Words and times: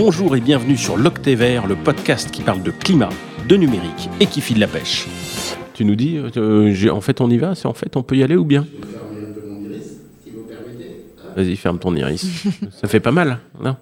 Bonjour 0.00 0.36
et 0.36 0.40
bienvenue 0.40 0.76
sur 0.76 0.96
l'Octet 0.96 1.34
Vert, 1.34 1.66
le 1.66 1.74
podcast 1.74 2.30
qui 2.30 2.42
parle 2.42 2.62
de 2.62 2.70
climat, 2.70 3.08
de 3.48 3.56
numérique 3.56 4.08
et 4.20 4.26
qui 4.26 4.40
file 4.40 4.60
la 4.60 4.68
pêche. 4.68 5.08
Tu 5.74 5.84
nous 5.84 5.96
dis, 5.96 6.16
euh, 6.36 6.90
en 6.92 7.00
fait 7.00 7.20
on 7.20 7.28
y 7.28 7.36
va, 7.36 7.56
c'est 7.56 7.66
en 7.66 7.74
fait 7.74 7.96
on 7.96 8.04
peut 8.04 8.16
y 8.16 8.22
aller 8.22 8.36
ou 8.36 8.44
bien? 8.44 8.64
Vas-y, 11.34 11.56
ferme 11.56 11.80
ton 11.80 11.96
iris. 11.96 12.44
Ça 12.80 12.86
fait 12.86 13.00
pas 13.00 13.10
mal, 13.10 13.40
non 13.60 13.74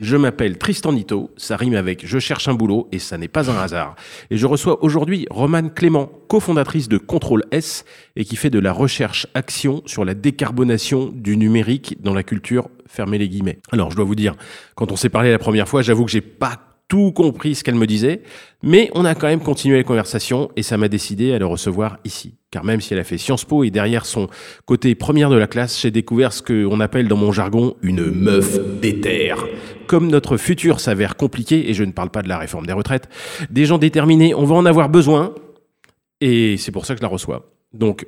Je 0.00 0.16
m'appelle 0.16 0.58
Tristan 0.58 0.92
Nito, 0.92 1.30
ça 1.36 1.56
rime 1.56 1.74
avec 1.74 2.06
Je 2.06 2.20
cherche 2.20 2.46
un 2.46 2.54
boulot 2.54 2.88
et 2.92 3.00
ça 3.00 3.18
n'est 3.18 3.26
pas 3.26 3.50
un 3.50 3.56
hasard. 3.56 3.96
Et 4.30 4.36
je 4.36 4.46
reçois 4.46 4.84
aujourd'hui 4.84 5.26
Romane 5.28 5.72
Clément, 5.72 6.10
cofondatrice 6.28 6.88
de 6.88 6.98
Contrôle 6.98 7.44
S 7.50 7.84
et 8.14 8.24
qui 8.24 8.36
fait 8.36 8.50
de 8.50 8.60
la 8.60 8.72
recherche-action 8.72 9.82
sur 9.86 10.04
la 10.04 10.14
décarbonation 10.14 11.10
du 11.12 11.36
numérique 11.36 11.96
dans 12.00 12.14
la 12.14 12.22
culture, 12.22 12.68
fermez 12.86 13.18
les 13.18 13.28
guillemets. 13.28 13.58
Alors 13.72 13.90
je 13.90 13.96
dois 13.96 14.04
vous 14.04 14.14
dire, 14.14 14.34
quand 14.76 14.92
on 14.92 14.96
s'est 14.96 15.08
parlé 15.08 15.32
la 15.32 15.38
première 15.38 15.68
fois, 15.68 15.82
j'avoue 15.82 16.04
que 16.04 16.12
j'ai 16.12 16.20
pas 16.20 16.60
tout 16.86 17.12
compris 17.12 17.54
ce 17.54 17.64
qu'elle 17.64 17.74
me 17.74 17.86
disait, 17.86 18.22
mais 18.62 18.90
on 18.94 19.04
a 19.04 19.14
quand 19.14 19.26
même 19.26 19.40
continué 19.40 19.76
la 19.76 19.84
conversation 19.84 20.50
et 20.56 20.62
ça 20.62 20.78
m'a 20.78 20.88
décidé 20.88 21.32
à 21.32 21.38
le 21.38 21.46
recevoir 21.46 21.98
ici. 22.04 22.36
Car 22.50 22.64
même 22.64 22.80
si 22.80 22.94
elle 22.94 23.00
a 23.00 23.04
fait 23.04 23.18
Sciences 23.18 23.44
Po 23.44 23.62
et 23.64 23.70
derrière 23.70 24.06
son 24.06 24.28
côté 24.64 24.94
première 24.94 25.28
de 25.28 25.36
la 25.36 25.46
classe, 25.46 25.80
j'ai 25.80 25.90
découvert 25.90 26.32
ce 26.32 26.42
qu'on 26.42 26.80
appelle 26.80 27.08
dans 27.08 27.16
mon 27.16 27.30
jargon 27.30 27.76
une 27.82 28.10
meuf 28.10 28.58
déterre. 28.80 29.44
Comme 29.88 30.08
notre 30.08 30.36
futur 30.36 30.78
s'avère 30.78 31.16
compliqué, 31.16 31.68
et 31.68 31.74
je 31.74 31.82
ne 31.82 31.92
parle 31.92 32.10
pas 32.10 32.22
de 32.22 32.28
la 32.28 32.38
réforme 32.38 32.66
des 32.66 32.72
retraites, 32.74 33.08
des 33.50 33.64
gens 33.64 33.78
déterminés, 33.78 34.34
on 34.34 34.44
va 34.44 34.54
en 34.54 34.66
avoir 34.66 34.88
besoin, 34.90 35.34
et 36.20 36.56
c'est 36.58 36.72
pour 36.72 36.86
ça 36.86 36.94
que 36.94 36.98
je 36.98 37.02
la 37.02 37.08
reçois. 37.08 37.50
Donc, 37.72 38.06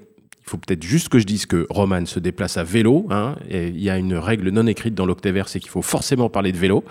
faut 0.51 0.59
peut-être 0.59 0.83
juste 0.83 1.09
que 1.09 1.19
je 1.21 1.25
dise 1.25 1.47
que 1.47 1.67
Roman 1.71 2.05
se 2.07 2.19
déplace 2.19 2.57
à 2.57 2.65
vélo. 2.65 3.07
Hein, 3.11 3.37
et 3.49 3.69
il 3.69 3.81
y 3.81 3.89
a 3.89 3.97
une 3.99 4.15
règle 4.15 4.51
non 4.51 4.67
écrite 4.67 4.95
dans 4.95 5.07
l'Octavert, 5.07 5.49
c'est 5.49 5.61
qu'il 5.61 5.71
faut 5.71 5.83
forcément 5.83 6.29
parler 6.29 6.51
de 6.51 6.59
vélo. 6.59 6.85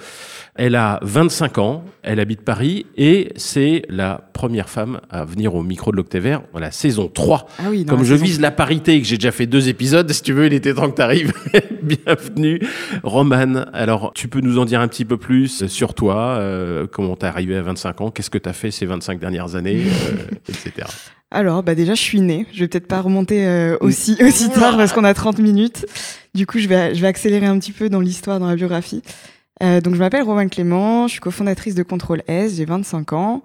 Elle 0.55 0.75
a 0.75 0.99
25 1.01 1.57
ans, 1.57 1.83
elle 2.01 2.19
habite 2.19 2.41
Paris 2.41 2.85
et 2.97 3.31
c'est 3.35 3.83
la 3.89 4.29
première 4.33 4.69
femme 4.69 5.01
à 5.09 5.25
venir 5.25 5.55
au 5.55 5.63
micro 5.63 5.91
de 5.91 5.97
l'Octavert 5.97 6.41
dans 6.53 6.59
la 6.59 6.71
saison 6.71 7.09
3. 7.13 7.47
Ah 7.59 7.63
oui, 7.69 7.85
Comme 7.85 8.03
je 8.03 8.13
saison 8.13 8.23
vise 8.23 8.39
la 8.39 8.51
parité 8.51 8.95
et 8.95 9.01
que 9.01 9.07
j'ai 9.07 9.17
déjà 9.17 9.31
fait 9.31 9.45
deux 9.45 9.67
épisodes, 9.67 10.09
si 10.09 10.21
tu 10.21 10.31
veux, 10.31 10.45
il 10.45 10.53
était 10.53 10.73
temps 10.73 10.89
que 10.89 10.95
tu 10.95 11.01
arrives. 11.01 11.33
Bienvenue, 11.81 12.61
Roman. 13.03 13.65
Alors, 13.73 14.13
tu 14.15 14.29
peux 14.29 14.39
nous 14.39 14.57
en 14.57 14.65
dire 14.65 14.79
un 14.79 14.87
petit 14.87 15.05
peu 15.05 15.17
plus 15.17 15.67
sur 15.67 15.93
toi, 15.93 16.37
euh, 16.39 16.87
comment 16.89 17.17
t'es 17.17 17.27
arrivé 17.27 17.57
à 17.57 17.61
25 17.61 18.01
ans, 18.01 18.11
qu'est-ce 18.11 18.29
que 18.29 18.37
tu 18.37 18.47
as 18.47 18.53
fait 18.53 18.71
ces 18.71 18.85
25 18.85 19.19
dernières 19.19 19.55
années, 19.55 19.83
euh, 19.83 20.37
etc. 20.47 20.87
Alors, 21.31 21.61
bah 21.61 21.75
déjà, 21.75 21.93
je 21.93 22.01
suis 22.01 22.21
née. 22.21 22.47
Je 22.53 22.61
vais 22.61 22.67
peut-être 22.67 22.87
pas 22.87 23.01
remonter 23.01 23.45
euh, 23.45 23.77
aussi, 23.81 24.17
aussi 24.21 24.49
tard 24.49 24.77
parce 24.77 24.93
qu'on 24.93 25.03
a 25.03 25.13
30 25.13 25.39
minutes. 25.39 25.85
Du 26.33 26.47
coup, 26.47 26.59
je 26.59 26.67
vais, 26.67 26.95
je 26.95 27.01
vais 27.01 27.07
accélérer 27.07 27.45
un 27.45 27.59
petit 27.59 27.71
peu 27.71 27.89
dans 27.89 27.99
l'histoire, 27.99 28.39
dans 28.39 28.47
la 28.47 28.55
biographie. 28.55 29.03
Euh, 29.61 29.81
donc, 29.81 29.93
je 29.93 29.99
m'appelle 29.99 30.23
Roman 30.23 30.47
Clément, 30.47 31.07
je 31.07 31.13
suis 31.13 31.21
cofondatrice 31.21 31.75
de 31.75 31.83
Contrôle 31.83 32.23
S, 32.27 32.55
j'ai 32.55 32.65
25 32.65 33.13
ans. 33.13 33.43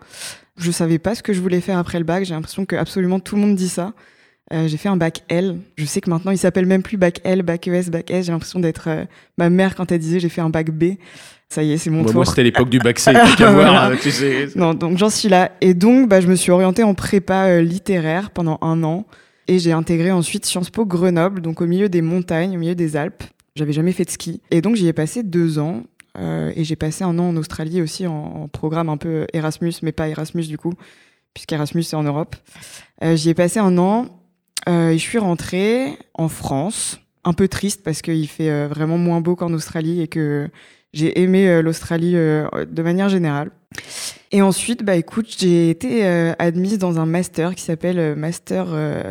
Je 0.56 0.70
savais 0.70 0.98
pas 0.98 1.14
ce 1.14 1.22
que 1.22 1.32
je 1.32 1.40
voulais 1.40 1.60
faire 1.60 1.78
après 1.78 1.98
le 1.98 2.04
bac. 2.04 2.24
J'ai 2.24 2.34
l'impression 2.34 2.64
que 2.64 2.76
absolument 2.76 3.20
tout 3.20 3.34
le 3.34 3.42
monde 3.42 3.56
dit 3.56 3.68
ça. 3.68 3.92
Euh, 4.52 4.68
j'ai 4.68 4.76
fait 4.76 4.88
un 4.88 4.96
bac 4.96 5.22
L. 5.28 5.58
Je 5.76 5.84
sais 5.84 6.00
que 6.00 6.10
maintenant, 6.10 6.30
il 6.30 6.38
s'appelle 6.38 6.66
même 6.66 6.82
plus 6.82 6.96
bac 6.96 7.20
L, 7.24 7.42
bac 7.42 7.66
ES, 7.66 7.90
bac 7.90 8.10
S. 8.10 8.26
J'ai 8.26 8.32
l'impression 8.32 8.60
d'être 8.60 8.88
euh, 8.88 9.04
ma 9.38 9.50
mère 9.50 9.74
quand 9.74 9.90
elle 9.90 9.98
disait 9.98 10.20
j'ai 10.20 10.28
fait 10.28 10.42
un 10.42 10.50
bac 10.50 10.70
B. 10.70 10.94
Ça 11.50 11.62
y 11.62 11.72
est, 11.72 11.78
c'est 11.78 11.90
mon 11.90 11.98
Moi, 11.98 12.06
tour. 12.06 12.14
moi, 12.16 12.24
c'était 12.24 12.42
l'époque 12.42 12.68
du 12.68 12.78
bac 12.78 12.98
C, 12.98 13.12
tu 14.02 14.10
sais. 14.10 14.48
Non, 14.56 14.74
donc 14.74 14.98
j'en 14.98 15.10
suis 15.10 15.28
là. 15.28 15.52
Et 15.60 15.74
donc, 15.74 16.08
bah, 16.08 16.20
je 16.20 16.26
me 16.26 16.34
suis 16.34 16.50
orientée 16.50 16.82
en 16.82 16.94
prépa 16.94 17.46
euh, 17.46 17.62
littéraire 17.62 18.30
pendant 18.30 18.58
un 18.60 18.82
an. 18.82 19.06
Et 19.46 19.58
j'ai 19.58 19.72
intégré 19.72 20.10
ensuite 20.10 20.46
Sciences 20.46 20.70
Po 20.70 20.84
Grenoble, 20.86 21.42
donc 21.42 21.60
au 21.60 21.66
milieu 21.66 21.88
des 21.88 22.02
montagnes, 22.02 22.56
au 22.56 22.58
milieu 22.58 22.74
des 22.74 22.96
Alpes. 22.96 23.22
J'avais 23.56 23.72
jamais 23.72 23.92
fait 23.92 24.04
de 24.04 24.10
ski. 24.10 24.40
Et 24.50 24.62
donc, 24.62 24.74
j'y 24.74 24.88
ai 24.88 24.92
passé 24.92 25.22
deux 25.22 25.58
ans. 25.58 25.82
Euh, 26.18 26.50
et 26.56 26.64
j'ai 26.64 26.76
passé 26.76 27.04
un 27.04 27.18
an 27.18 27.28
en 27.28 27.36
Australie 27.36 27.82
aussi, 27.82 28.06
en, 28.06 28.14
en 28.14 28.48
programme 28.48 28.88
un 28.88 28.96
peu 28.96 29.26
Erasmus, 29.32 29.72
mais 29.82 29.92
pas 29.92 30.08
Erasmus 30.08 30.44
du 30.46 30.58
coup, 30.58 30.72
puisqu'Erasmus, 31.34 31.82
c'est 31.82 31.96
en 31.96 32.04
Europe. 32.04 32.36
Euh, 33.02 33.16
j'y 33.16 33.30
ai 33.30 33.34
passé 33.34 33.60
un 33.60 33.78
an. 33.78 34.06
Et 34.66 34.92
je 34.94 34.98
suis 34.98 35.18
rentrée 35.18 35.98
en 36.14 36.28
France. 36.28 36.98
Un 37.24 37.32
peu 37.32 37.48
triste 37.48 37.82
parce 37.82 38.02
qu'il 38.02 38.28
fait 38.28 38.50
euh, 38.50 38.68
vraiment 38.68 38.98
moins 38.98 39.20
beau 39.20 39.36
qu'en 39.36 39.52
Australie 39.52 40.00
et 40.00 40.08
que 40.08 40.48
j'ai 40.92 41.20
aimé 41.20 41.48
euh, 41.48 41.62
l'Australie 41.62 42.16
euh, 42.16 42.46
de 42.66 42.82
manière 42.82 43.08
générale. 43.08 43.50
Et 44.30 44.42
ensuite, 44.42 44.84
bah 44.84 44.96
écoute, 44.96 45.34
j'ai 45.38 45.70
été 45.70 46.04
admise 46.38 46.78
dans 46.78 47.00
un 47.00 47.06
master 47.06 47.54
qui 47.54 47.62
s'appelle 47.62 48.14
Master 48.16 48.66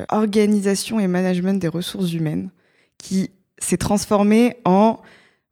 Organisation 0.10 1.00
et 1.00 1.08
Management 1.08 1.62
des 1.62 1.68
ressources 1.68 2.14
humaines, 2.14 2.50
qui 2.98 3.30
s'est 3.58 3.78
transformé 3.78 4.58
en 4.64 5.00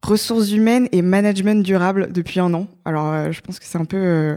ressources 0.02 0.52
humaines 0.52 0.88
et 0.92 1.02
management 1.02 1.62
durable 1.62 2.10
depuis 2.10 2.40
un 2.40 2.52
an. 2.54 2.68
Alors, 2.86 3.32
je 3.32 3.40
pense 3.42 3.58
que 3.58 3.66
c'est 3.66 3.78
un 3.78 3.84
peu 3.84 4.36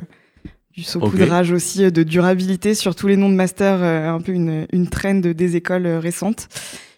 du 0.76 0.84
saupoudrage 0.84 1.52
aussi 1.52 1.86
euh, 1.86 1.90
de 1.90 2.04
durabilité 2.04 2.76
sur 2.76 2.96
tous 2.96 3.08
les 3.08 3.16
noms 3.16 3.30
de 3.30 3.36
master, 3.36 3.82
un 3.82 4.20
peu 4.20 4.34
une, 4.34 4.68
une 4.72 4.88
trend 4.88 5.16
des 5.16 5.56
écoles 5.56 5.88
récentes. 5.88 6.48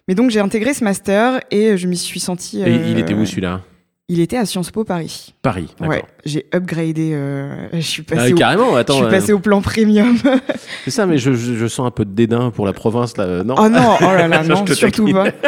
Mais 0.07 0.16
donc, 0.16 0.29
j'ai 0.31 0.40
intégré 0.40 0.73
ce 0.73 0.84
master 0.84 1.41
et 1.51 1.72
euh, 1.72 1.78
je 1.78 1.88
m'y 1.88 1.97
suis 1.97 2.19
sentie. 2.19 2.62
Et 2.62 2.69
il 2.75 2.95
euh, 2.97 3.00
était 3.00 3.13
où 3.13 3.25
celui-là? 3.25 3.62
Il 4.09 4.22
était 4.22 4.38
à 4.38 4.45
Sciences 4.45 4.72
Po 4.72 4.85
Paris. 4.85 5.34
Paris, 5.41 5.68
d'accord. 5.78 5.90
Ouais, 5.90 6.03
j'ai 6.23 6.45
upgradé. 6.56 7.12
euh, 7.13 7.68
je 7.73 7.79
suis 7.81 8.03
Ah, 8.12 8.16
passée, 8.16 8.31
au, 8.31 8.38
carrément, 8.38 8.72
je 8.72 8.78
attends. 8.78 8.94
suis 8.96 9.03
euh, 9.03 9.09
passée 9.09 9.34
au 9.34 9.40
plan 9.40 9.62
premium. 9.62 10.16
C'est 10.85 10.91
ça, 10.91 11.06
mais 11.06 11.17
je, 11.17 11.34
je- 11.34 11.56
je 11.56 11.67
sens 11.67 11.85
un 11.85 11.91
peu 11.91 12.06
de 12.06 12.12
dédain 12.12 12.50
pour 12.51 12.66
la 12.66 12.72
province, 12.72 13.17
là. 13.17 13.25
euh, 13.25 13.44
Non 13.44 13.56
oh 13.57 13.67
non, 13.67 13.97
oh 14.00 14.03
là 14.06 14.29
là, 14.29 14.44
Je 14.44 14.50
non, 14.50 14.66
surtout 14.66 15.12
pas. 15.12 15.28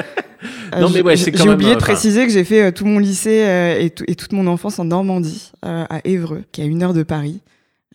Euh, 0.74 0.80
Non, 0.82 0.90
mais 0.90 1.02
ouais, 1.02 1.18
j'ai- 1.18 1.26
c'est 1.26 1.32
quand 1.32 1.40
J'ai 1.40 1.46
même, 1.46 1.56
oublié 1.56 1.74
de 1.74 1.80
préciser 1.80 2.26
que 2.26 2.32
j'ai 2.32 2.44
fait 2.46 2.62
euh, 2.64 2.72
tout 2.72 2.86
mon 2.86 3.00
lycée 3.00 3.44
euh, 3.44 3.78
et, 3.80 3.92
et 4.08 4.16
toute 4.16 4.32
mon 4.32 4.46
enfance 4.48 4.78
en 4.80 4.86
Normandie, 4.86 5.52
euh, 5.66 5.84
à 5.90 6.00
Évreux, 6.08 6.44
qui 6.54 6.62
est 6.62 6.64
à 6.64 6.68
une 6.68 6.82
heure 6.84 6.94
de 6.94 7.04
Paris, 7.04 7.42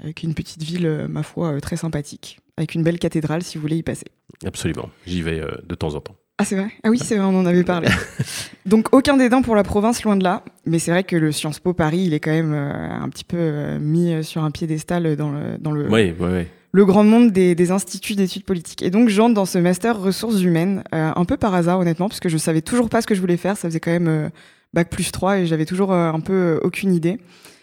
euh, 0.05 0.13
qui 0.13 0.27
est 0.27 0.29
une 0.29 0.35
petite 0.35 0.63
ville, 0.63 0.85
euh, 0.85 1.07
ma 1.09 1.23
foi, 1.23 1.53
euh, 1.53 1.61
très 1.61 1.77
sympathique, 1.77 2.41
avec 2.59 2.75
une 2.75 2.83
belle 2.83 2.99
cathédrale 2.99 3.43
si 3.43 3.57
vous 3.57 3.63
voulez 3.63 3.77
y 3.77 3.83
passer. 3.83 4.05
Absolument, 4.45 4.91
j'y 5.07 5.23
vais 5.23 5.41
euh, 5.41 5.53
de 5.67 5.75
temps 5.75 5.95
en 5.95 6.01
temps. 6.01 6.17
Ah, 6.37 6.45
c'est 6.45 6.57
vrai? 6.57 6.69
Ah 6.83 6.91
oui, 6.91 6.99
c'est 6.99 7.17
vrai, 7.17 7.25
on 7.27 7.39
en 7.39 7.47
avait 7.47 7.63
parlé. 7.63 7.89
Donc, 8.67 8.89
aucun 8.93 9.17
dédain 9.17 9.41
pour 9.41 9.55
la 9.55 9.63
province, 9.63 10.03
loin 10.03 10.17
de 10.17 10.25
là. 10.25 10.43
Mais 10.67 10.81
c'est 10.81 10.91
vrai 10.91 11.05
que 11.05 11.15
le 11.15 11.31
Sciences 11.31 11.61
Po 11.61 11.75
Paris, 11.75 12.03
il 12.07 12.13
est 12.15 12.19
quand 12.19 12.33
même 12.33 12.53
euh, 12.53 12.91
un 12.91 13.09
petit 13.09 13.23
peu 13.25 13.37
euh, 13.39 13.79
mis 13.79 14.13
euh, 14.13 14.23
sur 14.25 14.43
un 14.43 14.51
piédestal 14.51 15.15
dans 15.15 15.31
le, 15.31 15.59
dans 15.61 15.71
le, 15.71 15.89
Oui, 15.89 16.13
oui, 16.19 16.29
oui. 16.33 16.47
le 16.73 16.85
grand 16.85 17.05
monde 17.05 17.31
des, 17.31 17.55
des 17.55 17.71
instituts 17.71 18.17
d'études 18.17 18.45
politiques. 18.45 18.83
Et 18.83 18.91
donc, 18.91 19.11
j'entre 19.11 19.35
dans 19.35 19.47
ce 19.47 19.59
master 19.59 20.01
ressources 20.01 20.43
humaines, 20.43 20.83
euh, 20.93 21.13
un 21.15 21.25
peu 21.25 21.37
par 21.37 21.55
hasard, 21.55 21.79
honnêtement, 21.79 22.09
parce 22.09 22.19
que 22.21 22.29
je 22.29 22.37
savais 22.37 22.63
toujours 22.63 22.89
pas 22.89 23.01
ce 23.01 23.07
que 23.07 23.15
je 23.15 23.21
voulais 23.21 23.37
faire. 23.37 23.57
Ça 23.57 23.69
faisait 23.69 23.81
quand 23.81 23.93
même 23.93 24.31
bac 24.73 24.91
plus 24.91 25.13
3 25.13 25.39
et 25.39 25.47
j'avais 25.47 25.67
toujours 25.67 25.93
un 25.93 26.19
peu 26.21 26.59
aucune 26.65 26.93
idée. 26.93 27.21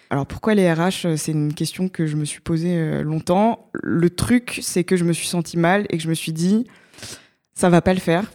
Alors, 0.09 0.25
pourquoi 0.25 0.53
les 0.55 0.71
RH 0.71 1.17
C'est 1.17 1.33
une 1.33 1.53
question 1.53 1.89
que 1.89 2.05
je 2.05 2.15
me 2.15 2.23
suis 2.23 2.39
posée 2.39 3.01
longtemps. 3.03 3.69
Le 3.73 4.09
truc, 4.09 4.59
c'est 4.61 4.85
que 4.85 4.95
je 4.95 5.03
me 5.03 5.11
suis 5.11 5.27
sentie 5.27 5.57
mal 5.57 5.85
et 5.89 5.97
que 5.97 6.03
je 6.03 6.07
me 6.09 6.13
suis 6.13 6.31
dit, 6.31 6.67
ça 7.53 7.67
va 7.69 7.81
pas 7.81 7.93
le 7.93 7.99
faire. 7.99 8.31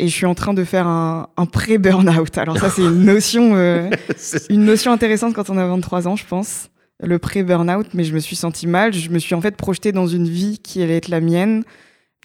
Et 0.00 0.08
je 0.08 0.14
suis 0.14 0.26
en 0.26 0.34
train 0.34 0.54
de 0.54 0.64
faire 0.64 0.86
un, 0.86 1.28
un 1.36 1.46
pré-burnout. 1.46 2.38
Alors 2.38 2.56
ça, 2.58 2.70
c'est 2.70 2.82
une 2.82 3.04
notion, 3.04 3.52
euh, 3.54 3.90
une 4.50 4.64
notion 4.64 4.92
intéressante 4.92 5.34
quand 5.34 5.50
on 5.50 5.58
a 5.58 5.66
23 5.66 6.08
ans, 6.08 6.16
je 6.16 6.24
pense. 6.24 6.70
Le 7.02 7.18
pré-burnout, 7.18 7.86
mais 7.94 8.04
je 8.04 8.14
me 8.14 8.18
suis 8.18 8.36
sentie 8.36 8.66
mal. 8.66 8.92
Je 8.94 9.10
me 9.10 9.18
suis 9.18 9.34
en 9.34 9.40
fait 9.40 9.56
projetée 9.56 9.92
dans 9.92 10.06
une 10.06 10.28
vie 10.28 10.58
qui 10.58 10.82
allait 10.82 10.96
être 10.96 11.08
la 11.08 11.20
mienne, 11.20 11.64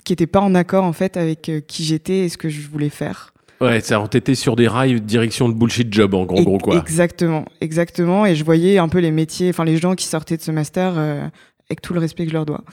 qui 0.06 0.14
n'était 0.14 0.28
pas 0.28 0.40
en 0.40 0.56
accord 0.56 0.84
en 0.86 0.94
fait 0.94 1.18
avec 1.18 1.50
euh, 1.50 1.60
qui 1.60 1.84
j'étais 1.84 2.20
et 2.20 2.30
ce 2.30 2.38
que 2.38 2.48
je 2.50 2.68
voulais 2.68 2.90
faire. 2.90 3.34
Ouais, 3.62 3.80
ça, 3.82 4.06
t'était 4.10 4.36
sur 4.36 4.56
des 4.58 4.68
rails 4.68 5.00
direction 5.02 5.48
de 5.50 5.54
bullshit 5.54 5.94
job, 5.94 6.14
en 6.14 6.26
gros, 6.26 6.40
Et- 6.40 6.44
gros 6.46 6.58
quoi. 6.58 6.78
Exactement, 6.78 7.46
exactement. 7.62 8.26
Et 8.26 8.36
je 8.36 8.44
voyais 8.44 8.78
un 8.78 8.90
peu 8.90 9.00
les 9.00 9.12
métiers, 9.12 9.50
enfin 9.50 9.64
les 9.66 9.78
gens 9.78 9.96
qui 9.96 10.06
sortaient 10.08 10.38
de 10.38 10.42
ce 10.42 10.52
master, 10.52 10.94
euh, 10.98 11.28
avec 11.70 11.82
tout 11.82 11.94
le 11.94 12.00
respect 12.00 12.24
que 12.26 12.30
je 12.32 12.36
leur 12.36 12.46
dois. 12.46 12.64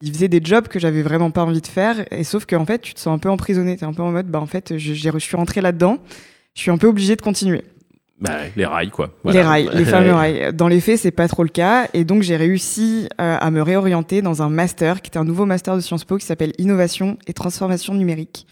Ils 0.00 0.12
faisaient 0.12 0.28
des 0.28 0.40
jobs 0.42 0.68
que 0.68 0.78
j'avais 0.78 1.02
vraiment 1.02 1.30
pas 1.30 1.42
envie 1.42 1.60
de 1.60 1.66
faire, 1.66 2.04
et 2.12 2.22
sauf 2.22 2.46
qu'en 2.46 2.64
fait, 2.64 2.80
tu 2.80 2.94
te 2.94 3.00
sens 3.00 3.14
un 3.14 3.18
peu 3.18 3.30
emprisonné. 3.30 3.76
T'es 3.76 3.84
un 3.84 3.92
peu 3.92 4.02
en 4.02 4.12
mode, 4.12 4.28
bah 4.28 4.40
en 4.40 4.46
fait, 4.46 4.78
je, 4.78 5.18
suis 5.18 5.36
rentrée 5.36 5.60
là-dedans, 5.60 5.98
je 6.54 6.60
suis 6.60 6.70
un 6.70 6.78
peu 6.78 6.86
obligée 6.86 7.16
de 7.16 7.22
continuer. 7.22 7.64
Bah, 8.20 8.36
les 8.56 8.66
rails, 8.66 8.90
quoi. 8.90 9.10
Les 9.24 9.42
rails, 9.42 9.70
les 9.74 9.84
fameux 9.84 10.12
rails. 10.14 10.52
Dans 10.54 10.68
les 10.68 10.80
faits, 10.80 11.00
c'est 11.00 11.10
pas 11.10 11.26
trop 11.26 11.42
le 11.42 11.48
cas, 11.48 11.88
et 11.94 12.04
donc 12.04 12.22
j'ai 12.22 12.36
réussi 12.36 13.08
euh, 13.20 13.36
à 13.40 13.50
me 13.50 13.60
réorienter 13.60 14.22
dans 14.22 14.40
un 14.40 14.48
master 14.48 15.02
qui 15.02 15.08
était 15.08 15.18
un 15.18 15.24
nouveau 15.24 15.46
master 15.46 15.74
de 15.74 15.80
Sciences 15.80 16.04
Po 16.04 16.16
qui 16.16 16.26
s'appelle 16.26 16.52
Innovation 16.58 17.16
et 17.26 17.32
Transformation 17.32 17.94
numérique. 17.94 18.46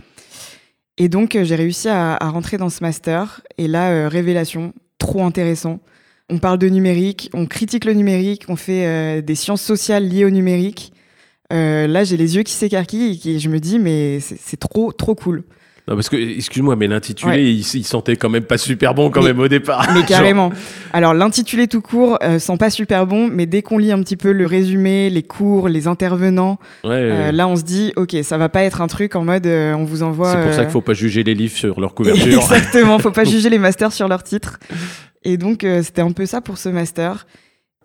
Et 0.98 1.08
donc, 1.08 1.36
euh, 1.36 1.44
j'ai 1.44 1.56
réussi 1.56 1.88
à, 1.88 2.14
à 2.14 2.28
rentrer 2.28 2.58
dans 2.58 2.70
ce 2.70 2.82
master. 2.82 3.42
Et 3.56 3.68
là, 3.68 3.90
euh, 3.90 4.08
révélation, 4.08 4.72
trop 4.98 5.24
intéressant. 5.24 5.78
On 6.28 6.38
parle 6.38 6.58
de 6.58 6.68
numérique, 6.68 7.30
on 7.34 7.46
critique 7.46 7.84
le 7.84 7.92
numérique, 7.92 8.46
on 8.48 8.56
fait 8.56 9.22
des 9.22 9.36
sciences 9.36 9.62
sociales 9.62 10.08
liées 10.08 10.24
au 10.24 10.30
numérique. 10.30 10.92
Euh, 11.52 11.86
là, 11.86 12.04
j'ai 12.04 12.16
les 12.16 12.36
yeux 12.36 12.42
qui 12.42 12.52
s'écarquillent 12.52 13.12
et 13.12 13.16
qui, 13.16 13.40
je 13.40 13.48
me 13.48 13.58
dis, 13.58 13.78
mais 13.78 14.20
c'est 14.20 14.58
trop, 14.58 14.92
trop 14.92 15.14
cool. 15.14 15.44
Non, 15.88 15.94
parce 15.94 16.08
que, 16.08 16.16
excuse-moi, 16.16 16.74
mais 16.74 16.88
l'intitulé, 16.88 17.44
il, 17.44 17.60
il, 17.60 17.84
sentait 17.84 18.16
quand 18.16 18.28
même 18.28 18.42
pas 18.42 18.58
super 18.58 18.92
bon 18.92 19.08
quand 19.08 19.22
même 19.22 19.38
au 19.38 19.46
départ. 19.46 19.88
Mais 19.94 20.02
carrément. 20.06 20.50
Alors, 20.92 21.14
l'intitulé 21.14 21.68
tout 21.68 21.80
court 21.80 22.18
euh, 22.24 22.40
sent 22.40 22.56
pas 22.56 22.70
super 22.70 23.06
bon, 23.06 23.28
mais 23.28 23.46
dès 23.46 23.62
qu'on 23.62 23.78
lit 23.78 23.92
un 23.92 24.02
petit 24.02 24.16
peu 24.16 24.32
le 24.32 24.46
résumé, 24.46 25.10
les 25.10 25.22
cours, 25.22 25.68
les 25.68 25.86
intervenants, 25.86 26.58
euh, 26.84 27.30
là, 27.30 27.46
on 27.46 27.54
se 27.54 27.62
dit, 27.62 27.92
OK, 27.94 28.16
ça 28.24 28.36
va 28.36 28.48
pas 28.48 28.64
être 28.64 28.80
un 28.80 28.88
truc 28.88 29.14
en 29.14 29.24
mode, 29.24 29.46
euh, 29.46 29.74
on 29.74 29.84
vous 29.84 30.02
envoie. 30.02 30.32
C'est 30.32 30.42
pour 30.42 30.54
ça 30.54 30.62
qu'il 30.64 30.72
faut 30.72 30.80
pas 30.80 30.94
juger 30.94 31.22
les 31.22 31.34
livres 31.34 31.56
sur 31.56 31.78
leur 31.80 31.94
couverture. 31.94 32.26
Exactement, 32.42 32.98
faut 32.98 33.12
pas 33.12 33.24
juger 33.24 33.48
les 33.48 33.58
masters 33.58 33.92
sur 33.92 34.08
leur 34.08 34.24
titre. 34.24 34.58
Et 35.22 35.36
donc, 35.36 35.64
c'était 35.82 36.02
un 36.02 36.12
peu 36.12 36.26
ça 36.26 36.40
pour 36.40 36.58
ce 36.58 36.68
master 36.68 37.26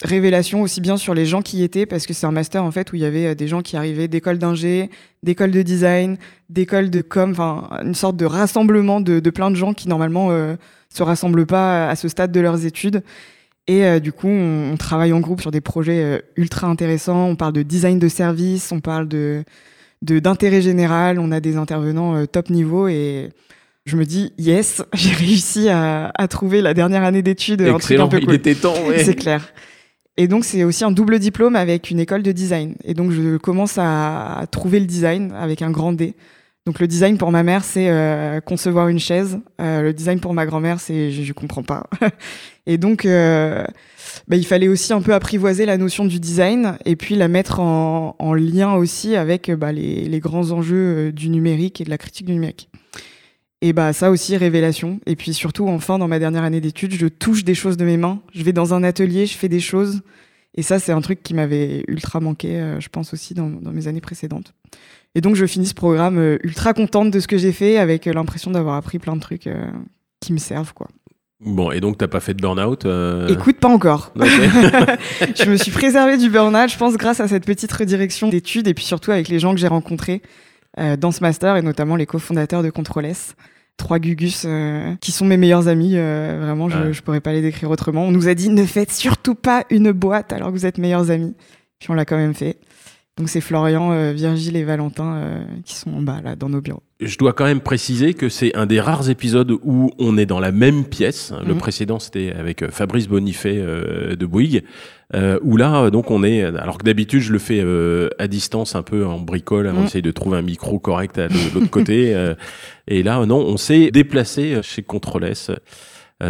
révélation 0.03 0.61
aussi 0.61 0.81
bien 0.81 0.97
sur 0.97 1.13
les 1.13 1.25
gens 1.25 1.41
qui 1.41 1.57
y 1.57 1.63
étaient, 1.63 1.85
parce 1.85 2.05
que 2.05 2.13
c'est 2.13 2.25
un 2.25 2.31
master 2.31 2.63
en 2.63 2.71
fait 2.71 2.91
où 2.91 2.95
il 2.95 3.01
y 3.01 3.05
avait 3.05 3.27
euh, 3.27 3.35
des 3.35 3.47
gens 3.47 3.61
qui 3.61 3.77
arrivaient 3.77 4.07
d'écoles 4.07 4.37
d'ingé, 4.37 4.89
d'écoles 5.23 5.51
de 5.51 5.61
design, 5.61 6.17
d'écoles 6.49 6.89
de 6.89 7.01
com, 7.01 7.31
enfin 7.31 7.69
une 7.83 7.95
sorte 7.95 8.17
de 8.17 8.25
rassemblement 8.25 9.01
de, 9.01 9.19
de, 9.19 9.29
plein 9.29 9.51
de 9.51 9.55
gens 9.55 9.73
qui 9.73 9.87
normalement 9.87 10.31
euh, 10.31 10.55
se 10.89 11.03
rassemblent 11.03 11.45
pas 11.45 11.89
à 11.89 11.95
ce 11.95 12.07
stade 12.07 12.31
de 12.31 12.39
leurs 12.39 12.65
études. 12.65 13.03
Et 13.67 13.85
euh, 13.85 13.99
du 13.99 14.11
coup, 14.11 14.27
on, 14.27 14.75
travaille 14.77 15.13
en 15.13 15.19
groupe 15.19 15.41
sur 15.41 15.51
des 15.51 15.61
projets 15.61 16.03
euh, 16.03 16.19
ultra 16.35 16.67
intéressants. 16.67 17.27
On 17.27 17.35
parle 17.35 17.53
de 17.53 17.61
design 17.61 17.99
de 17.99 18.07
service, 18.07 18.71
on 18.71 18.79
parle 18.79 19.07
de 19.07 19.43
d'intérêt 20.01 20.61
général. 20.61 21.19
On 21.19 21.31
a 21.31 21.39
des 21.39 21.57
intervenants 21.57 22.25
top 22.25 22.49
niveau 22.49 22.87
et 22.87 23.29
je 23.85 23.97
me 23.97 24.05
dis 24.05 24.33
yes, 24.39 24.81
j'ai 24.93 25.13
réussi 25.13 25.69
à, 25.69 26.11
à, 26.15 26.27
trouver 26.27 26.61
la 26.61 26.73
dernière 26.73 27.03
année 27.03 27.21
d'études. 27.21 27.61
Excellent, 27.61 28.05
un 28.05 28.09
truc 28.09 28.23
un 28.23 28.25
peu 28.25 28.31
il 28.31 28.35
était 28.35 28.55
temps. 28.55 28.73
Ouais. 28.87 29.03
C'est 29.03 29.15
clair. 29.15 29.53
Et 30.21 30.27
donc, 30.27 30.45
c'est 30.45 30.63
aussi 30.63 30.83
un 30.83 30.91
double 30.91 31.17
diplôme 31.17 31.55
avec 31.55 31.89
une 31.89 31.99
école 31.99 32.21
de 32.21 32.31
design. 32.31 32.75
Et 32.83 32.93
donc, 32.93 33.09
je 33.09 33.37
commence 33.37 33.79
à, 33.79 34.45
trouver 34.51 34.79
le 34.79 34.85
design 34.85 35.31
avec 35.31 35.63
un 35.63 35.71
grand 35.71 35.93
D. 35.93 36.13
Donc, 36.67 36.79
le 36.79 36.85
design 36.85 37.17
pour 37.17 37.31
ma 37.31 37.41
mère, 37.41 37.63
c'est 37.63 37.89
euh, 37.89 38.39
concevoir 38.39 38.87
une 38.89 38.99
chaise. 38.99 39.39
Euh, 39.59 39.81
le 39.81 39.93
design 39.93 40.19
pour 40.19 40.35
ma 40.35 40.45
grand-mère, 40.45 40.79
c'est 40.79 41.09
je, 41.09 41.23
je 41.23 41.33
comprends 41.33 41.63
pas. 41.63 41.89
et 42.67 42.77
donc, 42.77 43.05
euh, 43.05 43.65
bah, 44.27 44.35
il 44.35 44.45
fallait 44.45 44.67
aussi 44.67 44.93
un 44.93 45.01
peu 45.01 45.15
apprivoiser 45.15 45.65
la 45.65 45.77
notion 45.77 46.05
du 46.05 46.19
design 46.19 46.77
et 46.85 46.95
puis 46.95 47.15
la 47.15 47.27
mettre 47.27 47.59
en, 47.59 48.15
en 48.19 48.33
lien 48.35 48.75
aussi 48.75 49.15
avec 49.15 49.49
bah, 49.49 49.71
les, 49.71 50.19
grands 50.19 50.51
enjeux 50.51 51.11
du 51.11 51.29
numérique 51.29 51.81
et 51.81 51.83
de 51.83 51.89
la 51.89 51.97
critique 51.97 52.27
du 52.27 52.33
numérique. 52.33 52.69
Et 53.61 53.73
bah 53.73 53.93
ça 53.93 54.09
aussi 54.09 54.35
révélation. 54.37 54.99
Et 55.05 55.15
puis 55.15 55.33
surtout 55.33 55.67
enfin 55.67 55.99
dans 55.99 56.07
ma 56.07 56.17
dernière 56.17 56.43
année 56.43 56.61
d'études, 56.61 56.93
je 56.93 57.07
touche 57.07 57.43
des 57.43 57.53
choses 57.53 57.77
de 57.77 57.85
mes 57.85 57.97
mains. 57.97 58.19
Je 58.33 58.43
vais 58.43 58.53
dans 58.53 58.73
un 58.73 58.83
atelier, 58.83 59.27
je 59.27 59.37
fais 59.37 59.49
des 59.49 59.59
choses. 59.59 60.01
Et 60.55 60.63
ça 60.63 60.79
c'est 60.79 60.91
un 60.91 61.01
truc 61.01 61.21
qui 61.21 61.33
m'avait 61.33 61.83
ultra 61.87 62.19
manqué, 62.19 62.59
euh, 62.59 62.79
je 62.79 62.89
pense 62.89 63.13
aussi 63.13 63.33
dans, 63.33 63.49
dans, 63.49 63.71
mes 63.71 63.87
années 63.87 64.01
précédentes. 64.01 64.53
Et 65.13 65.21
donc 65.21 65.35
je 65.35 65.45
finis 65.45 65.67
ce 65.67 65.73
programme 65.73 66.17
euh, 66.17 66.37
ultra 66.43 66.73
contente 66.73 67.11
de 67.11 67.19
ce 67.19 67.27
que 67.27 67.37
j'ai 67.37 67.51
fait, 67.51 67.77
avec 67.77 68.07
euh, 68.07 68.13
l'impression 68.13 68.51
d'avoir 68.51 68.75
appris 68.75 68.99
plein 68.99 69.15
de 69.15 69.21
trucs 69.21 69.47
qui 70.19 70.33
me 70.33 70.37
servent 70.39 70.73
quoi. 70.73 70.87
Bon, 71.39 71.71
et 71.71 71.79
donc 71.79 71.97
t'as 71.97 72.07
pas 72.07 72.19
fait 72.19 72.33
de 72.33 72.41
burn-out 72.41 72.85
Écoute, 73.29 73.57
pas 73.57 73.69
encore. 73.69 74.11
je 74.15 75.49
me 75.49 75.55
suis 75.55 75.71
préservée 75.71 76.17
du 76.17 76.29
burn-out, 76.29 76.69
je 76.69 76.77
pense, 76.77 76.97
grâce 76.97 77.19
à 77.19 77.27
cette 77.27 77.45
petite 77.45 77.71
redirection 77.71 78.27
d'études 78.27 78.67
et 78.67 78.73
puis 78.73 78.85
surtout 78.85 79.11
avec 79.11 79.27
les 79.27 79.39
gens 79.39 79.53
que 79.53 79.59
j'ai 79.59 79.67
rencontrés 79.67 80.21
dans 80.77 81.11
ce 81.11 81.21
master 81.21 81.57
et 81.57 81.61
notamment 81.61 81.95
les 81.95 82.05
cofondateurs 82.05 82.63
de 82.63 82.69
Control 82.69 83.05
S 83.05 83.35
trois 83.81 83.99
Gugus 83.99 84.43
euh, 84.45 84.95
qui 85.01 85.11
sont 85.11 85.25
mes 85.25 85.37
meilleurs 85.37 85.67
amis. 85.67 85.93
Euh, 85.95 86.39
vraiment, 86.41 86.69
je, 86.69 86.77
ouais. 86.77 86.93
je 86.93 87.01
pourrais 87.01 87.21
pas 87.21 87.33
les 87.33 87.41
décrire 87.41 87.69
autrement. 87.69 88.03
On 88.03 88.11
nous 88.11 88.27
a 88.27 88.33
dit 88.33 88.49
ne 88.49 88.65
faites 88.65 88.91
surtout 88.91 89.35
pas 89.35 89.65
une 89.69 89.91
boîte 89.91 90.33
alors 90.33 90.49
que 90.49 90.53
vous 90.53 90.65
êtes 90.65 90.77
meilleurs 90.77 91.11
amis. 91.11 91.35
Puis 91.79 91.89
on 91.89 91.93
l'a 91.93 92.05
quand 92.05 92.17
même 92.17 92.33
fait. 92.33 92.57
Donc 93.21 93.29
c'est 93.29 93.39
Florian, 93.39 93.91
euh, 93.91 94.13
Virgile 94.13 94.57
et 94.57 94.63
Valentin 94.63 95.15
euh, 95.15 95.43
qui 95.63 95.75
sont 95.75 95.91
en 95.91 96.01
bas 96.01 96.21
là 96.23 96.35
dans 96.35 96.49
nos 96.49 96.59
bureaux. 96.59 96.81
Je 96.99 97.19
dois 97.19 97.33
quand 97.33 97.45
même 97.45 97.61
préciser 97.61 98.15
que 98.15 98.29
c'est 98.29 98.55
un 98.55 98.65
des 98.65 98.79
rares 98.79 99.11
épisodes 99.11 99.51
où 99.61 99.91
on 99.99 100.17
est 100.17 100.25
dans 100.25 100.39
la 100.39 100.51
même 100.51 100.85
pièce. 100.85 101.31
Mmh. 101.31 101.47
Le 101.47 101.53
précédent 101.53 101.99
c'était 101.99 102.33
avec 102.33 102.67
Fabrice 102.71 103.07
Bonifay 103.07 103.59
euh, 103.59 104.15
de 104.15 104.25
Bouygues, 104.25 104.63
où 105.43 105.55
là 105.55 105.91
donc 105.91 106.09
on 106.09 106.23
est. 106.23 106.41
Alors 106.41 106.79
que 106.79 106.83
d'habitude 106.83 107.21
je 107.21 107.31
le 107.31 107.37
fais 107.37 107.63
à 108.17 108.27
distance 108.27 108.73
un 108.73 108.81
peu 108.81 109.05
en 109.05 109.19
bricole, 109.19 109.67
mmh. 109.67 109.77
on 109.77 109.85
essaye 109.85 110.01
de 110.01 110.11
trouver 110.11 110.39
un 110.39 110.41
micro 110.41 110.79
correct 110.79 111.19
à 111.19 111.27
l'autre 111.27 111.69
côté. 111.69 112.15
et 112.87 113.03
là 113.03 113.23
non, 113.27 113.37
on 113.37 113.57
s'est 113.57 113.91
déplacé 113.91 114.61
chez 114.63 114.81
Control 114.81 115.25
S 115.25 115.51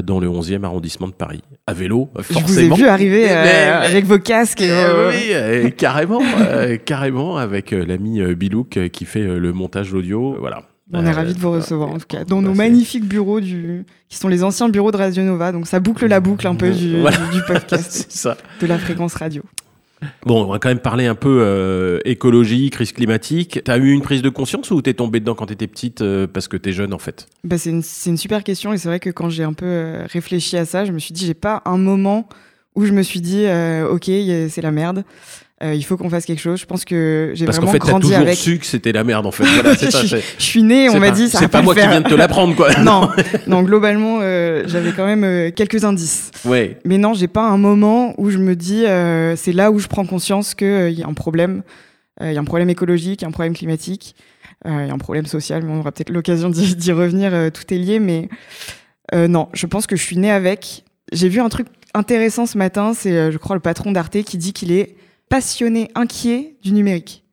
dans 0.03 0.19
le 0.19 0.27
11e 0.27 0.63
arrondissement 0.63 1.07
de 1.07 1.13
Paris. 1.13 1.41
À 1.67 1.73
vélo, 1.73 2.09
forcément. 2.15 2.47
Je 2.47 2.53
vous 2.53 2.59
ai 2.59 2.69
vu 2.69 2.88
arriver 2.88 3.29
euh, 3.29 3.43
mais, 3.43 3.88
avec 3.88 4.05
vos 4.05 4.19
casques. 4.19 4.61
Et 4.61 4.71
euh, 4.71 5.09
oui, 5.09 5.29
euh, 5.31 5.69
carrément, 5.69 6.21
carrément, 6.85 7.38
avec 7.38 7.71
l'ami 7.71 8.21
Bilouk 8.35 8.79
qui 8.91 9.05
fait 9.05 9.23
le 9.23 9.53
montage 9.53 9.93
audio. 9.93 10.35
Voilà. 10.39 10.63
On 10.93 11.05
est 11.05 11.11
ravis 11.11 11.33
de 11.33 11.39
vous 11.39 11.51
recevoir, 11.51 11.89
en 11.89 11.97
tout 11.97 12.07
cas, 12.07 12.25
dans 12.25 12.41
nos 12.41 12.53
magnifiques 12.53 13.05
bureaux 13.05 13.39
du... 13.39 13.85
qui 14.09 14.17
sont 14.17 14.27
les 14.27 14.43
anciens 14.43 14.67
bureaux 14.67 14.91
de 14.91 14.97
Radio 14.97 15.23
Nova. 15.23 15.53
Donc 15.53 15.67
ça 15.67 15.79
boucle 15.79 16.05
la 16.07 16.19
boucle 16.19 16.45
un 16.47 16.55
peu 16.55 16.71
du, 16.71 16.99
voilà. 16.99 17.17
du 17.31 17.41
podcast, 17.47 18.07
ça. 18.09 18.35
de 18.59 18.67
la 18.67 18.77
fréquence 18.77 19.13
radio. 19.13 19.41
Bon, 20.25 20.44
on 20.44 20.51
va 20.51 20.59
quand 20.59 20.69
même 20.69 20.80
parler 20.80 21.06
un 21.06 21.15
peu 21.15 21.39
euh, 21.42 22.00
écologie, 22.06 22.69
crise 22.69 22.92
climatique. 22.92 23.62
T'as 23.63 23.77
eu 23.77 23.92
une 23.92 24.01
prise 24.01 24.21
de 24.21 24.30
conscience 24.30 24.71
ou 24.71 24.81
t'es 24.81 24.94
tombée 24.94 25.19
dedans 25.19 25.36
quand 25.36 25.48
t'étais 25.48 25.68
petite 25.68 26.01
euh, 26.01 26.27
parce 26.27 26.48
que 26.48 26.57
t'es 26.57 26.74
jeune 26.74 26.94
en 26.94 27.00
fait? 27.00 27.27
Bah, 27.44 27.57
C'est 27.57 27.69
une, 27.69 27.83
une, 28.06 28.18
super 28.18 28.44
question 28.44 28.74
et 28.74 28.77
c'est 28.77 28.88
vrai 28.88 29.00
que 29.00 29.09
quand 29.09 29.30
j'ai 29.30 29.44
un 29.44 29.53
peu 29.53 29.65
euh, 29.65 30.06
réfléchi 30.09 30.57
à 30.57 30.65
ça, 30.65 30.86
je 30.86 30.92
me 30.92 31.00
suis 31.00 31.13
dit, 31.13 31.25
j'ai 31.25 31.33
pas 31.33 31.62
un 31.65 31.77
moment 31.77 32.27
où 32.75 32.86
je 32.86 32.94
me 32.94 33.03
suis 33.03 33.19
dit, 33.19 33.45
ok, 33.89 34.06
c'est 34.06 34.62
la 34.62 34.71
merde. 34.71 35.03
Euh, 35.63 35.75
il 35.75 35.83
faut 35.83 35.95
qu'on 35.95 36.09
fasse 36.09 36.25
quelque 36.25 36.39
chose. 36.39 36.59
Je 36.59 36.65
pense 36.65 36.85
que 36.85 37.31
j'ai 37.35 37.45
vraiment 37.45 37.71
fait, 37.71 37.77
grandi 37.77 38.07
toujours 38.07 38.21
avec. 38.21 38.35
su 38.35 38.57
que 38.57 38.65
c'était 38.65 38.91
la 38.91 39.03
merde 39.03 39.27
en 39.27 39.31
fait. 39.31 39.43
Voilà, 39.43 39.73
je, 39.73 39.89
ça, 39.91 40.05
je, 40.05 40.17
suis 40.39 40.63
né, 40.63 40.89
on 40.89 40.99
m'a 40.99 41.11
dit 41.11 41.29
ça. 41.29 41.37
C'est 41.37 41.47
pas, 41.47 41.59
pas 41.59 41.63
moi 41.63 41.75
qui 41.75 41.81
viens 41.81 42.01
de 42.01 42.09
te 42.09 42.15
l'apprendre 42.15 42.55
quoi. 42.55 42.73
non, 42.79 43.09
non, 43.47 43.61
globalement, 43.61 44.19
euh, 44.21 44.63
j'avais 44.65 44.91
quand 44.91 45.05
même 45.05 45.23
euh, 45.23 45.51
quelques 45.51 45.83
indices. 45.83 46.31
Ouais. 46.45 46.79
Mais 46.83 46.97
non, 46.97 47.13
j'ai 47.13 47.27
pas 47.27 47.47
un 47.47 47.57
moment 47.57 48.15
où 48.17 48.31
je 48.31 48.39
me 48.39 48.55
dis, 48.55 48.85
c'est 49.37 49.53
là 49.53 49.71
où 49.71 49.79
je 49.79 49.87
prends 49.87 50.05
conscience 50.05 50.55
qu'il 50.55 50.67
euh, 50.67 50.89
y 50.89 51.03
a 51.03 51.07
un 51.07 51.13
problème. 51.13 51.63
Il 52.21 52.33
y 52.33 52.37
a 52.37 52.39
un 52.39 52.45
problème 52.45 52.69
écologique, 52.69 53.23
un 53.23 53.31
problème 53.31 53.55
climatique, 53.55 54.15
il 54.65 54.71
y 54.71 54.89
a 54.89 54.93
un 54.93 54.97
problème 54.99 55.25
social. 55.25 55.63
Mais 55.63 55.71
on 55.71 55.79
aura 55.79 55.91
peut-être 55.91 56.11
l'occasion 56.11 56.49
d'y 56.49 56.91
revenir. 56.91 57.31
tout 57.51 57.73
est 57.73 57.77
lié, 57.77 57.99
mais 57.99 58.29
non, 59.13 59.49
je 59.53 59.65
pense 59.65 59.87
que 59.87 59.95
je 59.95 60.03
suis 60.03 60.17
né 60.17 60.29
avec. 60.29 60.83
J'ai 61.11 61.29
vu 61.29 61.39
un 61.39 61.49
truc 61.49 61.67
intéressant 61.95 62.45
ce 62.45 62.59
matin. 62.59 62.93
C'est, 62.93 63.31
je 63.31 63.37
crois, 63.39 63.55
le 63.55 63.61
patron 63.61 63.91
d'Arte 63.91 64.21
qui 64.21 64.37
dit 64.37 64.53
qu'il 64.53 64.71
est 64.71 64.95
passionné, 65.31 65.89
inquiet 65.95 66.57
du 66.62 66.74
numérique. 66.74 67.24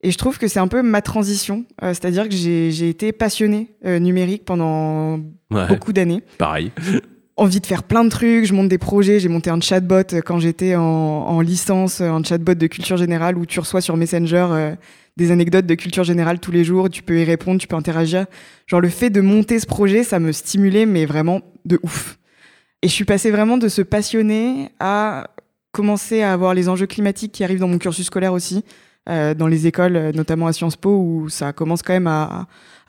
Et 0.00 0.12
je 0.12 0.16
trouve 0.16 0.38
que 0.38 0.46
c'est 0.46 0.60
un 0.60 0.68
peu 0.68 0.82
ma 0.82 1.02
transition, 1.02 1.64
euh, 1.82 1.88
c'est-à-dire 1.88 2.28
que 2.28 2.34
j'ai 2.34 2.88
été 2.88 3.12
passionné 3.12 3.74
euh, 3.84 3.98
numérique 3.98 4.44
pendant 4.44 5.18
ouais, 5.50 5.66
beaucoup 5.68 5.92
d'années. 5.92 6.22
Pareil. 6.38 6.70
Envie 7.36 7.60
de 7.60 7.66
faire 7.66 7.82
plein 7.82 8.04
de 8.04 8.10
trucs, 8.10 8.46
je 8.46 8.54
monte 8.54 8.68
des 8.68 8.78
projets, 8.78 9.18
j'ai 9.18 9.28
monté 9.28 9.50
un 9.50 9.60
chatbot 9.60 10.04
quand 10.24 10.38
j'étais 10.38 10.76
en, 10.76 10.82
en, 10.82 11.40
licence, 11.40 12.00
un 12.00 12.22
chatbot 12.22 12.54
de 12.54 12.66
culture 12.68 12.96
générale 12.96 13.36
où 13.36 13.44
tu 13.44 13.58
reçois 13.58 13.80
sur 13.80 13.96
Messenger 13.96 14.46
euh, 14.50 14.74
des 15.16 15.32
anecdotes 15.32 15.66
de 15.66 15.74
culture 15.74 16.04
générale 16.04 16.38
tous 16.38 16.52
les 16.52 16.62
jours, 16.62 16.88
tu 16.88 17.02
peux 17.02 17.18
y 17.18 17.24
répondre, 17.24 17.60
tu 17.60 17.66
peux 17.66 17.76
interagir. 17.76 18.26
Genre 18.68 18.80
le 18.80 18.88
fait 18.88 19.10
de 19.10 19.20
monter 19.20 19.58
ce 19.58 19.66
projet, 19.66 20.04
ça 20.04 20.20
me 20.20 20.30
stimulait, 20.30 20.86
mais 20.86 21.06
vraiment 21.06 21.40
de 21.64 21.80
ouf. 21.82 22.18
Et 22.82 22.88
je 22.88 22.92
suis 22.92 23.04
passée 23.04 23.32
vraiment 23.32 23.58
de 23.58 23.68
se 23.68 23.82
passionner 23.82 24.70
à 24.78 25.30
commencé 25.76 26.22
à 26.22 26.32
avoir 26.32 26.54
les 26.54 26.70
enjeux 26.70 26.86
climatiques 26.86 27.32
qui 27.32 27.44
arrivent 27.44 27.60
dans 27.60 27.68
mon 27.68 27.76
cursus 27.76 28.06
scolaire 28.06 28.32
aussi, 28.32 28.64
euh, 29.10 29.34
dans 29.34 29.46
les 29.46 29.66
écoles, 29.66 30.12
notamment 30.14 30.46
à 30.46 30.54
Sciences 30.54 30.76
Po, 30.76 30.96
où 30.96 31.28
ça 31.28 31.52
commence 31.52 31.82
quand 31.82 31.92
même 31.92 32.06
à, 32.06 32.46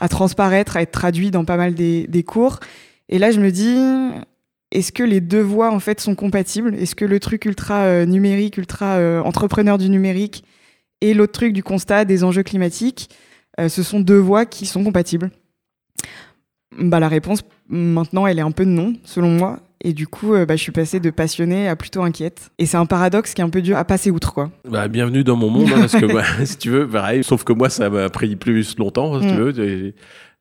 transparaître, 0.09 0.77
à 0.77 0.81
être 0.81 0.91
traduit 0.91 1.29
dans 1.29 1.43
pas 1.43 1.57
mal 1.57 1.73
des, 1.73 2.23
cours. 2.25 2.61
Et 3.09 3.19
là, 3.19 3.31
je 3.31 3.41
me 3.41 3.51
dis, 3.51 3.75
est-ce 4.71 4.91
que 4.91 5.03
les 5.03 5.21
deux 5.21 5.41
voies 5.41 5.71
en 5.71 5.79
fait 5.79 5.99
sont 5.99 6.15
compatibles? 6.15 6.75
Est-ce 6.75 6.95
que 6.95 7.05
le 7.05 7.19
truc 7.19 7.45
ultra 7.45 7.83
euh, 7.83 8.05
numérique, 8.05 8.57
ultra 8.57 8.97
euh, 8.97 9.21
entrepreneur 9.21 9.77
du 9.77 9.89
numérique, 9.89 10.43
et 11.01 11.13
l'autre 11.13 11.33
truc 11.33 11.53
du 11.53 11.63
constat 11.63 12.05
des 12.05 12.23
enjeux 12.23 12.43
climatiques, 12.43 13.09
euh, 13.59 13.69
ce 13.69 13.83
sont 13.83 13.99
deux 13.99 14.17
voies 14.17 14.45
qui 14.45 14.65
sont 14.65 14.83
compatibles? 14.83 15.31
Bah, 16.77 16.99
la 16.99 17.07
réponse 17.07 17.43
maintenant, 17.69 18.27
elle 18.27 18.39
est 18.39 18.43
un 18.43 18.51
peu 18.51 18.65
non, 18.65 18.93
selon 19.03 19.29
moi. 19.29 19.59
Et 19.81 19.93
du 19.93 20.07
coup, 20.07 20.33
euh, 20.33 20.45
bah, 20.45 20.55
je 20.55 20.61
suis 20.61 20.71
passée 20.71 20.99
de 20.99 21.09
passionnée 21.09 21.67
à 21.67 21.75
plutôt 21.75 22.01
inquiète. 22.01 22.49
Et 22.57 22.65
c'est 22.65 22.77
un 22.77 22.85
paradoxe 22.85 23.33
qui 23.33 23.41
est 23.41 23.43
un 23.43 23.49
peu 23.49 23.61
dur 23.61 23.77
à 23.77 23.85
passer 23.85 24.11
outre, 24.11 24.33
quoi. 24.33 24.51
Bah, 24.69 24.87
bienvenue 24.87 25.23
dans 25.23 25.35
mon 25.35 25.49
monde, 25.49 25.69
hein, 25.73 25.79
parce 25.79 25.93
que 25.93 26.05
bah, 26.13 26.23
si 26.45 26.57
tu 26.57 26.69
veux, 26.69 26.87
pareil. 26.87 27.23
Sauf 27.23 27.43
que 27.43 27.53
moi, 27.53 27.69
ça 27.69 27.89
m'a 27.89 28.09
pris 28.09 28.35
plus 28.35 28.77
longtemps, 28.77 29.19
si 29.21 29.27
mm. 29.27 29.29
tu 29.29 29.35
veux. 29.35 29.93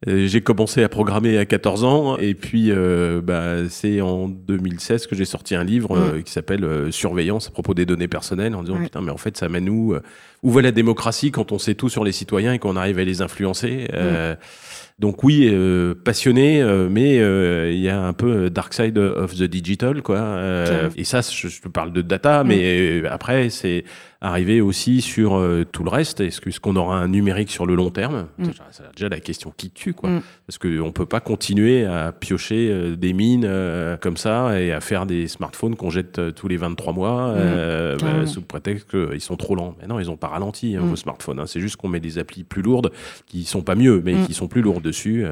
J'ai 0.06 0.42
commencé 0.42 0.82
à 0.82 0.90
programmer 0.90 1.38
à 1.38 1.46
14 1.46 1.84
ans 1.84 2.18
et 2.18 2.34
puis 2.34 2.70
euh, 2.70 3.22
bah, 3.22 3.66
c'est 3.70 4.02
en 4.02 4.28
2016 4.28 5.06
que 5.06 5.16
j'ai 5.16 5.24
sorti 5.24 5.54
un 5.54 5.64
livre 5.64 5.96
euh, 5.96 6.20
qui 6.20 6.30
s'appelle 6.30 6.64
euh, 6.64 6.90
Surveillance 6.90 7.48
à 7.48 7.50
propos 7.50 7.72
des 7.72 7.86
données 7.86 8.06
personnelles 8.06 8.54
en 8.54 8.62
disant 8.62 8.76
ouais. 8.76 8.84
putain 8.84 9.00
mais 9.00 9.10
en 9.10 9.16
fait 9.16 9.38
ça 9.38 9.48
mène 9.48 9.70
où 9.70 9.96
où 10.42 10.50
va 10.50 10.60
la 10.60 10.70
démocratie 10.70 11.30
quand 11.30 11.50
on 11.50 11.58
sait 11.58 11.74
tout 11.74 11.88
sur 11.88 12.04
les 12.04 12.12
citoyens 12.12 12.52
et 12.52 12.58
qu'on 12.58 12.76
arrive 12.76 12.98
à 12.98 13.04
les 13.04 13.22
influencer 13.22 13.88
mm. 13.90 14.36
Donc 14.98 15.24
oui, 15.24 15.46
euh, 15.52 15.94
passionné, 15.94 16.62
euh, 16.62 16.88
mais 16.90 17.18
euh, 17.18 17.70
il 17.70 17.80
y 17.80 17.90
a 17.90 18.00
un 18.00 18.14
peu 18.14 18.48
dark 18.48 18.72
side 18.72 18.96
of 18.96 19.34
the 19.34 19.42
digital, 19.42 20.00
quoi. 20.00 20.40
et 20.96 21.04
ça, 21.04 21.20
je, 21.20 21.48
je, 21.48 21.60
te 21.60 21.68
parle 21.68 21.92
de 21.92 22.00
data, 22.00 22.42
mm. 22.42 22.48
mais 22.48 23.02
après, 23.06 23.50
c'est 23.50 23.84
arriver 24.26 24.60
aussi 24.60 25.00
sur 25.00 25.36
euh, 25.36 25.64
tout 25.70 25.84
le 25.84 25.90
reste. 25.90 26.20
Est-ce 26.20 26.40
que- 26.40 26.48
est-ce 26.50 26.60
qu'on 26.60 26.76
aura 26.76 26.98
un 26.98 27.08
numérique 27.08 27.50
sur 27.50 27.66
le 27.66 27.74
long 27.74 27.90
terme? 27.90 28.26
Mm. 28.38 28.44
C'est 28.70 28.82
déjà 28.96 29.08
la 29.08 29.20
question 29.20 29.52
qui 29.56 29.70
tue, 29.70 29.94
quoi. 29.94 30.10
Mm. 30.10 30.22
Parce 30.46 30.58
qu'on 30.58 30.92
peut 30.92 31.06
pas 31.06 31.20
continuer 31.20 31.84
à 31.84 32.12
piocher 32.12 32.68
euh, 32.70 32.96
des 32.96 33.12
mines 33.12 33.44
euh, 33.46 33.96
comme 33.96 34.16
ça 34.16 34.60
et 34.60 34.72
à 34.72 34.80
faire 34.80 35.06
des 35.06 35.28
smartphones 35.28 35.76
qu'on 35.76 35.90
jette 35.90 36.20
tous 36.34 36.48
les 36.48 36.56
23 36.56 36.92
mois 36.92 37.28
euh, 37.30 37.96
bah, 37.98 38.26
sous 38.26 38.42
prétexte 38.42 38.90
qu'ils 38.90 39.20
sont 39.20 39.36
trop 39.36 39.54
lents. 39.54 39.74
Mais 39.80 39.86
non, 39.86 39.98
ils 40.00 40.10
ont 40.10 40.16
pas 40.16 40.28
ralenti 40.28 40.76
hein, 40.76 40.82
Mm. 40.82 40.88
vos 40.88 40.96
smartphones. 40.96 41.38
hein. 41.40 41.46
C'est 41.46 41.60
juste 41.60 41.76
qu'on 41.76 41.88
met 41.88 42.00
des 42.00 42.18
applis 42.18 42.44
plus 42.44 42.62
lourdes 42.62 42.90
qui 43.26 43.44
sont 43.44 43.62
pas 43.62 43.74
mieux, 43.74 44.02
mais 44.04 44.14
Mm. 44.14 44.26
qui 44.26 44.34
sont 44.34 44.48
plus 44.48 44.62
lourdes 44.62 44.82
dessus. 44.82 45.24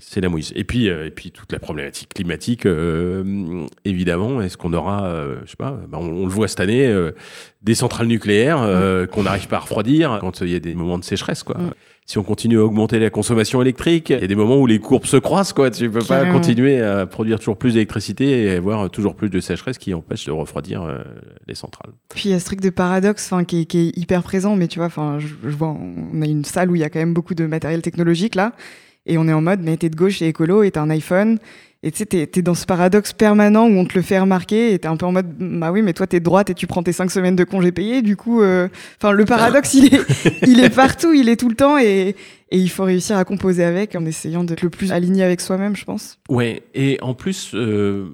c'est 0.00 0.20
la 0.20 0.28
mouise. 0.28 0.52
Et 0.56 0.64
puis, 0.64 0.86
et 0.86 1.10
puis 1.10 1.30
toute 1.30 1.52
la 1.52 1.58
problématique 1.58 2.12
climatique, 2.14 2.66
évidemment. 3.84 4.40
Est-ce 4.42 4.56
qu'on 4.56 4.72
aura, 4.72 5.14
je 5.44 5.50
sais 5.50 5.56
pas, 5.56 5.78
bah, 5.88 5.98
on, 6.00 6.06
on 6.08 6.24
le 6.26 6.30
voit 6.32 6.48
cette 6.48 6.60
année, 6.60 6.86
des 7.66 7.74
centrales 7.74 8.06
nucléaires 8.06 8.62
euh, 8.62 9.06
qu'on 9.06 9.24
n'arrive 9.24 9.48
pas 9.48 9.56
à 9.56 9.60
refroidir 9.60 10.16
quand 10.22 10.40
il 10.40 10.48
y 10.48 10.54
a 10.54 10.60
des 10.60 10.74
moments 10.74 10.98
de 10.98 11.04
sécheresse, 11.04 11.42
quoi. 11.42 11.58
Mm. 11.58 11.70
Si 12.08 12.18
on 12.18 12.22
continue 12.22 12.56
à 12.60 12.64
augmenter 12.64 13.00
la 13.00 13.10
consommation 13.10 13.60
électrique, 13.60 14.10
il 14.10 14.20
y 14.20 14.24
a 14.24 14.28
des 14.28 14.36
moments 14.36 14.58
où 14.60 14.66
les 14.68 14.78
courbes 14.78 15.06
se 15.06 15.16
croisent, 15.16 15.52
quoi. 15.52 15.72
Tu 15.72 15.90
peux 15.90 16.04
pas 16.04 16.24
continuer 16.26 16.80
à 16.80 17.04
produire 17.04 17.40
toujours 17.40 17.58
plus 17.58 17.74
d'électricité 17.74 18.44
et 18.44 18.50
avoir 18.54 18.88
toujours 18.90 19.16
plus 19.16 19.28
de 19.28 19.40
sécheresse 19.40 19.76
qui 19.76 19.92
empêche 19.92 20.24
de 20.24 20.30
refroidir 20.30 20.84
euh, 20.84 20.98
les 21.48 21.56
centrales. 21.56 21.90
Puis 22.10 22.28
il 22.28 22.30
y 22.30 22.34
a 22.34 22.38
ce 22.38 22.44
truc 22.44 22.60
de 22.60 22.70
paradoxe 22.70 23.26
enfin, 23.32 23.42
qui, 23.42 23.62
est- 23.62 23.64
qui 23.64 23.78
est 23.88 23.98
hyper 23.98 24.22
présent, 24.22 24.54
mais 24.54 24.68
tu 24.68 24.78
vois, 24.78 24.86
enfin, 24.86 25.18
je, 25.18 25.26
je 25.42 25.56
vois, 25.56 25.76
on 26.12 26.22
a 26.22 26.26
une 26.26 26.44
salle 26.44 26.70
où 26.70 26.76
il 26.76 26.80
y 26.80 26.84
a 26.84 26.90
quand 26.90 27.00
même 27.00 27.12
beaucoup 27.14 27.34
de 27.34 27.44
matériel 27.46 27.82
technologique 27.82 28.36
là, 28.36 28.52
et 29.06 29.18
on 29.18 29.26
est 29.28 29.32
en 29.32 29.40
mode, 29.42 29.60
mais 29.62 29.76
t'es 29.76 29.88
de 29.88 29.96
gauche 29.96 30.20
et 30.22 30.28
écolo, 30.28 30.62
et 30.62 30.70
t'as 30.70 30.82
un 30.82 30.90
iPhone, 30.90 31.38
et 31.82 31.90
tu 31.92 31.98
sais, 31.98 32.06
t'es 32.06 32.28
es 32.34 32.42
dans 32.42 32.54
ce 32.54 32.66
paradoxe 32.66 33.12
permanent 33.12 33.66
où 33.66 33.72
on 33.78 33.84
te 33.84 33.94
le 33.94 34.02
fait 34.02 34.18
remarquer, 34.18 34.72
et 34.72 34.78
t'es 34.78 34.88
un 34.88 34.96
peu 34.96 35.06
en 35.06 35.12
mode, 35.12 35.26
bah 35.38 35.70
oui, 35.70 35.82
mais 35.82 35.92
toi 35.92 36.06
t'es 36.06 36.18
de 36.20 36.24
droite 36.24 36.50
et 36.50 36.54
tu 36.54 36.66
prends 36.66 36.82
tes 36.82 36.92
cinq 36.92 37.10
semaines 37.10 37.36
de 37.36 37.44
congés 37.44 37.70
payés, 37.72 38.02
du 38.02 38.16
coup, 38.16 38.42
euh, 38.42 38.68
enfin, 38.98 39.12
le 39.12 39.24
paradoxe, 39.24 39.74
il 39.74 39.94
est, 39.94 40.00
il 40.48 40.58
est 40.60 40.70
partout, 40.74 41.12
il 41.12 41.28
est 41.28 41.36
tout 41.36 41.48
le 41.48 41.54
temps, 41.54 41.78
et, 41.78 42.16
et 42.50 42.58
il 42.58 42.68
faut 42.70 42.84
réussir 42.84 43.16
à 43.16 43.24
composer 43.24 43.62
avec 43.62 43.94
en 43.94 44.04
essayant 44.06 44.42
d'être 44.42 44.62
le 44.62 44.70
plus 44.70 44.90
aligné 44.90 45.22
avec 45.22 45.40
soi-même, 45.40 45.76
je 45.76 45.84
pense. 45.84 46.18
Ouais, 46.28 46.62
et 46.74 46.98
en 47.02 47.14
plus, 47.14 47.52
euh, 47.54 48.06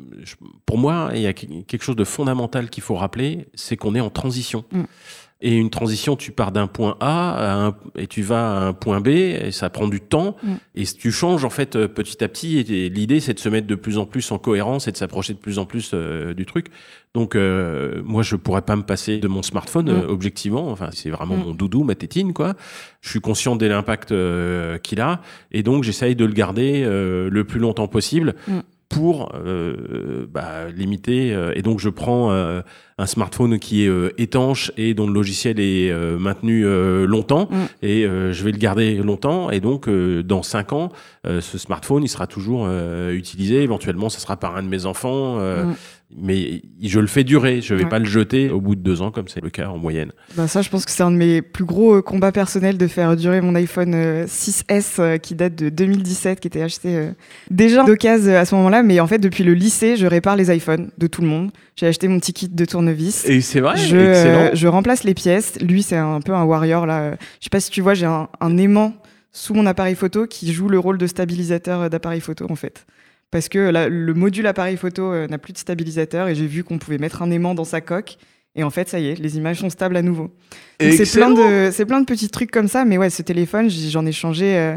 pour 0.67 0.77
moi, 0.77 1.11
il 1.15 1.21
y 1.23 1.27
a 1.27 1.33
que- 1.33 1.47
quelque 1.67 1.83
chose 1.85 1.97
de 1.97 2.05
fondamental 2.05 2.69
qu'il 2.69 2.83
faut 2.83 2.95
rappeler, 2.97 3.47
c'est 3.55 3.77
qu'on 3.77 3.95
est 3.95 4.01
en 4.01 4.11
transition. 4.11 4.65
Mm. 4.73 4.83
Et 5.45 5.57
une 5.57 5.71
transition, 5.71 6.15
tu 6.15 6.31
pars 6.31 6.53
d'un 6.53 6.69
point 6.69 6.97
A 7.01 7.33
à 7.33 7.55
un- 7.67 7.75
et 7.97 8.07
tu 8.07 8.23
vas 8.23 8.59
à 8.59 8.61
un 8.69 8.73
point 8.73 9.01
B, 9.01 9.09
et 9.09 9.51
ça 9.51 9.71
prend 9.71 9.89
du 9.89 10.01
temps. 10.01 10.37
Mm. 10.45 10.53
Et 10.77 10.85
tu 10.85 11.11
changes 11.11 11.45
en 11.45 11.51
fait 11.51 11.75
euh, 11.75 11.89
petit 11.89 12.23
à 12.23 12.29
petit, 12.29 12.59
et, 12.59 12.87
et 12.87 12.89
l'idée 12.89 13.19
c'est 13.19 13.35
de 13.35 13.41
se 13.41 13.49
mettre 13.49 13.67
de 13.67 13.75
plus 13.75 13.99
en 13.99 14.07
plus 14.07 14.31
en 14.31 14.39
cohérence 14.39 14.87
et 14.87 14.93
de 14.93 14.97
s'approcher 14.97 15.33
de 15.35 15.39
plus 15.39 15.59
en 15.59 15.65
plus 15.67 15.91
euh, 15.95 16.33
du 16.33 16.47
truc. 16.47 16.69
Donc 17.15 17.35
euh, 17.35 18.01
moi, 18.05 18.23
je 18.23 18.37
pourrais 18.37 18.63
pas 18.63 18.77
me 18.77 18.83
passer 18.85 19.19
de 19.19 19.27
mon 19.29 19.43
smartphone, 19.43 19.87
Mm. 19.87 19.95
euh, 20.05 20.07
objectivement. 20.09 20.71
Enfin, 20.71 20.91
c'est 20.93 21.11
vraiment 21.11 21.37
Mm. 21.37 21.45
mon 21.45 21.55
doudou, 21.55 21.83
ma 21.83 21.97
tétine, 21.97 22.33
quoi. 22.33 22.55
Je 23.01 23.11
suis 23.11 23.21
conscient 23.21 23.57
de 23.57 23.67
l'impact 23.67 24.15
qu'il 24.83 25.01
a, 25.01 25.21
et 25.51 25.63
donc 25.65 25.83
j'essaye 25.83 26.15
de 26.15 26.25
le 26.25 26.33
garder 26.33 26.85
euh, 26.87 27.29
le 27.29 27.43
plus 27.45 27.59
longtemps 27.59 27.89
possible. 27.89 28.37
Pour 28.93 29.33
euh, 29.35 30.27
bah, 30.33 30.71
limiter. 30.77 31.33
euh, 31.35 31.53
et 31.57 31.63
donc 31.63 31.81
je 31.81 31.89
prends 31.89 32.31
euh, 32.31 32.61
un 32.99 33.07
smartphone 33.07 33.59
qui 33.59 33.85
est 33.85 33.89
euh, 33.89 34.11
étanche 34.19 34.71
et 34.77 34.95
dont 34.95 35.07
le 35.07 35.13
logiciel 35.15 35.59
est 35.59 35.91
euh, 35.91 36.19
maintenu 36.19 36.65
euh, 36.67 37.07
longtemps, 37.07 37.49
Mm. 37.51 37.57
et 37.83 38.05
euh, 38.05 38.33
je 38.33 38.45
vais 38.45 38.53
le 38.53 38.59
garder 38.59 38.97
longtemps. 38.97 39.51
Et 39.51 39.61
donc 39.61 39.89
euh, 39.89 40.23
dans 40.23 40.43
cinq 40.43 40.73
ans, 40.73 40.93
euh, 41.27 41.41
ce 41.41 41.57
smartphone 41.59 42.03
il 42.05 42.09
sera 42.09 42.27
toujours 42.27 42.65
euh, 42.69 43.13
utilisé. 43.13 43.63
Éventuellement, 43.63 44.09
ça 44.11 44.21
sera 44.21 44.37
par 44.37 44.57
un 44.57 44.63
de 44.63 44.69
mes 44.69 44.87
enfants. 44.87 45.39
euh, 45.41 45.65
Mm. 45.65 45.75
Mais 46.17 46.63
je 46.83 47.01
le 47.01 47.07
fais 47.07 47.25
durer, 47.25 47.61
je 47.63 47.75
vais 47.75 47.85
Ouais. 47.85 47.89
pas 47.89 47.99
le 47.99 48.05
jeter 48.05 48.51
au 48.51 48.61
bout 48.61 48.75
de 48.75 48.81
deux 48.83 49.01
ans 49.03 49.11
comme 49.11 49.29
c'est 49.29 49.41
le 49.43 49.51
cas 49.51 49.69
en 49.69 49.79
moyenne. 49.79 50.13
Bah 50.37 50.47
ça, 50.47 50.61
je 50.63 50.69
pense 50.69 50.85
que 50.85 50.91
c'est 50.91 51.03
un 51.03 51.11
de 51.11 51.17
mes 51.17 51.41
plus 51.43 51.65
gros 51.65 51.95
euh, 51.97 52.03
combats 52.03 52.33
personnels 52.33 52.77
de 52.77 52.87
faire 52.87 53.17
durer 53.17 53.41
mon 53.41 53.55
iPhone 53.55 53.93
euh, 53.95 54.27
6S 54.27 54.97
euh, 54.99 55.17
qui 55.19 55.35
date 55.35 55.55
de 55.55 55.69
2017, 55.71 56.41
qui 56.41 56.49
était 56.49 56.63
acheté 56.63 56.97
euh, 56.97 57.11
déjà 57.51 57.85
d'occasion 57.85 58.33
euh, 58.33 58.41
à 58.41 58.45
ce 58.45 58.55
moment-là. 58.57 58.83
Mais 58.83 59.01
en 59.01 59.07
fait, 59.07 59.19
depuis 59.19 59.43
le 59.45 59.55
lycée, 59.55 59.97
je 59.97 60.07
répare 60.07 60.37
les 60.37 60.55
iPhones 60.55 60.91
de 60.99 61.07
tout 61.07 61.23
le 61.23 61.29
monde. 61.29 61.51
J'ai 61.77 61.87
acheté 61.87 62.09
mon 62.09 62.19
petit 62.21 62.33
kit 62.35 62.49
de 62.49 62.65
tournevis. 62.67 63.25
Et 63.27 63.41
c'est 63.41 63.61
vrai, 63.61 63.77
je, 63.79 63.97
euh, 63.97 64.51
je 64.55 64.69
remplace 64.69 65.05
les 65.05 65.15
pièces. 65.15 65.59
Lui, 65.63 65.83
c'est 65.83 65.97
un 65.97 66.21
peu 66.21 66.33
un 66.35 66.45
warrior 66.45 66.85
là. 66.87 67.01
Euh, 67.01 67.17
Je 67.41 67.45
sais 67.45 67.51
pas 67.51 67.61
si 67.61 67.71
tu 67.71 67.81
vois, 67.81 67.95
j'ai 67.95 68.07
un, 68.07 68.29
un 68.41 68.59
aimant 68.59 68.93
sous 69.33 69.55
mon 69.55 69.65
appareil 69.65 69.95
photo 69.95 70.27
qui 70.27 70.53
joue 70.53 70.69
le 70.69 70.79
rôle 70.79 70.99
de 70.99 71.07
stabilisateur 71.07 71.81
euh, 71.83 71.89
d'appareil 71.89 72.21
photo 72.21 72.47
en 72.51 72.55
fait. 72.57 72.85
Parce 73.33 73.49
que 73.49 73.59
là, 73.59 73.89
le 73.89 74.15
module 74.15 74.47
appareil 74.47 74.77
photo 74.77 75.11
euh, 75.11 75.27
n'a 75.27 75.39
plus 75.39 75.55
de 75.55 75.59
stabilisateur 75.59 76.29
et 76.29 76.35
j'ai 76.35 76.47
vu 76.47 76.63
qu'on 76.63 76.79
pouvait 76.79 76.99
mettre 76.99 77.23
un 77.23 77.31
aimant 77.31 77.55
dans 77.55 77.65
sa 77.65 77.81
coque. 77.81 78.19
Et 78.55 78.63
en 78.63 78.69
fait, 78.69 78.91
ça 78.91 79.01
y 79.01 79.09
est, 79.09 79.19
les 79.19 79.39
images 79.39 79.59
sont 79.59 79.71
stables 79.71 79.97
à 79.97 80.03
nouveau. 80.03 80.31
C'est 80.79 81.11
plein, 81.11 81.31
de, 81.31 81.85
plein 81.85 82.01
de 82.01 82.05
petits 82.05 82.29
trucs 82.29 82.51
comme 82.51 82.69
ça. 82.69 82.85
Mais 82.85 82.99
ouais, 82.99 83.09
ce 83.09 83.23
téléphone, 83.23 83.71
j'en 83.71 84.05
ai 84.05 84.13
changé 84.13 84.59
euh, 84.59 84.77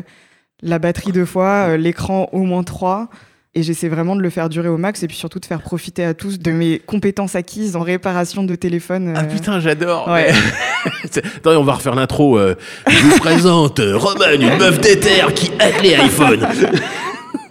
la 0.62 0.80
batterie 0.80 1.12
deux 1.12 1.26
fois, 1.26 1.68
euh, 1.68 1.78
l'écran 1.78 2.30
au 2.32 2.44
moins 2.44 2.64
trois. 2.64 3.10
Et 3.56 3.64
j'essaie 3.64 3.90
vraiment 3.90 4.16
de 4.16 4.22
le 4.22 4.30
faire 4.30 4.48
durer 4.48 4.70
au 4.70 4.78
max 4.78 5.04
et 5.04 5.08
puis 5.08 5.18
surtout 5.18 5.40
de 5.40 5.46
faire 5.46 5.62
profiter 5.62 6.06
à 6.06 6.14
tous 6.14 6.40
de 6.40 6.52
mes 6.52 6.80
compétences 6.80 7.36
acquises 7.36 7.76
en 7.76 7.82
réparation 7.82 8.44
de 8.44 8.56
téléphone. 8.56 9.14
Ah 9.16 9.24
putain, 9.26 9.60
j'adore. 9.60 10.08
Ouais. 10.08 10.32
Attendez, 11.04 11.58
on 11.58 11.64
va 11.64 11.74
refaire 11.74 11.96
l'intro. 11.96 12.38
je 12.40 12.98
vous 13.06 13.18
présente 13.20 13.82
Romane, 13.82 14.42
une 14.42 14.58
meuf 14.58 14.80
d'éther 14.80 15.34
qui 15.34 15.52
aide 15.60 15.82
les 15.82 15.94
iPhones. 15.94 16.46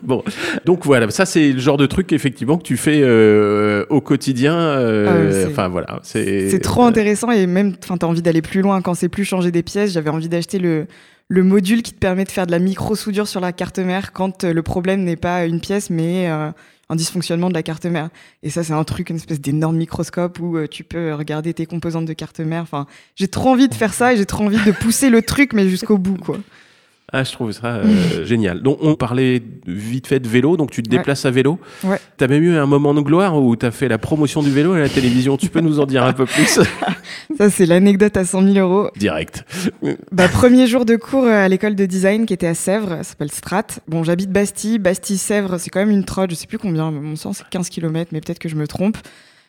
Bon, 0.04 0.22
donc 0.64 0.84
voilà, 0.84 1.10
ça 1.10 1.24
c'est 1.26 1.52
le 1.52 1.58
genre 1.58 1.76
de 1.76 1.86
truc 1.86 2.12
effectivement 2.12 2.58
que 2.58 2.62
tu 2.62 2.76
fais 2.76 3.00
euh, 3.02 3.84
au 3.88 4.00
quotidien. 4.00 4.54
euh, 4.54 5.44
Ah 5.46 5.48
enfin 5.50 5.68
voilà, 5.68 6.00
c'est. 6.02 6.50
C'est 6.50 6.58
trop 6.60 6.84
intéressant 6.84 7.30
et 7.30 7.46
même, 7.46 7.74
enfin, 7.82 7.96
t'as 7.96 8.06
envie 8.06 8.22
d'aller 8.22 8.42
plus 8.42 8.60
loin 8.60 8.82
quand 8.82 8.94
c'est 8.94 9.08
plus 9.08 9.24
changer 9.24 9.50
des 9.50 9.62
pièces. 9.62 9.92
J'avais 9.92 10.10
envie 10.10 10.28
d'acheter 10.28 10.58
le, 10.58 10.86
le 11.28 11.42
module 11.42 11.82
qui 11.82 11.92
te 11.92 11.98
permet 11.98 12.24
de 12.24 12.30
faire 12.30 12.46
de 12.46 12.50
la 12.52 12.58
micro-soudure 12.58 13.26
sur 13.26 13.40
la 13.40 13.52
carte 13.52 13.78
mère 13.78 14.12
quand 14.12 14.44
euh, 14.44 14.52
le 14.52 14.62
problème 14.62 15.04
n'est 15.04 15.16
pas 15.16 15.46
une 15.46 15.60
pièce 15.60 15.88
mais 15.88 16.28
euh, 16.28 16.50
un 16.90 16.96
dysfonctionnement 16.96 17.48
de 17.48 17.54
la 17.54 17.62
carte 17.62 17.86
mère. 17.86 18.10
Et 18.42 18.50
ça, 18.50 18.62
c'est 18.62 18.74
un 18.74 18.84
truc, 18.84 19.08
une 19.08 19.16
espèce 19.16 19.40
d'énorme 19.40 19.76
microscope 19.76 20.38
où 20.38 20.58
euh, 20.58 20.66
tu 20.66 20.84
peux 20.84 21.14
regarder 21.14 21.54
tes 21.54 21.64
composantes 21.64 22.04
de 22.04 22.12
carte 22.12 22.40
mère. 22.40 22.60
Enfin, 22.62 22.86
j'ai 23.16 23.28
trop 23.28 23.48
envie 23.48 23.68
de 23.68 23.74
faire 23.74 23.94
ça 23.94 24.12
et 24.12 24.18
j'ai 24.18 24.26
trop 24.26 24.44
envie 24.44 24.62
de 24.66 24.70
pousser 24.70 25.08
le 25.08 25.22
truc, 25.22 25.54
mais 25.54 25.66
jusqu'au 25.70 25.96
bout, 25.96 26.18
quoi. 26.18 26.36
Ah, 27.12 27.22
je 27.22 27.30
trouve 27.32 27.52
ça 27.52 27.66
euh, 27.76 28.24
génial. 28.24 28.60
Donc 28.62 28.78
on 28.80 28.94
parlait 28.94 29.40
vite 29.66 30.06
fait 30.08 30.18
de 30.20 30.26
vélo, 30.28 30.56
donc 30.56 30.70
tu 30.70 30.82
te 30.82 30.90
Ouais. 30.90 30.96
déplaces 30.98 31.24
à 31.26 31.30
vélo. 31.30 31.58
Ouais. 31.84 31.98
T'as 32.16 32.26
même 32.26 32.42
eu 32.42 32.56
un 32.56 32.66
moment 32.66 32.92
de 32.94 33.00
gloire 33.02 33.40
où 33.40 33.54
t'as 33.56 33.70
fait 33.70 33.88
la 33.88 33.98
promotion 33.98 34.42
du 34.42 34.50
vélo 34.50 34.72
à 34.72 34.80
la 34.80 34.88
télévision. 34.88 35.36
Tu 35.36 35.48
peux 35.48 35.60
nous 35.60 35.78
en 35.80 35.86
dire 35.86 36.02
un 36.04 36.12
peu 36.12 36.24
plus? 36.26 36.58
Ça, 37.38 37.50
c'est 37.50 37.66
l'anecdote 37.66 38.16
à 38.16 38.24
100 38.24 38.52
000 38.52 38.58
euros. 38.58 38.90
Direct. 38.96 39.44
Bah, 40.12 40.28
premier 40.28 40.66
jour 40.66 40.84
de 40.84 40.96
cours 40.96 41.24
euh, 41.24 41.44
à 41.44 41.48
l'école 41.48 41.74
de 41.74 41.86
design 41.86 42.24
qui 42.26 42.32
était 42.34 42.46
à 42.46 42.54
Sèvres, 42.54 42.96
ça 42.98 43.02
s'appelle 43.04 43.30
Strat. 43.32 43.66
Bon, 43.88 44.02
j'habite 44.04 44.30
Bastille. 44.30 44.78
Bastille-Sèvres, 44.78 45.58
c'est 45.58 45.70
quand 45.70 45.80
même 45.80 45.90
une 45.90 46.04
trotte, 46.04 46.30
je 46.30 46.34
sais 46.36 46.46
plus 46.46 46.58
combien, 46.58 46.88
à 46.88 46.90
mon 46.90 47.16
sens, 47.16 47.38
c'est 47.38 47.48
15 47.50 47.68
km, 47.68 48.10
mais 48.12 48.20
peut-être 48.20 48.38
que 48.38 48.48
je 48.48 48.56
me 48.56 48.66
trompe. 48.66 48.96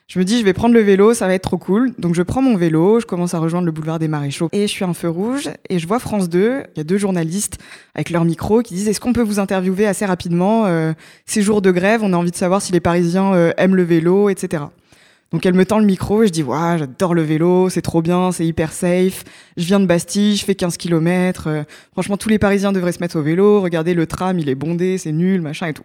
Je 0.08 0.20
me 0.20 0.24
dis, 0.24 0.38
je 0.38 0.44
vais 0.44 0.52
prendre 0.52 0.72
le 0.72 0.80
vélo, 0.80 1.14
ça 1.14 1.26
va 1.26 1.34
être 1.34 1.42
trop 1.42 1.58
cool. 1.58 1.92
Donc, 1.98 2.14
je 2.14 2.22
prends 2.22 2.40
mon 2.40 2.56
vélo, 2.56 3.00
je 3.00 3.06
commence 3.06 3.34
à 3.34 3.40
rejoindre 3.40 3.66
le 3.66 3.72
boulevard 3.72 3.98
des 3.98 4.06
Maréchaux. 4.06 4.48
Et 4.52 4.62
je 4.62 4.72
suis 4.72 4.84
un 4.84 4.94
feu 4.94 5.08
rouge, 5.08 5.50
et 5.68 5.80
je 5.80 5.86
vois 5.88 5.98
France 5.98 6.28
2. 6.28 6.62
Il 6.74 6.78
y 6.78 6.80
a 6.80 6.84
deux 6.84 6.96
journalistes 6.96 7.58
avec 7.96 8.10
leur 8.10 8.24
micro 8.24 8.62
qui 8.62 8.74
disent, 8.74 8.86
est-ce 8.86 9.00
qu'on 9.00 9.12
peut 9.12 9.22
vous 9.22 9.40
interviewer 9.40 9.84
assez 9.84 10.06
rapidement 10.06 10.66
euh, 10.66 10.92
Ces 11.24 11.42
jours 11.42 11.60
de 11.60 11.72
grève, 11.72 12.04
on 12.04 12.12
a 12.12 12.16
envie 12.16 12.30
de 12.30 12.36
savoir 12.36 12.62
si 12.62 12.70
les 12.70 12.78
Parisiens 12.78 13.34
euh, 13.34 13.52
aiment 13.56 13.74
le 13.74 13.82
vélo, 13.82 14.28
etc. 14.28 14.62
Donc 15.32 15.44
elle 15.44 15.54
me 15.54 15.64
tend 15.66 15.78
le 15.80 15.84
micro 15.86 16.22
et 16.22 16.28
je 16.28 16.32
dis 16.32 16.42
Waouh, 16.44 16.78
j'adore 16.78 17.12
le 17.14 17.22
vélo, 17.22 17.68
c'est 17.68 17.82
trop 17.82 18.00
bien, 18.00 18.30
c'est 18.32 18.46
hyper 18.46 18.72
safe. 18.72 19.24
Je 19.56 19.64
viens 19.64 19.80
de 19.80 19.86
Bastille, 19.86 20.36
je 20.36 20.44
fais 20.44 20.54
15 20.54 20.76
km. 20.76 21.48
franchement, 21.92 22.16
tous 22.16 22.28
les 22.28 22.38
Parisiens 22.38 22.72
devraient 22.72 22.92
se 22.92 23.00
mettre 23.00 23.18
au 23.18 23.22
vélo. 23.22 23.60
Regardez, 23.60 23.94
le 23.94 24.06
tram, 24.06 24.38
il 24.38 24.48
est 24.48 24.54
bondé, 24.54 24.98
c'est 24.98 25.12
nul, 25.12 25.40
machin 25.40 25.66
et 25.66 25.72
tout. 25.74 25.82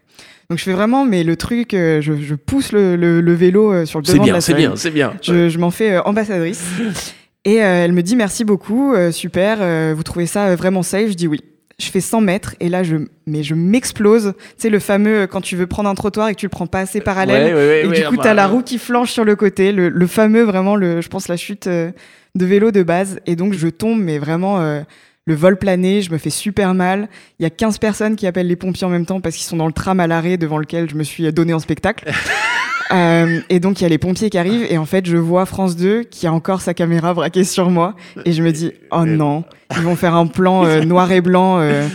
Donc 0.49 0.59
je 0.59 0.63
fais 0.63 0.73
vraiment, 0.73 1.05
mais 1.05 1.23
le 1.23 1.35
truc, 1.37 1.73
euh, 1.73 2.01
je, 2.01 2.13
je 2.21 2.35
pousse 2.35 2.71
le, 2.71 2.95
le- 2.95 3.19
le 3.21 3.33
vélo 3.33 3.71
euh, 3.73 3.85
sur 3.85 3.99
le 3.99 4.05
C'est 4.05 4.13
devant 4.13 4.23
de 4.23 4.27
bien, 4.27 4.33
la 4.35 4.41
c'est 4.41 4.51
scène. 4.51 4.57
bien, 4.57 4.75
c'est 4.75 4.91
bien. 4.91 5.13
Je, 5.21 5.49
je 5.49 5.57
m'en 5.57 5.71
fais 5.71 5.93
euh, 5.93 6.01
ambassadrice. 6.03 6.63
Et 7.45 7.63
euh, 7.63 7.85
elle 7.85 7.93
me 7.93 8.03
dit 8.03 8.15
merci 8.15 8.45
beaucoup, 8.45 8.93
euh, 8.93 9.11
super, 9.11 9.57
euh, 9.61 9.93
vous 9.97 10.03
trouvez 10.03 10.27
ça 10.27 10.49
euh, 10.49 10.55
vraiment 10.55 10.83
safe 10.83 11.09
Je 11.09 11.13
dis 11.15 11.27
oui. 11.27 11.39
Je 11.81 11.89
fais 11.89 11.99
100 12.01 12.21
mètres 12.21 12.55
et 12.59 12.69
là, 12.69 12.83
je, 12.83 12.97
mais 13.25 13.43
je 13.43 13.55
m'explose. 13.55 14.33
Tu 14.37 14.53
sais, 14.57 14.69
le 14.69 14.79
fameux 14.79 15.21
euh, 15.21 15.27
quand 15.27 15.41
tu 15.41 15.55
veux 15.55 15.67
prendre 15.67 15.89
un 15.89 15.95
trottoir 15.95 16.29
et 16.29 16.35
que 16.35 16.39
tu 16.39 16.45
le 16.45 16.51
prends 16.51 16.67
pas 16.67 16.79
assez 16.79 17.01
parallèle. 17.01 17.53
Ouais, 17.53 17.59
ouais, 17.59 17.87
ouais, 17.89 17.97
Et 17.97 18.01
du 18.01 18.07
coup, 18.07 18.17
bah, 18.17 18.23
t'as 18.23 18.33
la 18.33 18.47
roue 18.47 18.61
qui 18.61 18.77
flanche 18.77 19.11
sur 19.11 19.25
le 19.25 19.35
côté, 19.35 19.71
le, 19.71 19.89
le 19.89 20.07
fameux 20.07 20.43
vraiment, 20.43 20.75
le, 20.75 21.01
je 21.01 21.09
pense 21.09 21.27
la 21.27 21.37
chute 21.37 21.67
euh, 21.67 21.91
de 22.35 22.45
vélo 22.45 22.71
de 22.71 22.83
base. 22.83 23.19
Et 23.25 23.35
donc 23.35 23.53
je 23.53 23.67
tombe, 23.67 23.99
mais 23.99 24.19
vraiment 24.19 24.61
euh, 24.61 24.81
le 25.25 25.33
vol 25.33 25.57
plané, 25.57 26.01
je 26.01 26.11
me 26.11 26.17
fais 26.17 26.29
super 26.29 26.73
mal. 26.73 27.09
Il 27.39 27.43
y 27.43 27.45
a 27.45 27.49
15 27.49 27.79
personnes 27.79 28.15
qui 28.15 28.27
appellent 28.27 28.47
les 28.47 28.55
pompiers 28.55 28.85
en 28.85 28.89
même 28.89 29.05
temps 29.05 29.19
parce 29.19 29.35
qu'ils 29.35 29.45
sont 29.45 29.57
dans 29.57 29.67
le 29.67 29.73
tram 29.73 29.99
à 29.99 30.07
l'arrêt 30.07 30.37
devant 30.37 30.59
lequel 30.59 30.89
je 30.89 30.95
me 30.95 31.03
suis 31.03 31.31
donné 31.33 31.53
en 31.53 31.59
spectacle. 31.59 32.11
Euh, 32.93 33.39
et 33.49 33.59
donc 33.59 33.79
il 33.79 33.83
y 33.83 33.85
a 33.85 33.89
les 33.89 33.97
pompiers 33.97 34.29
qui 34.29 34.37
arrivent 34.37 34.65
et 34.69 34.77
en 34.77 34.85
fait 34.85 35.05
je 35.05 35.17
vois 35.17 35.45
France 35.45 35.75
2 35.77 36.03
qui 36.03 36.27
a 36.27 36.33
encore 36.33 36.61
sa 36.61 36.73
caméra 36.73 37.13
braquée 37.13 37.43
sur 37.43 37.69
moi 37.69 37.95
et 38.25 38.33
je 38.33 38.43
me 38.43 38.51
dis 38.51 38.73
oh 38.91 39.05
non 39.05 39.45
ils 39.77 39.83
vont 39.83 39.95
faire 39.95 40.15
un 40.15 40.27
plan 40.27 40.65
euh, 40.65 40.83
noir 40.83 41.11
et 41.11 41.21
blanc 41.21 41.59
euh, 41.59 41.87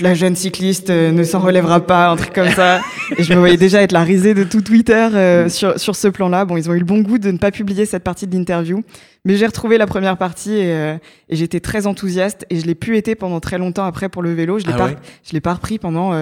la 0.00 0.14
jeune 0.14 0.34
cycliste 0.34 0.90
ne 0.90 1.22
s'en 1.24 1.38
relèvera 1.40 1.80
pas, 1.80 2.08
un 2.08 2.16
truc 2.16 2.32
comme 2.32 2.48
ça. 2.48 2.80
Et 3.18 3.22
je 3.22 3.34
me 3.34 3.38
voyais 3.38 3.58
déjà 3.58 3.82
être 3.82 3.92
la 3.92 4.02
risée 4.02 4.32
de 4.32 4.44
tout 4.44 4.62
Twitter 4.62 5.46
sur, 5.48 5.78
sur 5.78 5.94
ce 5.94 6.08
plan-là. 6.08 6.46
Bon, 6.46 6.56
ils 6.56 6.70
ont 6.70 6.72
eu 6.72 6.78
le 6.78 6.86
bon 6.86 7.02
goût 7.02 7.18
de 7.18 7.30
ne 7.30 7.36
pas 7.36 7.50
publier 7.50 7.84
cette 7.84 8.02
partie 8.02 8.26
de 8.26 8.34
l'interview. 8.34 8.82
Mais 9.26 9.36
j'ai 9.36 9.44
retrouvé 9.44 9.76
la 9.76 9.86
première 9.86 10.16
partie 10.16 10.54
et, 10.54 10.72
et 11.28 11.36
j'étais 11.36 11.60
très 11.60 11.86
enthousiaste 11.86 12.46
et 12.48 12.58
je 12.58 12.66
l'ai 12.66 12.74
pu 12.74 12.96
été 12.96 13.14
pendant 13.14 13.40
très 13.40 13.58
longtemps 13.58 13.84
après 13.84 14.08
pour 14.08 14.22
le 14.22 14.32
vélo. 14.32 14.58
Je 14.58 14.66
l'ai 14.66 14.72
Ah 14.74 14.78
pas, 14.78 14.86
ouais? 14.86 14.96
je 15.22 15.32
l'ai 15.34 15.40
pas 15.42 15.52
repris 15.52 15.78
pendant 15.78 16.12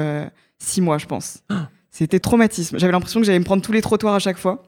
six 0.58 0.80
mois, 0.80 0.98
je 0.98 1.06
pense. 1.06 1.38
Ah. 1.98 2.04
C'était 2.04 2.20
traumatisme. 2.20 2.78
J'avais 2.78 2.92
l'impression 2.92 3.20
que 3.20 3.26
j'allais 3.26 3.38
me 3.38 3.44
prendre 3.44 3.62
tous 3.62 3.72
les 3.72 3.80
trottoirs 3.82 4.14
à 4.14 4.18
chaque 4.18 4.38
fois. 4.38 4.62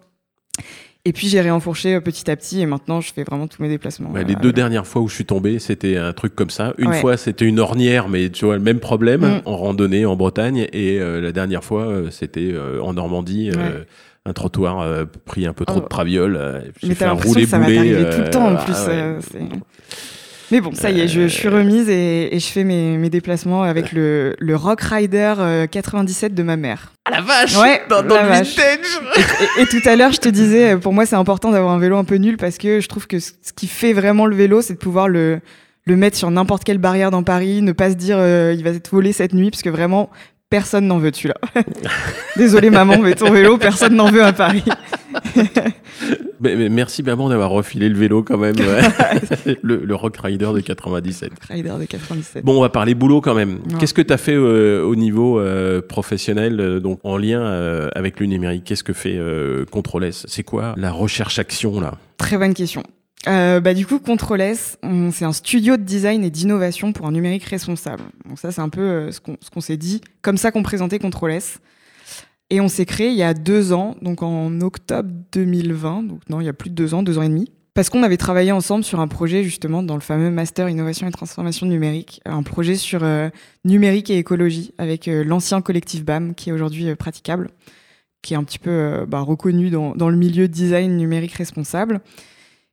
Et 1.06 1.14
puis 1.14 1.28
j'ai 1.28 1.40
réenfourché 1.40 1.94
euh, 1.94 2.00
petit 2.00 2.30
à 2.30 2.36
petit 2.36 2.60
et 2.60 2.66
maintenant 2.66 3.00
je 3.00 3.10
fais 3.12 3.24
vraiment 3.24 3.46
tous 3.48 3.62
mes 3.62 3.68
déplacements. 3.70 4.10
Ouais, 4.10 4.22
les 4.24 4.34
euh, 4.34 4.38
deux 4.42 4.52
dernières 4.52 4.86
fois 4.86 5.00
où 5.00 5.08
je 5.08 5.14
suis 5.14 5.24
tombé, 5.24 5.58
c'était 5.58 5.96
un 5.96 6.12
truc 6.12 6.34
comme 6.34 6.50
ça. 6.50 6.74
Une 6.76 6.88
Ouais. 6.88 7.00
fois, 7.00 7.16
c'était 7.16 7.46
une 7.46 7.58
ornière, 7.58 8.08
mais 8.10 8.28
tu 8.28 8.44
vois, 8.44 8.56
le 8.56 8.62
même 8.62 8.80
problème 8.80 9.22
Mm. 9.22 9.40
en 9.46 9.56
randonnée 9.56 10.04
en 10.04 10.14
Bretagne. 10.16 10.66
Et 10.74 11.00
euh, 11.00 11.20
la 11.22 11.32
dernière 11.32 11.64
fois, 11.64 11.86
euh, 11.86 12.10
c'était 12.10 12.54
en 12.82 12.92
Normandie. 12.92 13.50
Un 14.26 14.34
trottoir 14.34 15.06
pris 15.24 15.46
un 15.46 15.54
peu 15.54 15.64
trop 15.64 15.78
Oh. 15.78 15.82
de 15.84 15.88
traviole. 15.88 16.38
J'ai 16.82 16.88
Mais 16.88 16.94
fait 16.94 17.04
t'as 17.06 17.12
un 17.12 17.16
que 17.16 17.22
ça 17.22 17.28
roulé-boulé. 17.28 17.74
t'arriver 17.76 18.10
tout 18.10 18.20
le 18.20 18.30
temps 18.30 18.48
en 18.52 18.56
plus. 18.56 18.74
ah 18.76 19.14
c'est- 19.22 19.38
mais 20.50 20.60
bon, 20.60 20.72
ça 20.74 20.90
y 20.90 21.00
est, 21.00 21.08
je, 21.08 21.22
je 21.22 21.26
suis 21.28 21.48
remise 21.48 21.88
et, 21.88 22.34
et 22.34 22.38
je 22.40 22.46
fais 22.46 22.64
mes, 22.64 22.96
mes 22.96 23.10
déplacements 23.10 23.62
avec 23.62 23.92
le, 23.92 24.34
le 24.38 24.56
Rock 24.56 24.80
Rider 24.82 25.34
euh, 25.38 25.66
97 25.66 26.34
de 26.34 26.42
ma 26.42 26.56
mère. 26.56 26.92
Ah 27.04 27.10
la 27.12 27.20
vache 27.20 27.56
Ouais, 27.56 27.82
Dans, 27.88 28.02
dans 28.02 28.16
la 28.16 28.22
le 28.22 28.28
vache. 28.28 28.56
vintage 28.56 28.78
Et, 29.58 29.62
et 29.62 29.66
tout 29.66 29.88
à 29.88 29.96
l'heure, 29.96 30.12
je 30.12 30.18
te 30.20 30.28
disais, 30.28 30.72
euh, 30.74 30.78
pour 30.78 30.92
moi, 30.92 31.06
c'est 31.06 31.16
important 31.16 31.50
d'avoir 31.50 31.72
un 31.72 31.78
vélo 31.78 31.96
un 31.96 32.04
peu 32.04 32.16
nul 32.16 32.36
parce 32.36 32.58
que 32.58 32.80
je 32.80 32.88
trouve 32.88 33.06
que 33.06 33.18
ce 33.18 33.32
qui 33.54 33.66
fait 33.66 33.92
vraiment 33.92 34.26
le 34.26 34.34
vélo, 34.36 34.60
c'est 34.62 34.74
de 34.74 34.78
pouvoir 34.78 35.08
le, 35.08 35.40
le 35.86 35.96
mettre 35.96 36.16
sur 36.16 36.30
n'importe 36.30 36.64
quelle 36.64 36.78
barrière 36.78 37.10
dans 37.10 37.22
Paris, 37.22 37.62
ne 37.62 37.72
pas 37.72 37.90
se 37.90 37.96
dire 37.96 38.16
euh, 38.18 38.54
il 38.56 38.62
va 38.64 38.70
être 38.70 38.90
volé 38.90 39.12
cette 39.12 39.32
nuit 39.34 39.50
parce 39.50 39.62
que 39.62 39.70
vraiment, 39.70 40.10
personne 40.50 40.86
n'en 40.86 40.98
veut 40.98 41.10
de 41.10 41.16
celui-là. 41.16 41.36
Désolé 42.36 42.70
maman, 42.70 42.98
mais 42.98 43.14
ton 43.14 43.30
vélo, 43.30 43.56
personne 43.56 43.94
n'en 43.94 44.10
veut 44.10 44.22
à 44.24 44.32
Paris. 44.32 44.64
Mais- 46.40 46.56
mais 46.56 46.68
merci 46.68 47.02
d'avoir 47.02 47.50
refilé 47.50 47.88
le 47.88 47.96
vélo 47.98 48.22
quand 48.22 48.38
même. 48.38 48.56
ouais. 48.58 49.58
le, 49.62 49.76
le 49.84 49.94
Rock 49.94 50.16
Rider 50.16 50.50
de 50.54 50.60
97. 50.60 51.30
Rider 51.48 51.72
de 51.78 51.84
97. 51.84 52.44
Bon, 52.44 52.58
on 52.58 52.60
va 52.62 52.68
parler 52.70 52.94
boulot 52.94 53.20
quand 53.20 53.34
même. 53.34 53.54
Ouais. 53.70 53.78
Qu'est-ce 53.78 53.94
que 53.94 54.02
tu 54.02 54.12
as 54.12 54.16
fait 54.18 54.34
euh, 54.34 54.82
au 54.82 54.96
niveau 54.96 55.38
euh, 55.38 55.80
professionnel, 55.82 56.60
euh, 56.60 56.80
donc 56.80 57.00
en 57.04 57.16
lien 57.16 57.42
avec 57.94 58.20
le 58.20 58.26
numérique? 58.26 58.64
Qu'est-ce 58.64 58.84
que 58.84 58.92
fait 58.92 59.18
Control 59.70 60.04
S? 60.04 60.24
C'est 60.28 60.42
quoi 60.44 60.74
la 60.76 60.90
recherche-action 60.92 61.80
là? 61.80 61.94
Très 62.18 62.36
bonne 62.38 62.54
question. 62.54 62.82
Euh, 63.28 63.60
bah, 63.60 63.74
du 63.74 63.84
coup, 63.84 63.98
Control 63.98 64.40
S, 64.40 64.78
c'est 65.12 65.26
un 65.26 65.32
studio 65.34 65.76
de 65.76 65.82
design 65.82 66.24
et 66.24 66.30
d'innovation 66.30 66.94
pour 66.94 67.06
un 67.06 67.12
numérique 67.12 67.44
responsable. 67.44 68.02
Donc 68.26 68.38
ça, 68.38 68.50
c'est 68.50 68.62
un 68.62 68.70
peu 68.70 68.80
euh, 68.80 69.12
ce 69.12 69.20
qu'on 69.20 69.36
ce 69.42 69.50
qu'on 69.50 69.60
s'est 69.60 69.76
dit, 69.76 70.00
comme 70.22 70.38
ça 70.38 70.50
qu'on 70.50 70.62
présentait 70.62 70.98
Control 70.98 71.32
S. 71.32 71.58
Et 72.50 72.60
on 72.60 72.68
s'est 72.68 72.84
créé 72.84 73.10
il 73.10 73.16
y 73.16 73.22
a 73.22 73.32
deux 73.32 73.72
ans, 73.72 73.96
donc 74.02 74.22
en 74.24 74.60
octobre 74.60 75.08
2020, 75.32 76.02
donc 76.02 76.20
non, 76.28 76.40
il 76.40 76.46
y 76.46 76.48
a 76.48 76.52
plus 76.52 76.68
de 76.68 76.74
deux 76.74 76.94
ans, 76.94 77.04
deux 77.04 77.16
ans 77.16 77.22
et 77.22 77.28
demi, 77.28 77.48
parce 77.74 77.90
qu'on 77.90 78.02
avait 78.02 78.16
travaillé 78.16 78.50
ensemble 78.50 78.82
sur 78.82 78.98
un 78.98 79.06
projet 79.06 79.44
justement 79.44 79.84
dans 79.84 79.94
le 79.94 80.00
fameux 80.00 80.30
Master 80.30 80.68
Innovation 80.68 81.06
et 81.06 81.12
Transformation 81.12 81.66
Numérique, 81.66 82.20
un 82.24 82.42
projet 82.42 82.74
sur 82.74 83.04
euh, 83.04 83.28
numérique 83.64 84.10
et 84.10 84.18
écologie 84.18 84.74
avec 84.78 85.06
euh, 85.06 85.22
l'ancien 85.22 85.62
collectif 85.62 86.04
BAM 86.04 86.34
qui 86.34 86.50
est 86.50 86.52
aujourd'hui 86.52 86.88
euh, 86.88 86.96
praticable, 86.96 87.50
qui 88.20 88.34
est 88.34 88.36
un 88.36 88.42
petit 88.42 88.58
peu 88.58 89.06
bah, 89.06 89.20
reconnu 89.20 89.70
dans 89.70 89.94
le 89.94 90.16
milieu 90.16 90.46
design 90.46 90.96
numérique 90.98 91.32
responsable. 91.32 92.02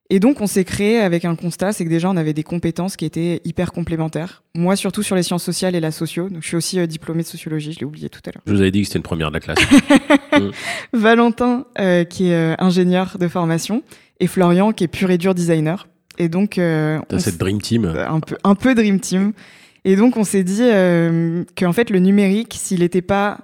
Et 0.10 0.20
donc, 0.20 0.40
on 0.40 0.48
s'est 0.48 0.64
créé 0.64 1.00
avec 1.00 1.26
un 1.26 1.36
constat, 1.36 1.74
c'est 1.74 1.84
que 1.84 1.90
déjà, 1.90 2.10
on 2.10 2.16
avait 2.16 2.34
des 2.34 2.44
compétences 2.44 2.96
qui 2.96 3.04
étaient 3.04 3.42
hyper 3.44 3.74
complémentaires. 3.74 4.44
Moi, 4.56 4.78
surtout 4.78 5.04
sur 5.04 5.18
les 5.18 5.24
sciences 5.24 5.44
sociales 5.44 5.76
et 5.76 5.82
la 5.82 5.92
socio. 5.92 6.30
Donc, 6.30 6.44
je 6.44 6.48
suis 6.48 6.56
aussi 6.56 6.80
euh, 6.80 6.88
diplômée 6.88 7.24
de 7.24 7.28
sociologie, 7.28 7.74
je 7.74 7.80
l'ai 7.80 7.86
oublié 7.86 8.08
tout 8.08 8.22
à 8.26 8.32
l'heure. 8.32 8.42
Je 8.46 8.54
vous 8.54 8.62
avais 8.62 8.72
dit 8.72 8.82
que 8.82 8.88
c'était 8.88 9.00
une 9.00 9.04
première 9.04 9.32
de 9.32 9.34
la 9.34 9.40
classe. 9.42 9.60
Valentin, 10.94 11.66
euh, 11.80 12.06
qui 12.06 12.30
est 12.30 12.36
euh, 12.36 12.56
ingénieur 12.58 13.18
de 13.20 13.28
formation, 13.28 13.84
et 14.22 14.28
Florian, 14.28 14.72
qui 14.72 14.86
est 14.86 14.88
pur 14.88 15.12
et 15.12 15.18
dur 15.18 15.36
designer. 15.36 15.90
Et 16.18 16.30
donc, 16.30 16.52
T'as 16.56 17.20
cette 17.20 17.38
Dream 17.38 17.62
Team. 17.62 17.86
un 17.86 18.20
peu, 18.22 18.38
un 18.44 18.56
peu 18.56 18.76
Dream 18.76 19.00
Team. 19.00 19.34
Et 19.84 19.96
donc, 19.98 20.16
on 20.18 20.24
s'est 20.24 20.44
dit 20.44 20.64
qu'en 21.56 21.74
fait, 21.74 21.92
le 21.92 22.00
numérique, 22.00 22.56
s'il 22.58 22.80
n'était 22.80 23.04
pas 23.04 23.42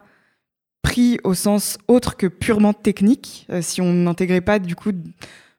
pris 0.81 1.19
au 1.23 1.35
sens 1.35 1.77
autre 1.87 2.17
que 2.17 2.25
purement 2.25 2.73
technique, 2.73 3.47
si 3.61 3.79
on 3.79 3.93
n'intégrait 3.93 4.41
pas 4.41 4.57
du 4.57 4.75
coup 4.75 4.91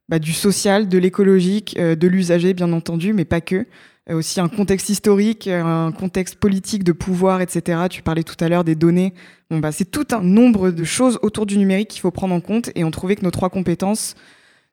bah, 0.09 0.19
du 0.19 0.33
social, 0.33 0.89
de 0.89 0.99
l'écologique, 0.99 1.77
euh, 1.79 1.95
de 1.95 2.07
l'usager, 2.09 2.55
bien 2.55 2.73
entendu, 2.73 3.13
mais 3.13 3.25
pas 3.25 3.41
que. 3.41 3.67
Euh, 4.11 4.17
aussi 4.17 4.39
un 4.39 4.49
contexte 4.49 4.91
historique, 4.91 5.49
un 5.49 5.91
contexte 5.93 6.37
politique 6.37 6.85
de 6.85 6.93
pouvoir, 6.93 7.41
etc. 7.41 7.85
Tu 7.89 8.03
parlais 8.03 8.23
tout 8.23 8.37
à 8.41 8.49
l'heure 8.49 8.65
des 8.65 8.75
données. 8.75 9.15
Bah, 9.51 9.73
c'est 9.73 9.91
tout 9.91 10.07
un 10.11 10.21
nombre 10.21 10.71
de 10.71 10.85
choses 10.85 11.19
autour 11.23 11.47
du 11.47 11.57
numérique 11.57 11.89
qu'il 11.89 12.03
faut 12.03 12.11
prendre 12.11 12.35
en 12.35 12.41
compte. 12.41 12.71
Et 12.75 12.85
on 12.85 12.91
trouvait 12.91 13.17
que 13.17 13.25
nos 13.25 13.31
trois 13.31 13.49
compétences 13.49 14.15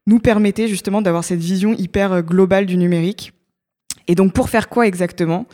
nous 0.06 0.20
permettaient 0.20 0.68
justement 0.68 1.02
d'avoir 1.02 1.24
cette 1.24 1.40
vision 1.40 1.74
hyper 1.74 2.12
euh, 2.12 2.22
globale 2.22 2.66
du 2.66 2.76
numérique. 2.76 3.32
Et 4.08 4.16
donc, 4.16 4.34
pour 4.34 4.50
faire 4.50 4.68
quoi 4.68 4.86
exactement? 4.86 5.46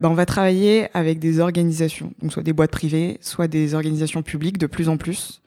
Bah, 0.00 0.10
On 0.10 0.14
va 0.14 0.26
travailler 0.26 0.88
avec 0.92 1.18
des 1.18 1.40
organisations, 1.40 2.12
soit 2.28 2.42
des 2.42 2.52
boîtes 2.52 2.72
privées, 2.72 3.16
soit 3.22 3.48
des 3.48 3.74
organisations 3.74 4.22
publiques 4.22 4.58
de 4.58 4.66
plus 4.66 4.90
en 4.90 4.98
plus, 4.98 5.40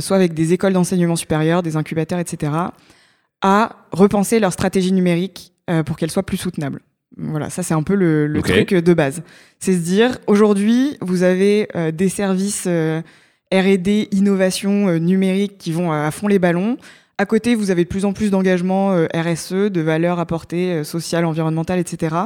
soit 0.00 0.16
avec 0.16 0.34
des 0.34 0.52
écoles 0.52 0.74
d'enseignement 0.74 1.16
supérieur, 1.16 1.62
des 1.62 1.76
incubateurs, 1.76 2.18
etc., 2.18 2.52
à 3.42 3.76
repenser 3.92 4.40
leur 4.40 4.52
stratégie 4.52 4.92
numérique 4.92 5.52
euh, 5.68 5.82
pour 5.82 5.96
qu'elle 5.96 6.10
soit 6.10 6.22
plus 6.22 6.36
soutenable. 6.36 6.80
Voilà, 7.16 7.50
ça 7.50 7.62
c'est 7.62 7.74
un 7.74 7.82
peu 7.82 7.94
le, 7.94 8.26
le 8.26 8.42
truc 8.42 8.72
de 8.72 8.94
base. 8.94 9.22
C'est 9.58 9.74
se 9.74 9.80
dire, 9.80 10.18
aujourd'hui, 10.26 10.96
vous 11.00 11.22
avez 11.22 11.68
euh, 11.74 11.90
des 11.90 12.08
services 12.08 12.64
euh, 12.66 13.02
R&D, 13.52 14.08
innovation 14.12 14.88
euh, 14.88 14.98
numérique 14.98 15.58
qui 15.58 15.72
vont 15.72 15.92
à 15.92 16.10
fond 16.10 16.28
les 16.28 16.38
ballons. 16.38 16.76
À 17.18 17.26
côté, 17.26 17.54
vous 17.54 17.70
avez 17.70 17.84
de 17.84 17.88
plus 17.88 18.04
en 18.04 18.12
plus 18.12 18.30
d'engagement 18.30 18.92
euh, 18.92 19.06
RSE, 19.14 19.52
de 19.52 19.80
valeurs 19.80 20.20
apportées 20.20 20.72
euh, 20.72 20.84
sociales, 20.84 21.24
environnementales, 21.24 21.80
etc. 21.80 22.16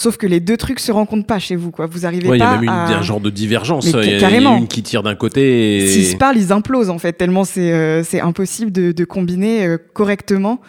Sauf 0.00 0.16
que 0.16 0.28
les 0.28 0.38
deux 0.38 0.56
trucs 0.56 0.78
se 0.78 0.92
rencontrent 0.92 1.26
pas 1.26 1.40
chez 1.40 1.56
vous, 1.56 1.72
quoi. 1.72 1.86
Vous 1.86 2.06
arrivez 2.06 2.28
Ouais, 2.28 2.36
il 2.36 2.40
y 2.40 2.42
pas 2.44 2.50
a 2.50 2.54
même 2.54 2.62
une- 2.62 2.68
à... 2.68 2.96
un 2.98 3.02
genre 3.02 3.18
de 3.20 3.30
divergence. 3.30 3.84
Il 3.86 3.88
y, 3.90 3.92
y 4.20 4.24
a 4.24 4.30
une 4.58 4.68
qui 4.68 4.84
tire 4.84 5.02
d'un 5.02 5.16
côté 5.16 5.78
et. 5.82 5.86
S'ils 5.88 6.06
se 6.06 6.16
parlent, 6.16 6.36
ils 6.36 6.52
implosent 6.52 6.88
en 6.88 6.98
fait, 6.98 7.14
tellement 7.14 7.42
c'est 7.42 7.72
euh, 7.72 8.04
c'est 8.04 8.20
impossible 8.20 8.70
de, 8.70 8.92
de 8.92 9.04
combiner 9.04 9.66
euh, 9.66 9.76
correctement 9.94 10.60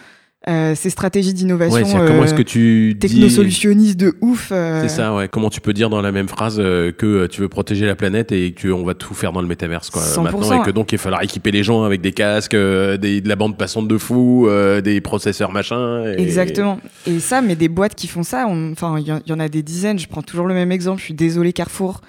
euh, 0.48 0.74
ces 0.74 0.88
stratégies 0.88 1.34
d'innovation 1.34 1.76
Ouais, 1.76 2.06
comment 2.06 2.22
euh, 2.22 2.24
est-ce 2.24 2.34
que 2.34 2.40
tu 2.42 2.94
dis. 2.94 2.98
technosolutionnistes 2.98 3.98
de 4.00 4.14
ouf. 4.22 4.48
euh, 4.52 4.80
C'est 4.82 4.88
ça, 4.88 5.14
ouais. 5.14 5.28
Comment 5.28 5.50
tu 5.50 5.60
peux 5.60 5.74
dire 5.74 5.90
dans 5.90 6.00
la 6.00 6.12
même 6.12 6.28
phrase 6.28 6.56
euh, 6.58 6.92
que 6.92 7.04
euh, 7.06 7.28
tu 7.28 7.42
veux 7.42 7.48
protéger 7.50 7.84
la 7.84 7.94
planète 7.94 8.32
et 8.32 8.52
que 8.52 8.68
on 8.68 8.84
va 8.84 8.94
tout 8.94 9.12
faire 9.12 9.32
dans 9.32 9.42
le 9.42 9.48
métaverse, 9.48 9.90
quoi, 9.90 10.00
100%, 10.02 10.22
maintenant, 10.22 10.62
et 10.62 10.66
que 10.66 10.70
donc 10.70 10.92
il 10.92 10.96
va 10.96 11.02
falloir 11.02 11.22
équiper 11.22 11.50
les 11.50 11.62
gens 11.62 11.82
avec 11.84 12.00
des 12.00 12.12
casques, 12.12 12.54
euh, 12.54 12.96
des, 12.96 13.20
de 13.20 13.28
la 13.28 13.36
bande 13.36 13.58
passante 13.58 13.86
de 13.86 13.98
fou, 13.98 14.46
euh, 14.48 14.80
des 14.80 15.00
processeurs 15.02 15.52
machin. 15.52 16.04
et- 16.16 16.22
Exactement. 16.22 16.80
Et 17.06 17.20
ça, 17.20 17.42
mais 17.42 17.54
des 17.54 17.68
boîtes 17.68 17.94
qui 17.94 18.06
font 18.06 18.22
ça, 18.22 18.46
on- 18.48 18.72
enfin, 18.72 18.96
il 18.98 19.04
y, 19.04 19.28
y 19.30 19.32
en 19.34 19.40
a 19.40 19.48
des 19.48 19.62
dizaines. 19.62 19.98
Je 19.98 20.08
prends 20.08 20.22
toujours 20.22 20.46
le 20.46 20.54
même 20.54 20.72
exemple. 20.72 21.00
Je 21.00 21.04
suis 21.04 21.14
désolée, 21.14 21.52
Carrefour. 21.52 22.00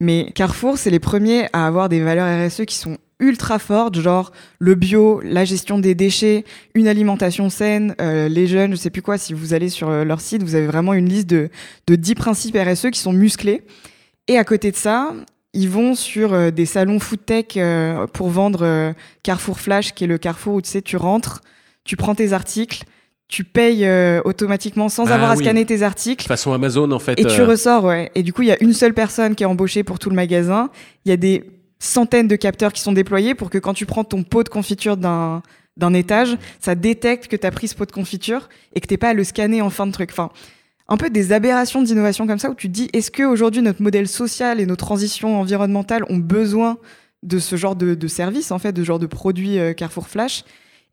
Mais 0.00 0.30
Carrefour, 0.34 0.76
c'est 0.78 0.90
les 0.90 1.00
premiers 1.00 1.46
à 1.54 1.66
avoir 1.66 1.88
des 1.88 2.00
valeurs 2.00 2.28
RSE 2.48 2.66
qui 2.66 2.76
sont 2.76 2.98
ultra 3.20 3.58
fortes, 3.58 4.00
genre 4.00 4.32
le 4.58 4.74
bio, 4.74 5.20
la 5.24 5.44
gestion 5.44 5.78
des 5.78 5.94
déchets, 5.94 6.44
une 6.74 6.86
alimentation 6.88 7.50
saine, 7.50 7.94
euh, 8.00 8.28
les 8.28 8.46
jeunes, 8.46 8.72
je 8.72 8.76
sais 8.76 8.90
plus 8.90 9.02
quoi. 9.02 9.18
Si 9.18 9.34
vous 9.34 9.54
allez 9.54 9.68
sur 9.68 9.88
euh, 9.88 10.04
leur 10.04 10.20
site, 10.20 10.42
vous 10.42 10.54
avez 10.54 10.66
vraiment 10.66 10.94
une 10.94 11.08
liste 11.08 11.28
de, 11.28 11.48
de 11.86 11.96
10 11.96 12.14
principes 12.14 12.56
RSE 12.56 12.90
qui 12.90 13.00
sont 13.00 13.12
musclés. 13.12 13.62
Et 14.28 14.38
à 14.38 14.44
côté 14.44 14.70
de 14.70 14.76
ça, 14.76 15.14
ils 15.52 15.68
vont 15.68 15.94
sur 15.94 16.32
euh, 16.32 16.50
des 16.50 16.66
salons 16.66 17.00
food 17.00 17.24
tech 17.24 17.58
pour 18.12 18.28
vendre 18.28 18.94
Carrefour 19.22 19.58
Flash, 19.60 19.94
qui 19.94 20.04
est 20.04 20.08
le 20.08 20.18
Carrefour 20.18 20.54
où 20.54 20.60
tu 20.62 20.68
sais, 20.70 20.82
tu 20.82 20.96
rentres, 20.96 21.40
tu 21.84 21.96
prends 21.96 22.14
tes 22.14 22.32
articles, 22.32 22.84
tu 23.28 23.44
payes 23.44 23.84
euh, 23.84 24.20
automatiquement 24.24 24.88
sans 24.88 25.10
Ah 25.10 25.14
avoir 25.14 25.30
à 25.32 25.34
oui. 25.36 25.44
scanner 25.44 25.66
tes 25.66 25.82
articles. 25.82 26.26
Façon 26.26 26.52
Amazon, 26.52 26.90
en 26.92 26.98
fait. 26.98 27.18
Et 27.20 27.24
tu 27.26 27.42
ressors, 27.42 27.84
ouais. 27.84 28.10
Et 28.14 28.22
du 28.22 28.32
coup, 28.32 28.42
il 28.42 28.48
y 28.48 28.52
a 28.52 28.62
une 28.62 28.72
seule 28.72 28.94
personne 28.94 29.34
qui 29.34 29.42
est 29.42 29.46
embauchée 29.46 29.82
pour 29.84 29.98
tout 29.98 30.08
le 30.08 30.16
magasin. 30.16 30.70
Il 31.04 31.10
y 31.10 31.12
a 31.12 31.16
des 31.18 31.44
centaines 31.78 32.28
de 32.28 32.36
capteurs 32.36 32.72
qui 32.72 32.80
sont 32.80 32.92
déployés 32.92 33.34
pour 33.34 33.50
que 33.50 33.58
quand 33.58 33.74
tu 33.74 33.86
prends 33.86 34.04
ton 34.04 34.22
pot 34.22 34.42
de 34.42 34.48
confiture 34.48 34.96
d'un 34.96 35.42
d'un 35.78 35.94
étage, 35.94 36.36
ça 36.60 36.74
détecte 36.74 37.28
que 37.28 37.36
tu 37.36 37.46
as 37.46 37.50
pris 37.52 37.68
ce 37.68 37.74
pot 37.76 37.86
de 37.86 37.92
confiture 37.92 38.48
et 38.74 38.80
que 38.80 38.86
t'es 38.86 38.96
pas 38.96 39.10
à 39.10 39.14
le 39.14 39.22
scanner 39.24 39.62
en 39.62 39.70
fin 39.70 39.86
de 39.86 39.92
truc. 39.92 40.10
Enfin, 40.10 40.30
un 40.88 40.96
peu 40.96 41.08
des 41.08 41.32
aberrations 41.32 41.82
d'innovation 41.82 42.26
comme 42.26 42.38
ça 42.38 42.50
où 42.50 42.54
tu 42.54 42.66
te 42.66 42.72
dis 42.72 42.90
est-ce 42.92 43.10
que 43.10 43.22
aujourd'hui 43.22 43.62
notre 43.62 43.82
modèle 43.82 44.08
social 44.08 44.60
et 44.60 44.66
nos 44.66 44.76
transitions 44.76 45.40
environnementales 45.40 46.04
ont 46.08 46.16
besoin 46.16 46.78
de 47.22 47.38
ce 47.38 47.56
genre 47.56 47.76
de, 47.76 47.94
de 47.94 48.08
service 48.08 48.50
en 48.50 48.58
fait, 48.58 48.72
de 48.72 48.82
ce 48.82 48.86
genre 48.86 48.98
de 48.98 49.06
produits 49.06 49.58
euh, 49.58 49.72
Carrefour 49.72 50.08
Flash? 50.08 50.44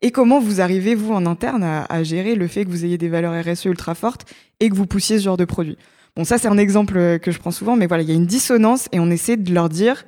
Et 0.02 0.10
comment 0.10 0.40
vous 0.40 0.60
arrivez 0.60 0.94
vous 0.94 1.12
en 1.12 1.26
interne 1.26 1.64
à, 1.64 1.84
à 1.84 2.02
gérer 2.02 2.34
le 2.34 2.46
fait 2.46 2.64
que 2.64 2.70
vous 2.70 2.84
ayez 2.84 2.98
des 2.98 3.08
valeurs 3.08 3.34
RSE 3.44 3.64
ultra 3.64 3.94
fortes 3.94 4.26
et 4.60 4.68
que 4.68 4.74
vous 4.74 4.86
poussiez 4.86 5.18
ce 5.18 5.24
genre 5.24 5.38
de 5.38 5.46
produit? 5.46 5.78
Bon, 6.14 6.24
ça 6.24 6.38
c'est 6.38 6.48
un 6.48 6.58
exemple 6.58 6.96
euh, 6.96 7.18
que 7.18 7.32
je 7.32 7.38
prends 7.38 7.50
souvent, 7.50 7.76
mais 7.76 7.86
voilà, 7.86 8.02
il 8.02 8.08
y 8.08 8.12
a 8.12 8.14
une 8.14 8.26
dissonance 8.26 8.88
et 8.92 9.00
on 9.00 9.10
essaie 9.10 9.36
de 9.36 9.52
leur 9.52 9.68
dire 9.68 10.04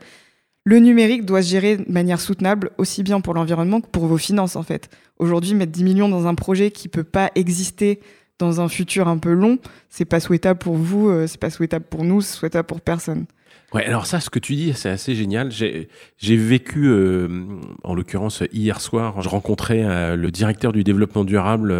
le 0.68 0.80
numérique 0.80 1.24
doit 1.24 1.40
se 1.40 1.48
gérer 1.48 1.78
de 1.78 1.90
manière 1.90 2.20
soutenable 2.20 2.72
aussi 2.76 3.02
bien 3.02 3.22
pour 3.22 3.32
l'environnement 3.32 3.80
que 3.80 3.86
pour 3.86 4.04
vos 4.04 4.18
finances 4.18 4.54
en 4.54 4.62
fait. 4.62 4.90
Aujourd'hui, 5.18 5.54
mettre 5.54 5.72
10 5.72 5.82
millions 5.82 6.08
dans 6.10 6.26
un 6.26 6.34
projet 6.34 6.70
qui 6.70 6.88
peut 6.88 7.04
pas 7.04 7.30
exister 7.36 8.00
dans 8.38 8.60
un 8.60 8.68
futur 8.68 9.08
un 9.08 9.16
peu 9.16 9.32
long, 9.32 9.56
c'est 9.88 10.04
pas 10.04 10.20
souhaitable 10.20 10.58
pour 10.58 10.74
vous, 10.74 11.08
euh, 11.08 11.26
c'est 11.26 11.40
pas 11.40 11.48
souhaitable 11.48 11.86
pour 11.88 12.04
nous, 12.04 12.20
c'est 12.20 12.36
souhaitable 12.36 12.66
pour 12.66 12.82
personne. 12.82 13.24
Ouais, 13.72 13.86
alors 13.86 14.04
ça, 14.04 14.20
ce 14.20 14.28
que 14.28 14.38
tu 14.38 14.56
dis, 14.56 14.74
c'est 14.74 14.90
assez 14.90 15.14
génial. 15.14 15.50
J'ai 15.50 16.36
vécu, 16.36 16.84
euh, 16.84 17.46
en 17.82 17.94
l'occurrence 17.94 18.42
hier 18.52 18.82
soir, 18.82 19.22
je 19.22 19.28
rencontrais 19.30 19.84
euh, 19.84 20.16
le 20.16 20.30
directeur 20.30 20.72
du 20.72 20.84
développement 20.84 21.24
durable 21.24 21.74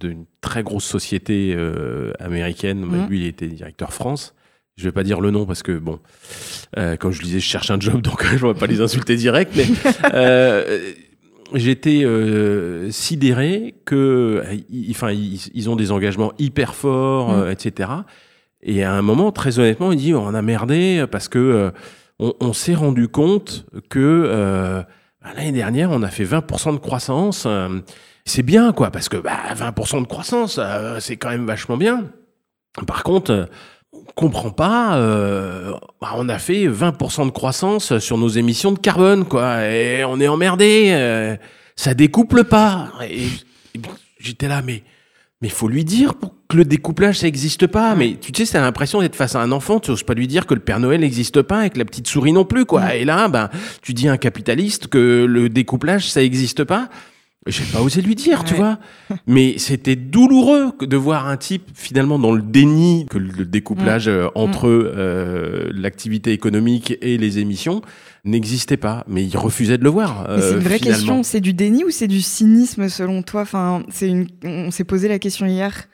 d'une 0.00 0.24
très 0.40 0.64
grosse 0.64 0.84
société 0.84 1.56
américaine. 2.18 2.80
Mmh. 2.80 3.06
Lui, 3.08 3.20
il 3.20 3.26
était 3.26 3.46
directeur 3.46 3.92
France. 3.92 4.34
Je 4.76 4.84
vais 4.84 4.92
pas 4.92 5.02
dire 5.02 5.20
le 5.20 5.30
nom 5.30 5.46
parce 5.46 5.62
que 5.62 5.78
bon, 5.78 6.00
comme 7.00 7.12
je 7.12 7.22
disais, 7.22 7.40
je 7.40 7.46
cherche 7.46 7.70
un 7.70 7.80
job, 7.80 8.00
donc 8.02 8.24
je 8.24 8.46
ne 8.46 8.52
vais 8.52 8.58
pas 8.58 8.66
les 8.66 8.80
insulter 8.80 9.16
direct, 9.16 9.52
mais 9.56 9.66
j'étais 11.54 12.02
euh, 12.04 12.90
sidéré 12.90 13.74
que, 13.84 14.42
enfin, 14.90 15.12
ils, 15.12 15.70
ont 15.70 15.76
des 15.76 15.92
engagements 15.92 16.32
hyper 16.38 16.74
forts, 16.74 17.30
mm. 17.30 17.40
euh, 17.40 17.50
etc. 17.50 17.90
Et 18.62 18.82
à 18.84 18.92
un 18.92 19.02
moment, 19.02 19.32
très 19.32 19.58
honnêtement, 19.58 19.92
il 19.92 19.98
dit 19.98 20.14
on 20.14 20.34
a 20.34 20.42
merdé 20.42 21.04
parce 21.10 21.28
que 21.28 21.38
euh, 21.38 21.70
on, 22.18 22.52
s'est 22.52 22.74
rendu 22.74 23.08
compte 23.08 23.66
que 23.90 24.84
bah, 25.22 25.30
l'année 25.36 25.52
dernière, 25.52 25.90
on 25.90 26.02
a 26.02 26.08
fait 26.08 26.24
20% 26.24 26.72
de 26.72 26.78
croissance. 26.78 27.46
c'est 28.24 28.42
bien, 28.42 28.72
quoi, 28.72 28.90
parce 28.90 29.08
que 29.08 29.18
bah, 29.18 29.54
20% 29.54 30.02
de 30.02 30.06
croissance, 30.06 30.58
c'est 31.00 31.16
quand 31.16 31.30
même 31.30 31.46
vachement 31.46 31.76
bien. 31.76 32.06
Par 32.86 33.02
contre, 33.02 33.48
comprend 34.14 34.50
pas. 34.50 34.96
Euh, 34.96 35.72
bah, 36.00 36.14
on 36.16 36.28
a 36.28 36.38
fait 36.38 36.66
20% 36.66 37.26
de 37.26 37.30
croissance 37.30 37.98
sur 37.98 38.18
nos 38.18 38.28
émissions 38.28 38.72
de 38.72 38.78
carbone, 38.78 39.24
quoi, 39.24 39.64
et 39.68 40.04
on 40.04 40.20
est 40.20 40.28
emmerdé. 40.28 40.88
Euh, 40.90 41.36
ça 41.76 41.94
découple 41.94 42.44
pas. 42.44 42.92
Et, 43.08 43.28
j'étais 44.18 44.48
là, 44.48 44.62
mais 44.62 44.82
mais 45.42 45.50
faut 45.50 45.68
lui 45.68 45.84
dire 45.84 46.14
pour 46.14 46.34
que 46.48 46.56
le 46.56 46.64
découplage 46.64 47.18
ça 47.18 47.26
existe 47.26 47.66
pas. 47.66 47.94
Mais 47.94 48.16
tu 48.18 48.32
sais, 48.34 48.46
c'est 48.46 48.58
l'impression 48.58 49.00
d'être 49.02 49.16
face 49.16 49.34
à 49.34 49.40
un 49.40 49.52
enfant. 49.52 49.80
Tu 49.80 49.90
n'oses 49.90 50.02
pas 50.02 50.14
lui 50.14 50.26
dire 50.26 50.46
que 50.46 50.54
le 50.54 50.60
Père 50.60 50.80
Noël 50.80 51.00
n'existe 51.00 51.42
pas 51.42 51.66
et 51.66 51.70
que 51.70 51.78
la 51.78 51.84
petite 51.84 52.08
souris 52.08 52.32
non 52.32 52.46
plus, 52.46 52.64
quoi. 52.64 52.94
Et 52.94 53.04
là, 53.04 53.28
ben, 53.28 53.50
tu 53.82 53.92
dis 53.92 54.08
à 54.08 54.12
un 54.12 54.16
capitaliste 54.16 54.86
que 54.86 55.26
le 55.28 55.48
découplage 55.50 56.10
ça 56.10 56.22
existe 56.22 56.64
pas. 56.64 56.88
J'ai 57.46 57.64
pas 57.64 57.80
osé 57.80 58.02
lui 58.02 58.14
dire, 58.14 58.44
tu 58.44 58.54
vois. 58.54 58.78
Mais 59.26 59.58
c'était 59.58 59.96
douloureux 59.96 60.72
de 60.80 60.96
voir 60.96 61.28
un 61.28 61.36
type 61.36 61.70
finalement 61.74 62.18
dans 62.18 62.32
le 62.32 62.42
déni 62.42 63.06
que 63.08 63.18
le 63.18 63.44
découplage 63.44 64.08
mm. 64.08 64.12
euh, 64.12 64.28
entre 64.34 64.68
mm. 64.68 64.92
euh, 64.96 65.70
l'activité 65.72 66.32
économique 66.32 66.96
et 67.00 67.18
les 67.18 67.38
émissions 67.38 67.82
n'existait 68.24 68.76
pas. 68.76 69.04
Mais 69.06 69.24
il 69.24 69.36
refusait 69.36 69.78
de 69.78 69.84
le 69.84 69.90
voir. 69.90 70.26
c'est 70.38 70.52
une 70.52 70.58
vraie 70.58 70.80
question. 70.80 71.22
C'est 71.22 71.40
du 71.40 71.54
déni 71.54 71.84
ou 71.84 71.90
c'est 71.90 72.08
du 72.08 72.20
cynisme 72.20 72.88
selon 72.88 73.22
toi? 73.22 73.42
Enfin, 73.42 73.82
c'est 73.90 74.08
une. 74.08 74.26
On 74.44 74.70
s'est 74.70 74.84
posé 74.84 75.08
la 75.08 75.18
question 75.18 75.46
hier. 75.46 75.88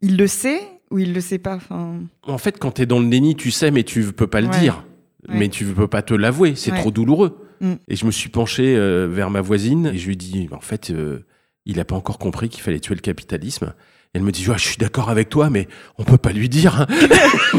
Il 0.00 0.16
le 0.16 0.26
sait 0.26 0.60
ou 0.90 0.98
il 0.98 1.12
le 1.12 1.20
sait 1.20 1.38
pas? 1.38 1.56
Enfin... 1.56 2.00
En 2.22 2.38
fait, 2.38 2.58
quand 2.58 2.72
tu 2.72 2.82
es 2.82 2.86
dans 2.86 3.00
le 3.00 3.08
déni, 3.08 3.34
tu 3.34 3.50
sais, 3.50 3.70
mais 3.70 3.82
tu 3.82 4.12
peux 4.12 4.26
pas 4.26 4.40
le 4.40 4.48
dire. 4.48 4.84
Mais 5.28 5.48
tu 5.48 5.64
peux 5.64 5.88
pas 5.88 6.02
te 6.02 6.14
l'avouer. 6.14 6.54
C'est 6.54 6.72
trop 6.72 6.90
douloureux. 6.90 7.43
Mm. 7.60 7.74
Et 7.88 7.96
je 7.96 8.06
me 8.06 8.10
suis 8.10 8.28
penché 8.28 8.76
euh, 8.76 9.06
vers 9.10 9.30
ma 9.30 9.40
voisine 9.40 9.86
et 9.86 9.98
je 9.98 10.06
lui 10.06 10.14
ai 10.14 10.16
dit, 10.16 10.48
en 10.52 10.60
fait, 10.60 10.90
euh, 10.90 11.24
il 11.66 11.76
n'a 11.76 11.84
pas 11.84 11.96
encore 11.96 12.18
compris 12.18 12.48
qu'il 12.48 12.62
fallait 12.62 12.80
tuer 12.80 12.94
le 12.94 13.00
capitalisme. 13.00 13.74
Et 14.14 14.18
elle 14.18 14.22
me 14.22 14.30
dit, 14.30 14.44
je 14.44 14.52
suis 14.58 14.76
d'accord 14.76 15.10
avec 15.10 15.28
toi, 15.28 15.50
mais 15.50 15.66
on 15.98 16.04
peut 16.04 16.18
pas 16.18 16.32
lui 16.32 16.48
dire. 16.48 16.86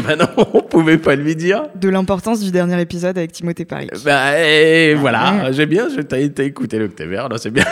Bah 0.06 0.14
non, 0.14 0.28
on 0.52 0.60
pouvait 0.60 0.98
pas 0.98 1.16
lui 1.16 1.34
dire. 1.34 1.62
De 1.74 1.88
l'importance 1.88 2.40
du 2.40 2.50
dernier 2.50 2.78
épisode 2.78 3.16
avec 3.16 3.32
Timothée 3.32 3.64
Paris. 3.64 3.88
Bah 4.04 4.38
et 4.38 4.94
voilà, 4.94 5.50
j'ai 5.52 5.64
bien, 5.64 5.88
t'as 6.06 6.18
écouté 6.18 6.78
l'Octévert, 6.78 7.30
là 7.30 7.38
c'est 7.38 7.50
bien. 7.50 7.64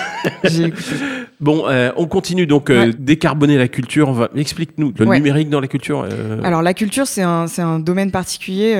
J'ai 0.42 0.64
écouté. 0.64 0.94
Bon, 1.40 1.68
euh, 1.68 1.90
on 1.96 2.06
continue 2.06 2.46
donc 2.46 2.70
décarboner 2.72 3.58
la 3.58 3.68
culture. 3.68 4.08
On 4.08 4.12
va 4.12 4.30
explique-nous 4.36 4.92
le 4.98 5.06
numérique 5.06 5.50
dans 5.50 5.60
la 5.60 5.68
culture. 5.68 6.06
Alors 6.42 6.62
la 6.62 6.74
culture, 6.74 7.06
c'est 7.06 7.22
un, 7.22 7.46
un 7.58 7.78
domaine 7.78 8.10
particulier 8.10 8.74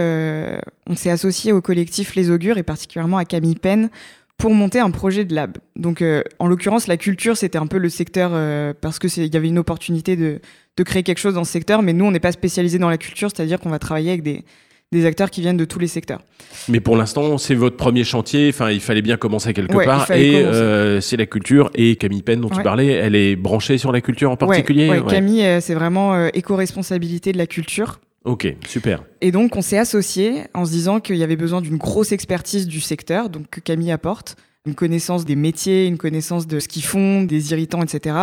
on 0.87 0.97
s'est 0.97 1.11
associé 1.11 1.53
au 1.53 1.61
collectif 1.61 2.14
Les 2.14 2.31
Augures 2.31 2.59
et 2.59 2.62
particulièrement 2.62 3.19
à 3.19 3.25
Camille 3.25 3.57
Penn 3.57 3.88
pour 4.37 4.53
monter 4.53 4.81
un 4.81 4.90
projet 4.90 5.25
de 5.25 5.35
lab. 5.35 5.59
Donc, 5.77 6.03
euh, 6.03 6.23
en 6.38 6.47
l'occurrence, 6.47 6.87
la 6.87 6.97
culture, 6.97 7.37
c'était 7.37 7.59
un 7.59 7.67
peu 7.67 7.79
le 7.79 7.88
secteur 7.88 8.33
euh, 8.35 8.75
parce 8.79 8.99
que 8.99 9.07
il 9.21 9.33
y 9.33 9.37
avait 9.37 9.49
une 9.49 9.59
opportunité 9.59 10.17
de, 10.17 10.40
de, 10.77 10.83
créer 10.83 11.03
quelque 11.03 11.19
chose 11.19 11.35
dans 11.35 11.45
ce 11.45 11.53
secteur, 11.53 11.83
mais 11.83 11.93
nous, 11.93 12.05
on 12.05 12.11
n'est 12.11 12.21
pas 12.21 12.33
spécialisé 12.33 12.79
dans 12.79 12.90
la 12.90 12.99
culture, 12.99 13.31
c'est-à-dire 13.35 13.61
qu'on 13.61 13.71
va 13.71 13.79
travailler 13.79 14.11
avec 14.11 14.23
des, 14.23 14.45
des, 14.94 15.07
acteurs 15.07 15.30
qui 15.30 15.40
viennent 15.40 15.57
de 15.57 15.64
tous 15.64 15.78
les 15.78 15.87
secteurs. 15.87 16.20
Mais 16.68 16.80
pour 16.80 16.96
l'instant, 16.96 17.37
c'est 17.38 17.54
votre 17.54 17.76
premier 17.76 18.04
chantier. 18.04 18.48
Enfin, 18.48 18.70
il 18.70 18.80
fallait 18.80 19.02
bien 19.02 19.16
commencer 19.16 19.52
quelque 19.52 19.85
part. 19.85 20.11
Et 20.11 20.37
euh, 20.37 21.00
c'est 21.00 21.16
la 21.16 21.26
culture. 21.26 21.70
Et 21.74 21.96
Camille 21.96 22.22
Penn, 22.22 22.40
dont 22.40 22.48
tu 22.48 22.62
parlais, 22.62 22.88
elle 22.88 23.14
est 23.14 23.37
branchée 23.37 23.78
sur 23.78 23.92
la 23.92 24.00
culture 24.00 24.30
en 24.30 24.37
particulier. 24.37 24.88
Ouais, 24.88 25.02
Camille, 25.07 25.61
c'est 25.61 25.74
vraiment 25.74 26.26
éco-responsabilité 26.28 27.33
de 27.33 27.38
la 27.38 27.46
culture. 27.46 28.00
Ok, 28.24 28.54
super. 28.66 29.04
Et 29.20 29.30
donc, 29.30 29.54
on 29.54 29.61
s'est 29.61 29.78
associé 29.78 30.44
en 30.54 30.64
se 30.64 30.70
disant 30.70 30.98
qu'il 30.98 31.16
y 31.16 31.22
avait 31.22 31.37
besoin 31.37 31.61
d'une 31.61 31.76
grosse 31.76 32.11
expertise 32.12 32.66
du 32.66 32.80
secteur, 32.80 33.28
donc 33.28 33.50
que 33.50 33.61
Camille 33.61 33.92
apporte, 33.92 34.37
une 34.66 34.74
connaissance 34.74 35.24
des 35.24 35.37
métiers, 35.37 35.87
une 35.87 35.98
connaissance 35.98 36.46
de 36.46 36.59
ce 36.59 36.68
qu'ils 36.68 36.85
font, 36.85 37.22
des 37.22 37.53
irritants, 37.53 37.83
etc. 37.83 38.16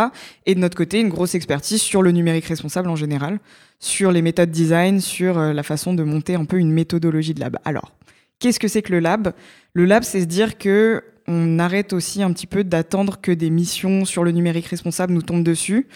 Et 0.45 0.55
de 0.55 0.59
notre 0.59 0.75
côté, 0.75 0.99
une 0.99 1.09
grosse 1.09 1.35
expertise 1.35 1.81
sur 1.81 2.01
le 2.01 2.11
numérique 2.11 2.45
responsable 2.45 2.89
en 2.89 2.95
général, 2.95 3.39
sur 3.79 4.11
les 4.11 4.21
méthodes 4.21 4.49
design, 4.49 4.99
sur 5.01 5.37
euh, 5.37 5.53
la 5.53 5.63
façon 5.63 5.93
de 5.93 6.03
monter 6.03 6.35
un 6.35 6.45
peu 6.45 6.57
une 6.57 6.71
méthodologie 6.71 7.35
de 7.35 7.39
lab. 7.39 7.57
Alors, 7.63 7.93
qu'est-ce 8.39 8.59
que 8.59 8.67
c'est 8.67 8.81
que 8.81 8.91
le 8.91 8.99
lab? 8.99 9.33
Le 9.73 9.85
lab, 9.85 10.03
c'est 10.03 10.21
se 10.21 10.25
dire 10.25 10.57
que 10.57 11.03
on 11.27 11.59
arrête 11.59 11.93
aussi 11.93 12.23
un 12.23 12.33
petit 12.33 12.47
peu 12.47 12.63
d'attendre 12.63 13.21
que 13.21 13.31
des 13.31 13.51
missions 13.51 14.05
sur 14.05 14.23
le 14.23 14.31
numérique 14.31 14.65
responsable 14.65 15.13
nous 15.13 15.21
tombent 15.21 15.43
dessus 15.43 15.87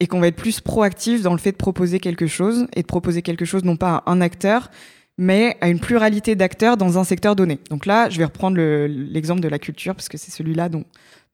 et 0.00 0.08
qu'on 0.08 0.18
va 0.18 0.26
être 0.26 0.36
plus 0.36 0.60
proactif 0.60 1.22
dans 1.22 1.32
le 1.32 1.38
fait 1.38 1.52
de 1.52 1.56
proposer 1.56 2.00
quelque 2.00 2.26
chose 2.26 2.66
et 2.74 2.82
de 2.82 2.86
proposer 2.86 3.22
quelque 3.22 3.44
chose 3.44 3.62
non 3.62 3.76
pas 3.76 4.02
à 4.04 4.10
un 4.10 4.20
acteur, 4.20 4.68
mais 5.22 5.56
à 5.60 5.68
une 5.68 5.78
pluralité 5.78 6.34
d'acteurs 6.34 6.76
dans 6.76 6.98
un 6.98 7.04
secteur 7.04 7.36
donné. 7.36 7.60
Donc 7.70 7.86
là, 7.86 8.10
je 8.10 8.18
vais 8.18 8.24
reprendre 8.24 8.56
l'exemple 8.58 9.40
de 9.40 9.46
la 9.46 9.60
culture 9.60 9.94
parce 9.94 10.08
que 10.08 10.18
c'est 10.18 10.32
celui-là 10.32 10.68
dont, 10.68 10.84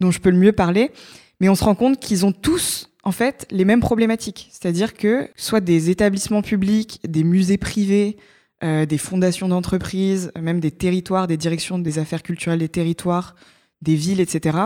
je 0.01 0.18
peux 0.18 0.29
le 0.31 0.37
mieux 0.37 0.53
parler. 0.53 0.92
Mais 1.40 1.48
on 1.48 1.55
se 1.55 1.64
rend 1.64 1.74
compte 1.74 1.98
qu'ils 1.98 2.27
ont 2.27 2.33
tous, 2.33 2.90
en 3.03 3.12
fait, 3.12 3.46
les 3.51 3.64
mêmes 3.64 3.81
problématiques. 3.81 4.48
C'est-à-dire 4.51 4.92
que 4.92 5.31
soit 5.37 5.61
des 5.61 5.88
établissements 5.88 6.42
publics, 6.42 7.01
des 7.09 7.24
musées 7.24 7.57
privés, 7.57 8.18
euh, 8.62 8.85
des 8.85 8.98
fondations 8.98 9.48
d'entreprises, 9.48 10.33
même 10.38 10.61
des 10.61 10.72
territoires, 10.72 11.27
des 11.27 11.38
directions 11.38 11.79
des 11.79 11.98
affaires 11.98 12.22
culturelles 12.22 12.59
des 12.59 12.68
territoires, 12.68 13.37
des 13.81 13.94
villes, 13.94 14.20
etc., 14.20 14.59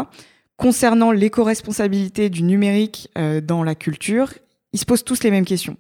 concernant 0.57 1.13
l'éco-responsabilité 1.13 2.29
du 2.29 2.43
numérique 2.43 3.09
euh, 3.19 3.41
dans 3.41 3.63
la 3.63 3.75
culture, 3.75 4.33
ils 4.73 4.81
se 4.81 4.85
posent 4.85 5.05
tous 5.05 5.23
les 5.23 5.31
mêmes 5.31 5.45
questions. 5.45 5.77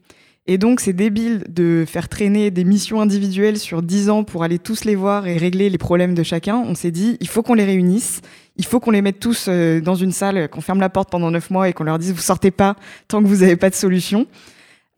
Et 0.48 0.58
donc, 0.58 0.80
c'est 0.80 0.92
débile 0.92 1.44
de 1.48 1.84
faire 1.86 2.08
traîner 2.08 2.50
des 2.50 2.64
missions 2.64 3.00
individuelles 3.00 3.58
sur 3.58 3.80
10 3.80 4.10
ans 4.10 4.24
pour 4.24 4.42
aller 4.42 4.58
tous 4.58 4.84
les 4.84 4.96
voir 4.96 5.28
et 5.28 5.36
régler 5.36 5.70
les 5.70 5.78
problèmes 5.78 6.14
de 6.14 6.24
chacun. 6.24 6.56
On 6.56 6.74
s'est 6.74 6.90
dit, 6.90 7.16
il 7.20 7.28
faut 7.28 7.42
qu'on 7.42 7.54
les 7.54 7.64
réunisse, 7.64 8.22
il 8.56 8.66
faut 8.66 8.80
qu'on 8.80 8.90
les 8.90 9.02
mette 9.02 9.20
tous 9.20 9.46
euh, 9.48 9.80
dans 9.80 9.94
une 9.94 10.10
salle, 10.10 10.48
qu'on 10.48 10.60
ferme 10.60 10.80
la 10.80 10.88
porte 10.88 11.10
pendant 11.10 11.30
9 11.30 11.50
mois 11.50 11.68
et 11.68 11.72
qu'on 11.72 11.84
leur 11.84 11.98
dise, 12.00 12.12
vous 12.12 12.20
sortez 12.20 12.50
pas 12.50 12.74
tant 13.06 13.22
que 13.22 13.28
vous 13.28 13.36
n'avez 13.36 13.54
pas 13.54 13.70
de 13.70 13.76
solution. 13.76 14.26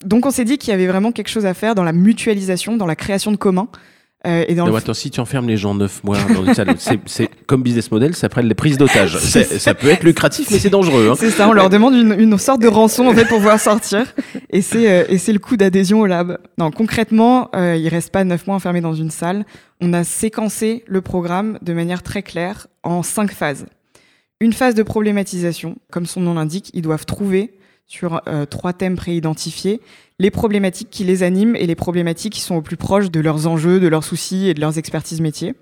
Donc, 0.03 0.25
on 0.25 0.31
s'est 0.31 0.47
dit 0.47 0.57
qu'il 0.57 0.71
y 0.71 0.75
avait 0.75 0.87
vraiment 0.87 1.13
quelque 1.13 1.29
chose 1.29 1.45
à 1.45 1.53
faire 1.53 1.75
dans 1.75 1.85
la 1.85 1.93
mutualisation, 1.93 2.79
dans 2.79 2.87
la 2.87 2.97
création 2.97 3.31
de 3.31 3.37
communs. 3.37 3.69
Euh, 4.27 4.45
et 4.49 4.55
dans 4.55 4.75
attends, 4.75 4.95
si 4.95 5.11
tu 5.11 5.21
enfermes 5.21 5.49
les 5.49 5.57
gens 5.57 5.75
neuf 5.75 6.03
mois 6.03 6.17
dans 6.35 6.45
une 6.45 6.55
salle, 6.55 6.75
c'est 7.07 7.29
comme 7.47 7.63
business 7.63 7.91
model, 7.91 8.15
ça 8.15 8.23
s'appelle 8.23 8.47
les 8.47 8.55
prises 8.55 8.79
d'otages. 8.79 9.19
ça 9.59 9.75
peut 9.75 9.89
être 9.89 10.03
lucratif, 10.03 10.51
mais 10.51 10.59
c'est 10.59 10.71
dangereux. 10.71 11.11
Hein. 11.11 11.15
C'est 11.19 11.31
ça, 11.31 11.49
on 11.49 11.53
leur 11.53 11.69
demande 11.69 11.95
une, 11.95 12.19
une, 12.19 12.39
sorte 12.39 12.61
de 12.61 12.69
rançon 12.69 13.07
en 13.07 13.15
fait 13.15 13.27
pour 13.27 13.39
pouvoir 13.39 13.61
sortir, 13.61 14.07
et 14.51 14.63
c'est 14.63 14.91
euh, 14.91 15.05
et 15.09 15.19
c'est 15.19 15.33
le 15.33 15.39
coût 15.39 15.57
d'adhésion 15.57 16.01
au 16.01 16.07
lab. 16.07 16.39
Non, 16.59 16.71
concrètement, 16.71 17.51
euh, 17.55 17.77
il 17.77 17.89
reste 17.89 18.11
pas 18.11 18.25
neuf 18.25 18.47
mois 18.47 18.57
enfermés 18.57 18.81
dans 18.81 18.95
une 18.95 19.11
salle. 19.11 19.45
On 19.81 19.93
a 19.93 20.05
séquencé 20.05 20.85
le 20.87 21.01
programme 21.01 21.59
de 21.63 21.73
manière 21.73 22.03
très 22.03 22.23
claire 22.23 22.67
en 22.83 23.03
cinq 23.03 23.33
phases. 23.33 23.67
Une 24.41 24.53
phase 24.53 24.75
de 24.75 24.83
problématisation, 24.83 25.77
comme 25.91 26.07
son 26.07 26.21
nom 26.21 26.35
l'indique, 26.35 26.71
ils 26.75 26.83
doivent 26.83 27.07
trouver 27.07 27.55
sur 27.87 28.23
euh, 28.27 28.47
trois 28.47 28.73
thèmes 28.73 28.97
préidentifiés 28.97 29.81
les 30.19 30.31
problématiques 30.31 30.91
qui 30.91 31.05
les 31.05 31.23
animent 31.23 31.57
et 31.57 31.67
les 31.67 31.75
problématiques 31.75 32.35
qui 32.35 32.41
sont 32.41 32.57
au 32.57 32.63
plus 32.63 32.77
proches 32.77 33.11
de 33.11 33.21
leurs 33.21 33.47
enjeux, 33.47 33.81
de 33.81 33.89
leurs 33.89 34.05
soucis 34.05 34.49
et 34.49 34.55
de 34.55 34.61
leurs 34.61 34.79
expertises 34.79 35.21
métiers. 35.21 35.55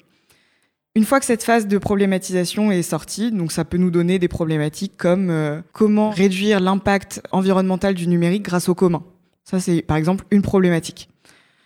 Une 0.94 1.06
fois 1.06 1.20
que 1.20 1.26
cette 1.26 1.42
phase 1.42 1.66
de 1.66 1.78
problématisation 1.78 2.70
est 2.70 2.82
sortie, 2.82 3.32
donc 3.32 3.50
ça 3.50 3.64
peut 3.64 3.78
nous 3.78 3.90
donner 3.90 4.18
des 4.18 4.28
problématiques 4.28 4.92
comme 4.98 5.30
euh, 5.30 5.62
comment 5.72 6.10
réduire 6.10 6.60
l'impact 6.60 7.22
environnemental 7.32 7.94
du 7.94 8.06
numérique 8.06 8.42
grâce 8.42 8.68
au 8.68 8.74
commun. 8.74 9.02
Ça, 9.44 9.58
c'est 9.58 9.80
par 9.80 9.96
exemple 9.96 10.26
une 10.30 10.42
problématique. 10.42 11.08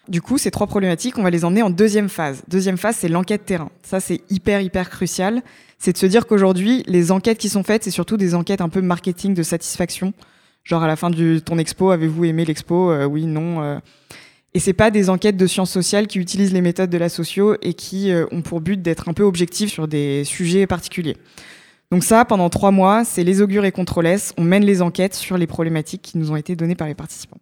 Du 0.08 0.22
coup, 0.22 0.38
ces 0.38 0.52
trois 0.52 0.68
problématiques, 0.68 1.18
on 1.18 1.24
va 1.24 1.30
les 1.30 1.44
emmener 1.44 1.62
en 1.62 1.70
deuxième 1.70 2.08
phase. 2.08 2.44
Deuxième 2.46 2.76
phase, 2.76 2.98
c'est 3.00 3.08
l'enquête 3.08 3.44
terrain. 3.44 3.70
Ça, 3.82 3.98
c'est 3.98 4.20
hyper, 4.30 4.60
hyper 4.60 4.88
crucial. 4.88 5.42
C'est 5.80 5.92
de 5.92 5.98
se 5.98 6.06
dire 6.06 6.28
qu'aujourd'hui, 6.28 6.84
les 6.86 7.10
enquêtes 7.10 7.38
qui 7.38 7.48
sont 7.48 7.64
faites, 7.64 7.82
c'est 7.82 7.90
surtout 7.90 8.16
des 8.16 8.36
enquêtes 8.36 8.60
un 8.60 8.68
peu 8.68 8.80
marketing 8.80 9.34
de 9.34 9.42
satisfaction. 9.42 10.14
Genre 10.66 10.82
à 10.82 10.88
la 10.88 10.96
fin 10.96 11.10
de 11.10 11.38
ton 11.38 11.58
expo, 11.58 11.92
avez-vous 11.92 12.24
aimé 12.24 12.44
l'expo? 12.44 12.90
Euh, 12.90 13.06
Oui, 13.06 13.24
non. 13.26 13.62
Euh. 13.62 13.78
Et 14.52 14.58
c'est 14.58 14.72
pas 14.72 14.90
des 14.90 15.10
enquêtes 15.10 15.36
de 15.36 15.46
sciences 15.46 15.70
sociales 15.70 16.08
qui 16.08 16.18
utilisent 16.18 16.52
les 16.52 16.60
méthodes 16.60 16.90
de 16.90 16.98
la 16.98 17.08
socio 17.08 17.54
et 17.62 17.74
qui 17.74 18.10
euh, 18.10 18.26
ont 18.32 18.42
pour 18.42 18.60
but 18.60 18.82
d'être 18.82 19.08
un 19.08 19.12
peu 19.12 19.22
objectifs 19.22 19.70
sur 19.70 19.86
des 19.86 20.24
sujets 20.24 20.66
particuliers. 20.66 21.16
Donc 21.92 22.02
ça, 22.02 22.24
pendant 22.24 22.50
trois 22.50 22.72
mois, 22.72 23.04
c'est 23.04 23.22
les 23.22 23.42
augures 23.42 23.64
et 23.64 23.70
contrôles. 23.70 24.08
On 24.36 24.42
mène 24.42 24.64
les 24.64 24.82
enquêtes 24.82 25.14
sur 25.14 25.38
les 25.38 25.46
problématiques 25.46 26.02
qui 26.02 26.18
nous 26.18 26.32
ont 26.32 26.36
été 26.36 26.56
données 26.56 26.74
par 26.74 26.88
les 26.88 26.96
participants. 26.96 27.38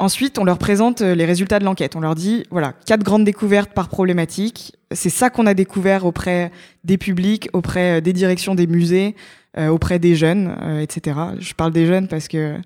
Ensuite, 0.00 0.38
on 0.38 0.44
leur 0.44 0.58
présente 0.58 1.00
euh, 1.02 1.14
les 1.14 1.26
résultats 1.26 1.60
de 1.60 1.64
l'enquête. 1.64 1.94
On 1.94 2.00
leur 2.00 2.16
dit, 2.16 2.44
voilà, 2.50 2.72
quatre 2.86 3.04
grandes 3.04 3.24
découvertes 3.24 3.72
par 3.72 3.88
problématique. 3.88 4.74
C'est 4.90 5.10
ça 5.10 5.30
qu'on 5.30 5.46
a 5.46 5.54
découvert 5.54 6.04
auprès 6.04 6.50
des 6.82 6.98
publics, 6.98 7.48
auprès 7.52 8.00
des 8.00 8.12
directions 8.12 8.56
des 8.56 8.66
musées, 8.66 9.14
auprès 9.56 9.98
des 9.98 10.14
jeunes, 10.14 10.54
etc. 10.80 11.18
Je 11.38 11.54
parle 11.54 11.72
des 11.72 11.86
jeunes 11.86 12.08
parce 12.08 12.28
que 12.28 12.56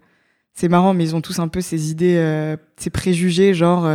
c'est 0.55 0.69
marrant, 0.69 0.95
mais 0.95 1.05
ils 1.05 1.17
ont 1.17 1.21
tous 1.21 1.39
un 1.39 1.49
peu 1.49 1.61
ces 1.61 1.91
idées, 1.91 2.57
ces 2.77 2.91
préjugés, 2.91 3.55
genre, 3.55 3.89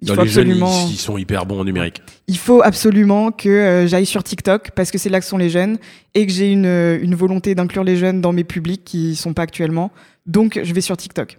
il 0.00 0.08
faut 0.08 0.14
les 0.14 0.20
absolument... 0.20 0.70
jeunes, 0.70 0.90
ils, 0.90 0.96
sont 0.96 1.18
hyper 1.18 1.44
bons 1.46 1.60
en 1.60 1.64
numérique. 1.64 2.02
Il 2.28 2.38
faut 2.38 2.62
absolument 2.62 3.32
que 3.32 3.86
j'aille 3.88 4.06
sur 4.06 4.22
TikTok 4.22 4.70
parce 4.70 4.90
que 4.90 4.98
c'est 4.98 5.08
là 5.08 5.18
que 5.18 5.26
sont 5.26 5.38
les 5.38 5.50
jeunes 5.50 5.78
et 6.14 6.26
que 6.26 6.32
j'ai 6.32 6.52
une, 6.52 6.66
une 6.66 7.14
volonté 7.14 7.54
d'inclure 7.54 7.82
les 7.84 7.96
jeunes 7.96 8.20
dans 8.20 8.32
mes 8.32 8.44
publics 8.44 8.84
qui 8.84 9.16
sont 9.16 9.34
pas 9.34 9.42
actuellement. 9.42 9.90
Donc, 10.26 10.60
je 10.62 10.72
vais 10.72 10.80
sur 10.80 10.96
TikTok. 10.96 11.38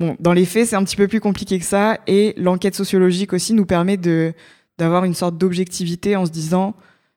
Bon, 0.00 0.16
dans 0.18 0.32
les 0.32 0.44
faits, 0.44 0.68
c'est 0.68 0.76
un 0.76 0.84
petit 0.84 0.96
peu 0.96 1.06
plus 1.06 1.20
compliqué 1.20 1.58
que 1.58 1.64
ça, 1.64 1.98
et 2.06 2.34
l'enquête 2.36 2.74
sociologique 2.74 3.32
aussi 3.32 3.54
nous 3.54 3.66
permet 3.66 3.96
de 3.96 4.32
d'avoir 4.76 5.04
une 5.04 5.14
sorte 5.14 5.38
d'objectivité 5.38 6.16
en 6.16 6.26
se 6.26 6.32
disant 6.32 6.74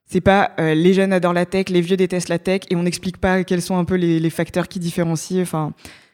c'est 0.07 0.21
pas 0.21 0.51
euh, 0.59 0.73
les 0.73 0.93
jeunes 0.93 1.11
adorent 1.11 1.33
la 1.33 1.45
tech, 1.45 1.65
les 1.69 1.81
vieux 1.81 1.97
détestent 1.97 2.29
la 2.29 2.39
tech, 2.39 2.61
et 2.69 2.75
on 2.75 2.83
n'explique 2.83 3.17
pas 3.17 3.43
quels 3.43 3.61
sont 3.61 3.77
un 3.77 3.83
peu 3.83 3.95
les, 3.95 4.29
facteurs 4.29 4.69
qui 4.69 4.79
différencient. 4.79 5.41
Enfin, 5.41 5.73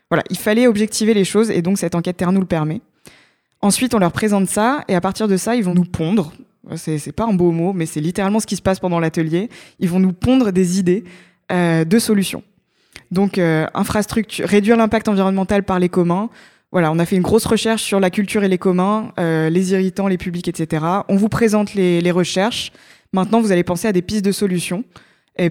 voilà, 0.10 0.24
il 0.30 0.38
fallait 0.38 0.68
objectiver 0.68 1.14
les 1.14 1.24
choses, 1.24 1.52
et 1.52 1.62
donc 1.62 1.78
cette 1.78 1.94
enquête 1.94 2.18
terre 2.18 2.32
nous 2.32 2.42
le 2.42 2.48
permet. 2.48 2.82
Ensuite, 3.62 3.94
on 3.94 4.00
leur 4.00 4.12
présente 4.12 4.48
ça, 4.48 4.84
et 4.88 4.96
à 4.96 5.02
partir 5.02 5.28
de 5.28 5.38
ça, 5.38 5.56
ils 5.56 5.64
vont 5.64 5.76
nous 5.76 5.86
pondre. 5.86 6.34
C'est 6.76 7.12
pas 7.12 7.26
un 7.26 7.34
beau 7.34 7.52
mot, 7.52 7.74
mais 7.74 7.86
c'est 7.86 8.00
littéralement 8.00 8.40
ce 8.40 8.48
qui 8.48 8.56
se 8.56 8.62
passe 8.62 8.80
pendant 8.80 9.00
l'atelier. 9.00 9.50
Ils 9.80 9.90
vont 9.90 10.00
nous 10.00 10.14
pondre 10.14 10.52
des 10.52 10.80
idées 10.80 11.04
euh, 11.52 11.86
de 11.86 12.00
solutions. 12.00 12.44
Donc, 13.12 13.38
euh, 13.38 13.68
infrastructure, 13.74 14.48
réduire 14.48 14.76
l'impact 14.76 15.08
environnemental 15.08 15.64
par 15.64 15.78
les 15.78 15.90
communs, 15.90 16.30
voilà, 16.72 16.92
on 16.92 16.98
a 16.98 17.06
fait 17.06 17.16
une 17.16 17.22
grosse 17.22 17.46
recherche 17.46 17.84
sur 17.84 18.00
la 18.00 18.10
culture 18.10 18.44
et 18.44 18.48
les 18.48 18.58
communs, 18.58 19.14
les 19.20 19.74
irritants, 19.74 20.08
les 20.08 20.18
publics, 20.18 20.48
etc. 20.48 20.84
On 21.08 21.18
vous 21.18 21.30
présente 21.30 21.76
les, 21.76 22.10
recherches. 22.10 22.72
Maintenant, 23.14 23.42
vous 23.42 23.52
allez 23.52 23.64
penser 23.64 23.88
à 23.88 23.92
des 23.92 24.02
pistes 24.02 24.26
de 24.26 24.32
solutions. 24.32 24.84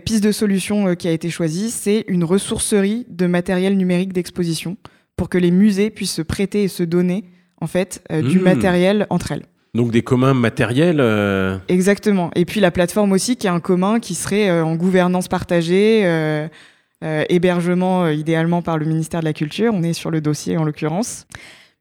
Piste 0.04 0.22
de 0.22 0.30
solution 0.30 0.88
euh, 0.88 0.94
qui 0.94 1.08
a 1.08 1.10
été 1.10 1.28
choisie, 1.28 1.70
c'est 1.70 2.04
une 2.06 2.22
ressourcerie 2.22 3.04
de 3.08 3.26
matériel 3.26 3.76
numérique 3.76 4.12
d'exposition 4.12 4.76
pour 5.16 5.28
que 5.28 5.38
les 5.38 5.50
musées 5.50 5.90
puissent 5.90 6.14
se 6.14 6.22
prêter 6.22 6.62
et 6.62 6.68
se 6.68 6.84
donner 6.84 7.24
en 7.60 7.66
fait 7.66 8.04
euh, 8.12 8.22
du 8.22 8.38
mmh. 8.38 8.42
matériel 8.42 9.06
entre 9.10 9.32
elles. 9.32 9.46
Donc 9.74 9.90
des 9.90 10.02
communs 10.02 10.34
matériels. 10.34 11.00
Exactement. 11.68 12.30
Et 12.36 12.44
puis 12.44 12.60
la 12.60 12.70
plateforme 12.70 13.10
aussi 13.12 13.36
qui 13.36 13.46
est 13.46 13.50
un 13.50 13.58
commun 13.58 13.98
qui 13.98 14.14
serait 14.14 14.50
en 14.60 14.76
gouvernance 14.76 15.28
partagée 15.28 16.04
euh, 17.02 17.24
hébergement 17.28 18.04
euh, 18.04 18.12
idéalement 18.12 18.62
par 18.62 18.78
le 18.78 18.86
ministère 18.86 19.20
de 19.20 19.24
la 19.24 19.32
Culture. 19.32 19.72
On 19.74 19.82
est 19.82 19.92
sur 19.92 20.12
le 20.12 20.20
dossier 20.20 20.56
en 20.56 20.62
l'occurrence. 20.62 21.26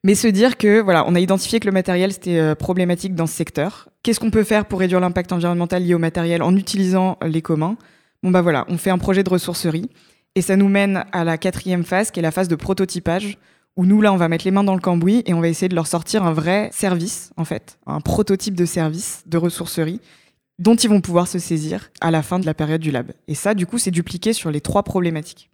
Mais 0.03 0.15
se 0.15 0.27
dire 0.27 0.57
que 0.57 0.81
voilà, 0.81 1.03
on 1.07 1.13
a 1.13 1.19
identifié 1.19 1.59
que 1.59 1.67
le 1.67 1.71
matériel 1.71 2.11
c'était 2.11 2.39
euh, 2.39 2.55
problématique 2.55 3.13
dans 3.13 3.27
ce 3.27 3.35
secteur. 3.35 3.89
Qu'est-ce 4.03 4.19
qu'on 4.19 4.31
peut 4.31 4.43
faire 4.43 4.65
pour 4.65 4.79
réduire 4.79 4.99
l'impact 4.99 5.31
environnemental 5.31 5.83
lié 5.83 5.93
au 5.93 5.99
matériel 5.99 6.41
en 6.41 6.55
utilisant 6.55 7.19
les 7.23 7.43
communs? 7.43 7.77
Bon 8.23 8.31
bah 8.31 8.41
voilà, 8.41 8.65
on 8.67 8.77
fait 8.77 8.89
un 8.89 8.97
projet 8.97 9.23
de 9.23 9.29
ressourcerie 9.29 9.89
et 10.33 10.41
ça 10.41 10.55
nous 10.55 10.69
mène 10.69 11.05
à 11.11 11.23
la 11.23 11.37
quatrième 11.37 11.83
phase 11.83 12.09
qui 12.09 12.19
est 12.19 12.23
la 12.23 12.31
phase 12.31 12.47
de 12.47 12.55
prototypage 12.55 13.37
où 13.77 13.85
nous 13.85 14.01
là 14.01 14.11
on 14.11 14.17
va 14.17 14.27
mettre 14.27 14.45
les 14.45 14.51
mains 14.51 14.63
dans 14.63 14.73
le 14.73 14.81
cambouis 14.81 15.21
et 15.27 15.35
on 15.35 15.39
va 15.39 15.49
essayer 15.49 15.69
de 15.69 15.75
leur 15.75 15.85
sortir 15.85 16.23
un 16.23 16.33
vrai 16.33 16.69
service 16.73 17.31
en 17.37 17.45
fait, 17.45 17.77
un 17.85 18.01
prototype 18.01 18.55
de 18.55 18.65
service 18.65 19.21
de 19.27 19.37
ressourcerie 19.37 19.99
dont 20.57 20.75
ils 20.75 20.89
vont 20.89 21.01
pouvoir 21.01 21.27
se 21.27 21.37
saisir 21.37 21.91
à 22.01 22.09
la 22.09 22.23
fin 22.23 22.39
de 22.39 22.45
la 22.45 22.55
période 22.55 22.81
du 22.81 22.91
lab. 22.91 23.11
Et 23.27 23.35
ça, 23.35 23.53
du 23.53 23.65
coup, 23.65 23.79
c'est 23.79 23.91
dupliqué 23.91 24.31
sur 24.31 24.51
les 24.51 24.61
trois 24.61 24.83
problématiques. 24.83 25.49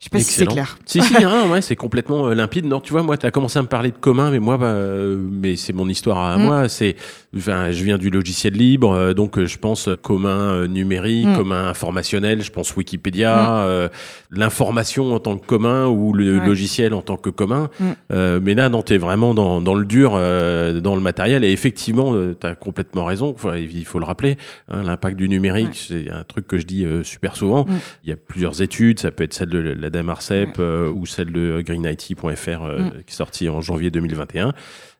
Je 0.00 0.04
sais 0.04 0.10
pas 0.10 0.20
si 0.20 0.32
c'est 0.32 0.46
clair. 0.46 0.78
Si, 0.86 1.02
si, 1.02 1.24
hein, 1.24 1.50
ouais, 1.50 1.60
c'est 1.60 1.74
complètement 1.74 2.28
euh, 2.28 2.34
limpide. 2.34 2.64
Non, 2.66 2.78
tu 2.78 2.92
vois, 2.92 3.02
moi, 3.02 3.16
tu 3.16 3.26
as 3.26 3.32
commencé 3.32 3.58
à 3.58 3.62
me 3.62 3.66
parler 3.66 3.90
de 3.90 3.96
commun, 3.96 4.30
mais 4.30 4.38
moi, 4.38 4.56
bah, 4.56 4.66
euh, 4.66 5.18
mais 5.18 5.56
c'est 5.56 5.72
mon 5.72 5.88
histoire 5.88 6.18
à 6.18 6.38
mm. 6.38 6.42
moi. 6.42 6.68
C'est, 6.68 6.94
enfin, 7.36 7.72
je 7.72 7.82
viens 7.82 7.98
du 7.98 8.08
logiciel 8.08 8.52
libre, 8.52 8.92
euh, 8.92 9.12
donc 9.12 9.44
je 9.44 9.58
pense 9.58 9.88
commun 10.00 10.68
numérique, 10.68 11.26
mm. 11.26 11.36
commun 11.36 11.66
informationnel, 11.66 12.44
je 12.44 12.52
pense 12.52 12.76
Wikipédia, 12.76 13.66
mm. 13.66 14.36
l'information 14.38 15.12
en 15.12 15.18
tant 15.18 15.36
que 15.36 15.44
commun 15.44 15.88
ou 15.88 16.12
le 16.12 16.38
logiciel 16.38 16.94
en 16.94 17.02
tant 17.02 17.16
que 17.16 17.30
commun. 17.30 17.68
mais 18.10 18.54
là, 18.54 18.68
non, 18.68 18.82
tu 18.82 18.94
es 18.94 18.98
vraiment 18.98 19.34
dans, 19.34 19.60
dans 19.60 19.74
le 19.74 19.84
dur, 19.84 20.12
dans 20.12 20.94
le 20.94 21.00
matériel. 21.00 21.42
Et 21.42 21.50
effectivement, 21.50 22.14
tu 22.40 22.46
as 22.46 22.54
complètement 22.54 23.04
raison. 23.04 23.34
il 23.56 23.84
faut 23.84 23.98
le 23.98 24.04
rappeler, 24.04 24.36
hein, 24.68 24.84
l'impact 24.84 25.16
du 25.16 25.28
numérique, 25.28 25.74
c'est 25.88 26.08
un 26.08 26.22
truc 26.22 26.46
que 26.46 26.56
je 26.56 26.66
dis 26.66 26.86
super 27.02 27.34
souvent. 27.34 27.66
Il 28.04 28.10
y 28.10 28.12
a 28.12 28.16
plusieurs 28.16 28.62
études, 28.62 29.00
ça 29.00 29.10
peut 29.10 29.24
être 29.24 29.34
celle 29.34 29.48
de 29.48 29.58
la 29.58 29.87
la 29.96 30.02
Marcep 30.02 30.56
euh, 30.58 30.90
ou 30.90 31.06
celle 31.06 31.32
de 31.32 31.62
greenIT.fr 31.64 32.22
euh, 32.24 32.78
mm. 32.78 32.90
qui 33.06 33.12
est 33.12 33.16
sortie 33.16 33.48
en 33.48 33.60
janvier 33.60 33.90
2021. 33.90 34.52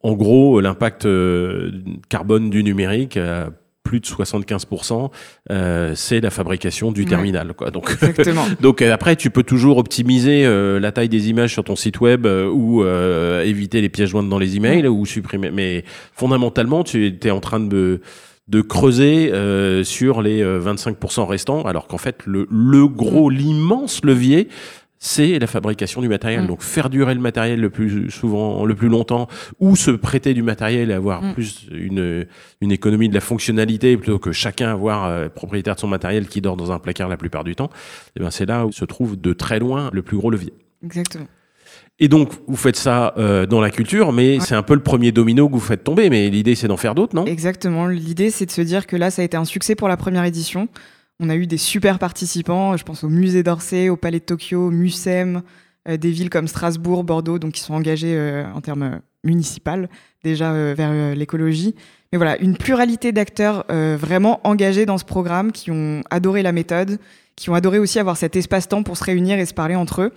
En 0.02 0.12
gros, 0.14 0.60
l'impact 0.60 1.06
euh, 1.06 1.72
carbone 2.08 2.50
du 2.50 2.62
numérique 2.62 3.18
plus 3.82 4.00
de 4.00 4.04
75%, 4.04 5.10
c'est 5.94 6.20
la 6.20 6.28
fabrication 6.28 6.92
du 6.92 7.06
terminal. 7.06 7.54
Quoi. 7.54 7.70
Donc, 7.70 7.96
donc 8.60 8.82
après, 8.82 9.16
tu 9.16 9.30
peux 9.30 9.42
toujours 9.42 9.78
optimiser 9.78 10.46
la 10.78 10.92
taille 10.92 11.08
des 11.08 11.30
images 11.30 11.54
sur 11.54 11.64
ton 11.64 11.74
site 11.74 11.98
web 12.00 12.26
ou 12.26 12.84
éviter 12.84 13.80
les 13.80 13.88
pièges 13.88 14.10
jointes 14.10 14.28
dans 14.28 14.38
les 14.38 14.56
emails 14.56 14.86
ou 14.86 15.06
supprimer. 15.06 15.50
Mais 15.50 15.84
fondamentalement, 16.12 16.84
tu 16.84 17.18
es 17.22 17.30
en 17.30 17.40
train 17.40 17.60
de 17.60 18.02
de 18.48 18.60
creuser 18.60 19.32
euh, 19.32 19.84
sur 19.84 20.22
les 20.22 20.42
25% 20.42 21.26
restants, 21.26 21.62
alors 21.62 21.86
qu'en 21.86 21.98
fait, 21.98 22.24
le, 22.26 22.46
le 22.50 22.88
gros, 22.88 23.30
mm. 23.30 23.34
l'immense 23.34 24.04
levier, 24.04 24.48
c'est 24.98 25.38
la 25.38 25.46
fabrication 25.46 26.00
du 26.00 26.08
matériel. 26.08 26.42
Mm. 26.42 26.46
Donc 26.46 26.62
faire 26.62 26.90
durer 26.90 27.14
le 27.14 27.20
matériel 27.20 27.60
le 27.60 27.70
plus 27.70 28.10
souvent, 28.10 28.64
le 28.64 28.74
plus 28.74 28.88
longtemps, 28.88 29.28
ou 29.60 29.76
se 29.76 29.90
prêter 29.90 30.34
du 30.34 30.42
matériel 30.42 30.90
et 30.90 30.94
avoir 30.94 31.22
mm. 31.22 31.34
plus 31.34 31.66
une, 31.70 32.26
une 32.60 32.72
économie 32.72 33.08
de 33.08 33.14
la 33.14 33.20
fonctionnalité 33.20 33.96
plutôt 33.96 34.18
que 34.18 34.32
chacun 34.32 34.70
avoir 34.70 35.06
euh, 35.06 35.28
propriétaire 35.28 35.76
de 35.76 35.80
son 35.80 35.88
matériel 35.88 36.28
qui 36.28 36.40
dort 36.40 36.56
dans 36.56 36.72
un 36.72 36.78
placard 36.78 37.08
la 37.08 37.16
plupart 37.16 37.44
du 37.44 37.54
temps. 37.54 37.70
Et 38.08 38.10
eh 38.16 38.20
ben 38.20 38.30
c'est 38.30 38.46
là 38.46 38.66
où 38.66 38.72
se 38.72 38.84
trouve 38.84 39.20
de 39.20 39.32
très 39.32 39.58
loin 39.58 39.90
le 39.92 40.02
plus 40.02 40.16
gros 40.16 40.30
levier. 40.30 40.52
Exactement. 40.84 41.26
Et 42.00 42.08
donc, 42.08 42.30
vous 42.46 42.56
faites 42.56 42.76
ça 42.76 43.12
euh, 43.18 43.44
dans 43.46 43.60
la 43.60 43.70
culture, 43.70 44.12
mais 44.12 44.38
c'est 44.40 44.54
un 44.54 44.62
peu 44.62 44.74
le 44.74 44.82
premier 44.82 45.10
domino 45.10 45.48
que 45.48 45.54
vous 45.54 45.60
faites 45.60 45.82
tomber. 45.82 46.10
Mais 46.10 46.30
l'idée, 46.30 46.54
c'est 46.54 46.68
d'en 46.68 46.76
faire 46.76 46.94
d'autres, 46.94 47.16
non? 47.16 47.24
Exactement. 47.26 47.88
L'idée, 47.88 48.30
c'est 48.30 48.46
de 48.46 48.52
se 48.52 48.60
dire 48.60 48.86
que 48.86 48.96
là, 48.96 49.10
ça 49.10 49.22
a 49.22 49.24
été 49.24 49.36
un 49.36 49.44
succès 49.44 49.74
pour 49.74 49.88
la 49.88 49.96
première 49.96 50.24
édition. 50.24 50.68
On 51.20 51.28
a 51.30 51.34
eu 51.34 51.48
des 51.48 51.58
super 51.58 51.98
participants, 51.98 52.76
je 52.76 52.84
pense 52.84 53.02
au 53.02 53.08
musée 53.08 53.42
d'Orsay, 53.42 53.88
au 53.88 53.96
Palais 53.96 54.20
de 54.20 54.24
Tokyo, 54.24 54.70
Mucem, 54.70 55.42
euh, 55.88 55.96
des 55.96 56.10
villes 56.10 56.30
comme 56.30 56.46
Strasbourg, 56.46 57.02
Bordeaux, 57.02 57.38
donc 57.38 57.52
qui 57.52 57.60
sont 57.60 57.74
engagés 57.74 58.14
euh, 58.14 58.44
en 58.54 58.60
termes 58.60 59.00
municipaux 59.24 59.88
déjà 60.22 60.52
euh, 60.52 60.74
vers 60.76 61.16
l'écologie. 61.16 61.74
Mais 62.12 62.18
voilà, 62.18 62.38
une 62.38 62.56
pluralité 62.56 63.12
d'acteurs 63.12 63.66
vraiment 63.68 64.40
engagés 64.44 64.86
dans 64.86 64.96
ce 64.96 65.04
programme, 65.04 65.52
qui 65.52 65.70
ont 65.70 66.02
adoré 66.08 66.42
la 66.42 66.52
méthode, 66.52 66.98
qui 67.36 67.50
ont 67.50 67.54
adoré 67.54 67.78
aussi 67.78 67.98
avoir 67.98 68.16
cet 68.16 68.34
espace-temps 68.34 68.82
pour 68.82 68.96
se 68.96 69.04
réunir 69.04 69.38
et 69.38 69.44
se 69.44 69.52
parler 69.52 69.74
entre 69.74 70.02
eux. 70.02 70.12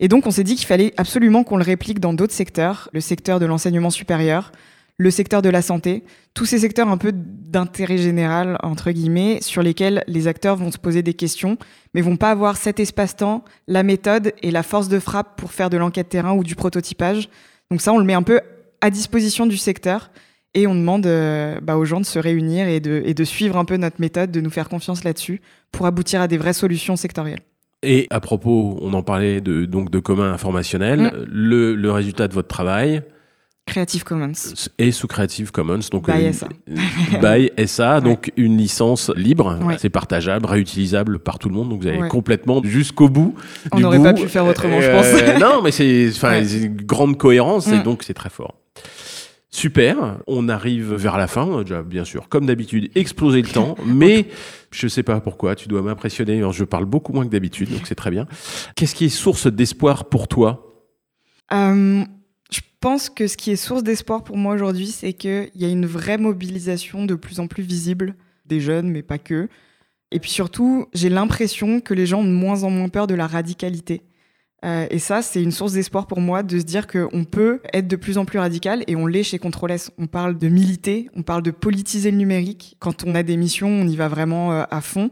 Et 0.00 0.08
donc 0.08 0.26
on 0.26 0.30
s'est 0.30 0.44
dit 0.44 0.56
qu'il 0.56 0.66
fallait 0.66 0.92
absolument 0.96 1.44
qu'on 1.44 1.58
le 1.58 1.62
réplique 1.62 2.00
dans 2.00 2.14
d'autres 2.14 2.32
secteurs, 2.32 2.88
le 2.92 3.00
secteur 3.00 3.38
de 3.38 3.46
l'enseignement 3.46 3.90
supérieur, 3.90 4.50
le 4.96 5.10
secteur 5.10 5.42
de 5.42 5.48
la 5.48 5.62
santé, 5.62 6.04
tous 6.34 6.46
ces 6.46 6.58
secteurs 6.58 6.88
un 6.88 6.96
peu 6.96 7.12
d'intérêt 7.14 7.98
général, 7.98 8.58
entre 8.62 8.90
guillemets, 8.90 9.38
sur 9.40 9.62
lesquels 9.62 10.04
les 10.06 10.26
acteurs 10.26 10.56
vont 10.56 10.70
se 10.70 10.78
poser 10.78 11.02
des 11.02 11.14
questions, 11.14 11.56
mais 11.94 12.00
vont 12.00 12.16
pas 12.16 12.30
avoir 12.30 12.56
cet 12.56 12.80
espace-temps, 12.80 13.44
la 13.66 13.82
méthode 13.82 14.32
et 14.42 14.50
la 14.50 14.62
force 14.62 14.88
de 14.88 14.98
frappe 14.98 15.38
pour 15.38 15.52
faire 15.52 15.70
de 15.70 15.76
l'enquête 15.76 16.08
terrain 16.08 16.32
ou 16.32 16.44
du 16.44 16.54
prototypage. 16.54 17.28
Donc 17.70 17.80
ça, 17.80 17.92
on 17.92 17.98
le 17.98 18.04
met 18.04 18.14
un 18.14 18.22
peu 18.22 18.40
à 18.80 18.90
disposition 18.90 19.46
du 19.46 19.56
secteur 19.56 20.10
et 20.52 20.66
on 20.66 20.74
demande 20.74 21.06
euh, 21.06 21.60
bah, 21.60 21.76
aux 21.76 21.84
gens 21.84 22.00
de 22.00 22.06
se 22.06 22.18
réunir 22.18 22.68
et 22.68 22.80
de, 22.80 23.02
et 23.04 23.14
de 23.14 23.24
suivre 23.24 23.56
un 23.56 23.64
peu 23.64 23.76
notre 23.76 24.00
méthode, 24.00 24.30
de 24.30 24.40
nous 24.40 24.50
faire 24.50 24.68
confiance 24.68 25.04
là-dessus 25.04 25.40
pour 25.72 25.86
aboutir 25.86 26.20
à 26.20 26.28
des 26.28 26.38
vraies 26.38 26.52
solutions 26.52 26.96
sectorielles. 26.96 27.40
Et 27.82 28.06
à 28.10 28.20
propos, 28.20 28.78
on 28.82 28.92
en 28.92 29.02
parlait 29.02 29.40
de, 29.40 29.64
donc 29.64 29.90
de 29.90 29.98
commun 29.98 30.32
informationnel, 30.32 31.00
mm. 31.00 31.24
le, 31.30 31.74
le 31.74 31.90
résultat 31.90 32.28
de 32.28 32.34
votre 32.34 32.48
travail, 32.48 33.02
Creative 33.70 34.02
Commons. 34.02 34.32
Et 34.78 34.90
sous 34.90 35.06
Creative 35.06 35.52
Commons, 35.52 35.78
donc 35.92 36.10
by 36.10 36.32
SA. 36.34 36.48
by 37.22 37.50
SA, 37.66 38.00
donc 38.04 38.32
une 38.36 38.56
licence 38.56 39.10
libre, 39.14 39.58
c'est 39.78 39.90
partageable, 39.90 40.46
réutilisable 40.46 41.20
par 41.20 41.38
tout 41.38 41.48
le 41.48 41.54
monde, 41.54 41.68
donc 41.68 41.82
vous 41.82 41.88
allez 41.88 42.08
complètement 42.08 42.60
jusqu'au 42.64 43.08
bout. 43.08 43.34
On 43.72 43.78
n'aurait 43.78 44.02
pas 44.02 44.12
pu 44.12 44.28
faire 44.28 44.44
autrement, 44.44 44.80
je 44.80 44.90
pense. 44.90 45.06
Euh, 45.06 45.38
non, 45.40 45.62
mais 45.62 45.70
c'est 45.70 46.10
une 46.10 46.76
grande 46.76 47.16
cohérence 47.16 47.68
et 47.68 47.78
mm. 47.78 47.82
donc 47.84 48.02
c'est 48.02 48.14
très 48.14 48.30
fort. 48.30 48.54
Super, 49.52 50.18
on 50.28 50.48
arrive 50.48 50.94
vers 50.94 51.18
la 51.18 51.26
fin, 51.26 51.62
déjà 51.62 51.82
bien 51.82 52.04
sûr, 52.04 52.28
comme 52.28 52.46
d'habitude, 52.46 52.90
exploser 52.94 53.42
le 53.42 53.48
temps, 53.48 53.74
mais 53.84 54.26
je 54.70 54.86
sais 54.86 55.02
pas 55.02 55.20
pourquoi, 55.20 55.56
tu 55.56 55.66
dois 55.66 55.82
m'impressionner, 55.82 56.40
je 56.52 56.64
parle 56.64 56.84
beaucoup 56.84 57.12
moins 57.12 57.24
que 57.24 57.30
d'habitude, 57.30 57.70
donc 57.70 57.80
c'est 57.84 57.96
très 57.96 58.12
bien. 58.12 58.26
Qu'est-ce 58.76 58.94
qui 58.94 59.06
est 59.06 59.08
source 59.08 59.48
d'espoir 59.48 60.04
pour 60.04 60.28
toi? 60.28 60.86
Euh, 61.52 62.04
je 62.52 62.60
pense 62.78 63.10
que 63.10 63.26
ce 63.26 63.36
qui 63.36 63.50
est 63.50 63.56
source 63.56 63.82
d'espoir 63.82 64.22
pour 64.22 64.36
moi 64.36 64.54
aujourd'hui, 64.54 64.86
c'est 64.86 65.12
qu'il 65.14 65.50
y 65.56 65.64
a 65.64 65.68
une 65.68 65.86
vraie 65.86 66.18
mobilisation 66.18 67.04
de 67.04 67.16
plus 67.16 67.40
en 67.40 67.48
plus 67.48 67.64
visible 67.64 68.14
des 68.46 68.60
jeunes, 68.60 68.88
mais 68.88 69.02
pas 69.02 69.18
que, 69.18 69.48
Et 70.12 70.18
puis 70.20 70.30
surtout, 70.30 70.86
j'ai 70.92 71.08
l'impression 71.08 71.80
que 71.80 71.94
les 71.94 72.06
gens 72.06 72.20
ont 72.20 72.24
de 72.24 72.30
moins 72.30 72.62
en 72.62 72.70
moins 72.70 72.88
peur 72.88 73.06
de 73.06 73.14
la 73.14 73.26
radicalité. 73.26 74.02
Euh, 74.64 74.86
et 74.90 74.98
ça, 74.98 75.22
c'est 75.22 75.42
une 75.42 75.52
source 75.52 75.72
d'espoir 75.72 76.06
pour 76.06 76.20
moi 76.20 76.42
de 76.42 76.58
se 76.58 76.64
dire 76.64 76.86
qu'on 76.86 77.24
peut 77.24 77.60
être 77.72 77.88
de 77.88 77.96
plus 77.96 78.18
en 78.18 78.24
plus 78.24 78.38
radical 78.38 78.84
et 78.86 78.96
on 78.96 79.06
l'est 79.06 79.22
chez 79.22 79.38
Control 79.38 79.70
S. 79.70 79.90
On 79.98 80.06
parle 80.06 80.36
de 80.36 80.48
militer, 80.48 81.08
on 81.16 81.22
parle 81.22 81.42
de 81.42 81.50
politiser 81.50 82.10
le 82.10 82.18
numérique. 82.18 82.76
Quand 82.78 83.04
on 83.06 83.14
a 83.14 83.22
des 83.22 83.36
missions, 83.36 83.68
on 83.68 83.86
y 83.86 83.96
va 83.96 84.08
vraiment 84.08 84.52
euh, 84.52 84.64
à 84.70 84.80
fond. 84.80 85.10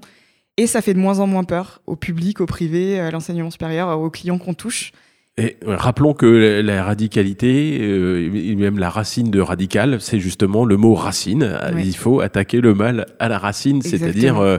Et 0.57 0.67
ça 0.67 0.83
fait 0.83 0.93
de 0.93 0.99
moins 0.99 1.21
en 1.21 1.27
moins 1.27 1.45
peur 1.45 1.81
au 1.87 1.97
public, 1.97 2.41
au 2.41 2.47
privé, 2.47 2.99
à 2.99 3.11
l'enseignement 3.11 3.51
supérieur, 3.51 3.99
aux 3.99 4.11
clients 4.11 4.39
qu'on 4.39 4.55
touche. 4.55 4.93
Et 5.39 5.57
rappelons 5.65 6.15
que 6.15 6.61
la 6.65 6.83
radicalité, 6.83 7.79
euh, 7.81 8.57
même 8.57 8.81
la 8.81 8.91
racine 8.91 9.31
de 9.31 9.41
radical, 9.41 10.01
c'est 10.01 10.19
justement 10.19 10.65
le 10.65 10.77
mot 10.77 10.95
racine. 10.95 11.57
Il 11.79 11.97
faut 11.97 12.21
attaquer 12.21 12.61
le 12.61 12.75
mal 12.75 13.07
à 13.21 13.29
la 13.29 13.39
racine, 13.39 13.81
c'est-à-dire 13.81 14.39
euh, 14.39 14.59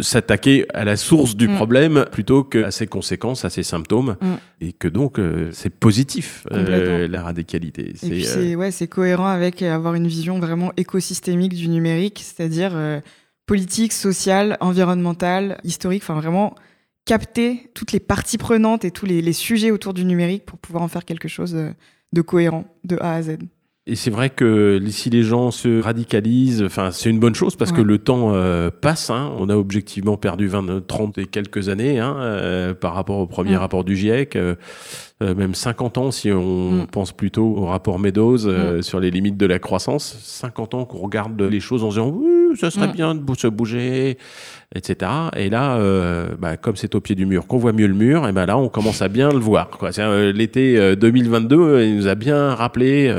s'attaquer 0.00 0.66
à 0.72 0.84
la 0.84 0.96
source 0.96 1.36
du 1.36 1.48
mm. 1.48 1.56
problème 1.56 2.04
plutôt 2.10 2.42
qu'à 2.42 2.70
ses 2.70 2.86
conséquences, 2.86 3.44
à 3.44 3.50
ses 3.50 3.62
symptômes, 3.62 4.16
mm. 4.20 4.34
et 4.62 4.72
que 4.72 4.88
donc 4.88 5.18
euh, 5.18 5.50
c'est 5.52 5.70
positif 5.70 6.46
la 6.50 7.22
radicalité. 7.22 7.92
C'est 7.96 8.56
ouais, 8.56 8.70
c'est 8.70 8.88
cohérent 8.88 9.26
avec 9.26 9.62
avoir 9.62 9.94
une 9.94 10.06
vision 10.06 10.38
vraiment 10.38 10.72
écosystémique 10.76 11.54
du 11.54 11.68
numérique, 11.68 12.22
c'est-à-dire 12.24 12.72
politique, 13.46 13.92
sociale, 13.92 14.56
environnementale, 14.60 15.58
historique, 15.64 16.02
enfin 16.02 16.14
vraiment 16.14 16.54
capter 17.04 17.70
toutes 17.74 17.92
les 17.92 18.00
parties 18.00 18.38
prenantes 18.38 18.84
et 18.86 18.90
tous 18.90 19.04
les, 19.04 19.32
sujets 19.34 19.70
autour 19.70 19.92
du 19.92 20.06
numérique 20.06 20.46
pour 20.46 20.58
pouvoir 20.58 20.82
en 20.82 20.88
faire 20.88 21.04
quelque 21.04 21.28
chose 21.28 21.54
de 22.12 22.20
cohérent 22.22 22.64
de 22.84 22.96
A 23.00 23.14
à 23.14 23.22
Z. 23.22 23.36
Et 23.86 23.96
c'est 23.96 24.10
vrai 24.10 24.30
que 24.30 24.80
si 24.88 25.10
les 25.10 25.22
gens 25.22 25.50
se 25.50 25.82
radicalisent, 25.82 26.62
enfin, 26.62 26.90
c'est 26.90 27.10
une 27.10 27.18
bonne 27.18 27.34
chose 27.34 27.54
parce 27.54 27.70
que 27.70 27.82
le 27.82 27.98
temps 27.98 28.30
euh, 28.32 28.70
passe. 28.70 29.10
Hein. 29.10 29.30
On 29.38 29.50
a 29.50 29.56
objectivement 29.56 30.16
perdu 30.16 30.46
20, 30.46 30.86
30 30.86 31.18
et 31.18 31.26
quelques 31.26 31.68
années 31.68 31.98
hein, 31.98 32.16
euh, 32.18 32.72
par 32.72 32.94
rapport 32.94 33.18
au 33.18 33.26
premier 33.26 33.56
rapport 33.58 33.84
du 33.84 33.94
GIEC. 33.94 34.36
Euh, 34.36 34.54
même 35.20 35.54
50 35.54 35.98
ans 35.98 36.10
si 36.10 36.32
on 36.32 36.72
mm. 36.72 36.86
pense 36.86 37.12
plutôt 37.12 37.44
au 37.44 37.66
rapport 37.66 37.98
Meadows 37.98 38.48
mm. 38.48 38.80
sur 38.80 39.00
les 39.00 39.10
limites 39.10 39.36
de 39.36 39.44
la 39.44 39.58
croissance. 39.58 40.16
50 40.18 40.72
ans 40.72 40.84
qu'on 40.86 40.98
regarde 40.98 41.40
les 41.42 41.60
choses 41.60 41.84
en 41.84 41.88
disant 41.88 42.08
oui, 42.08 42.56
ça 42.56 42.70
serait 42.70 42.88
mm. 42.88 42.92
bien 42.92 43.14
de 43.14 43.34
se 43.36 43.48
bouger, 43.48 44.16
etc. 44.74 45.10
Et 45.36 45.50
là, 45.50 45.78
bah, 46.38 46.56
comme 46.56 46.76
c'est 46.76 46.94
au 46.94 47.02
pied 47.02 47.16
du 47.16 47.26
mur 47.26 47.46
qu'on 47.46 47.58
voit 47.58 47.74
mieux 47.74 47.86
le 47.86 47.94
mur, 47.94 48.26
et 48.26 48.32
ben 48.32 48.46
là 48.46 48.56
on 48.56 48.70
commence 48.70 49.02
à 49.02 49.08
bien 49.08 49.30
le 49.30 49.38
voir. 49.40 49.68
L'été 50.32 50.96
2022, 50.96 51.82
il 51.82 51.96
nous 51.96 52.08
a 52.08 52.14
bien 52.14 52.54
rappelé 52.54 53.12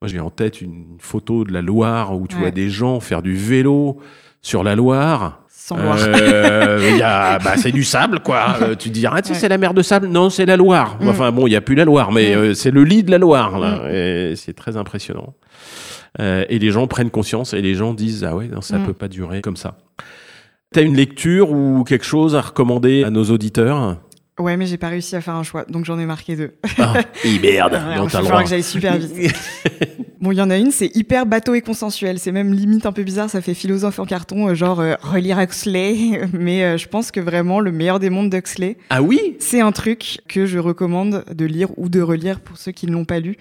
moi, 0.00 0.08
j'ai 0.08 0.20
en 0.20 0.30
tête 0.30 0.60
une 0.60 0.96
photo 1.00 1.44
de 1.44 1.52
la 1.52 1.60
Loire 1.60 2.16
où 2.16 2.28
tu 2.28 2.36
vois 2.36 2.52
des 2.52 2.70
gens 2.70 3.00
faire 3.00 3.20
du 3.20 3.34
vélo 3.34 3.98
sur 4.42 4.62
la 4.62 4.76
Loire. 4.76 5.42
Sans 5.48 5.76
euh, 5.76 6.96
y 6.96 7.02
a, 7.02 7.38
bah, 7.44 7.56
c'est 7.56 7.72
du 7.72 7.82
sable, 7.82 8.20
quoi. 8.20 8.56
Euh, 8.62 8.74
tu 8.76 8.88
te 8.90 8.94
dis, 8.94 9.06
ah, 9.06 9.20
c'est 9.22 9.48
la 9.48 9.58
mer 9.58 9.74
de 9.74 9.82
sable. 9.82 10.06
Non, 10.06 10.30
c'est 10.30 10.46
la 10.46 10.56
Loire. 10.56 10.96
Mm. 11.00 11.08
Enfin, 11.08 11.32
bon, 11.32 11.46
il 11.46 11.50
n'y 11.50 11.56
a 11.56 11.60
plus 11.60 11.74
la 11.74 11.84
Loire, 11.84 12.12
mais 12.12 12.34
euh, 12.34 12.54
c'est 12.54 12.70
le 12.70 12.84
lit 12.84 13.02
de 13.02 13.10
la 13.10 13.18
Loire, 13.18 13.58
là. 13.58 13.82
Mm. 13.82 13.94
Et 13.94 14.36
c'est 14.36 14.54
très 14.54 14.76
impressionnant. 14.76 15.34
Euh, 16.20 16.44
et 16.48 16.58
les 16.58 16.70
gens 16.70 16.86
prennent 16.86 17.10
conscience 17.10 17.52
et 17.52 17.60
les 17.60 17.74
gens 17.74 17.92
disent, 17.92 18.24
ah 18.24 18.36
ouais, 18.36 18.46
non, 18.46 18.60
ça 18.60 18.78
ne 18.78 18.84
mm. 18.84 18.86
peut 18.86 18.92
pas 18.94 19.08
durer 19.08 19.42
comme 19.42 19.56
ça. 19.56 19.76
T'as 20.72 20.82
une 20.82 20.94
lecture 20.94 21.50
ou 21.50 21.82
quelque 21.82 22.04
chose 22.04 22.36
à 22.36 22.40
recommander 22.40 23.02
à 23.02 23.10
nos 23.10 23.24
auditeurs? 23.24 23.96
Ouais, 24.38 24.56
mais 24.56 24.66
j'ai 24.66 24.76
pas 24.76 24.88
réussi 24.88 25.16
à 25.16 25.20
faire 25.20 25.34
un 25.34 25.42
choix, 25.42 25.64
donc 25.68 25.84
j'en 25.84 25.98
ai 25.98 26.06
marqué 26.06 26.36
deux. 26.36 26.54
Ah, 26.78 26.94
et 27.24 27.38
merde, 27.40 27.80
Il 28.14 28.28
va 28.28 28.42
que 28.42 28.48
j'aille 28.48 28.62
super 28.62 28.96
vite. 28.96 29.34
bon, 30.20 30.30
il 30.30 30.38
y 30.38 30.40
en 30.40 30.50
a 30.50 30.56
une, 30.56 30.70
c'est 30.70 30.94
hyper 30.94 31.26
bateau 31.26 31.54
et 31.54 31.60
consensuel. 31.60 32.20
C'est 32.20 32.30
même 32.30 32.52
limite 32.52 32.86
un 32.86 32.92
peu 32.92 33.02
bizarre, 33.02 33.28
ça 33.28 33.40
fait 33.40 33.54
philosophe 33.54 33.98
en 33.98 34.06
carton, 34.06 34.48
euh, 34.48 34.54
genre 34.54 34.80
euh, 34.80 34.94
relire 35.00 35.40
Huxley. 35.40 36.28
Mais 36.32 36.62
euh, 36.62 36.76
je 36.76 36.86
pense 36.86 37.10
que 37.10 37.18
vraiment 37.18 37.58
le 37.58 37.72
meilleur 37.72 37.98
des 37.98 38.10
mondes 38.10 38.30
d'Huxley. 38.30 38.76
Ah 38.90 39.02
oui? 39.02 39.36
C'est 39.40 39.60
un 39.60 39.72
truc 39.72 40.20
que 40.28 40.46
je 40.46 40.58
recommande 40.58 41.24
de 41.32 41.44
lire 41.44 41.70
ou 41.76 41.88
de 41.88 42.00
relire 42.00 42.38
pour 42.38 42.58
ceux 42.58 42.72
qui 42.72 42.86
ne 42.86 42.92
l'ont 42.92 43.04
pas 43.04 43.18
lu. 43.18 43.36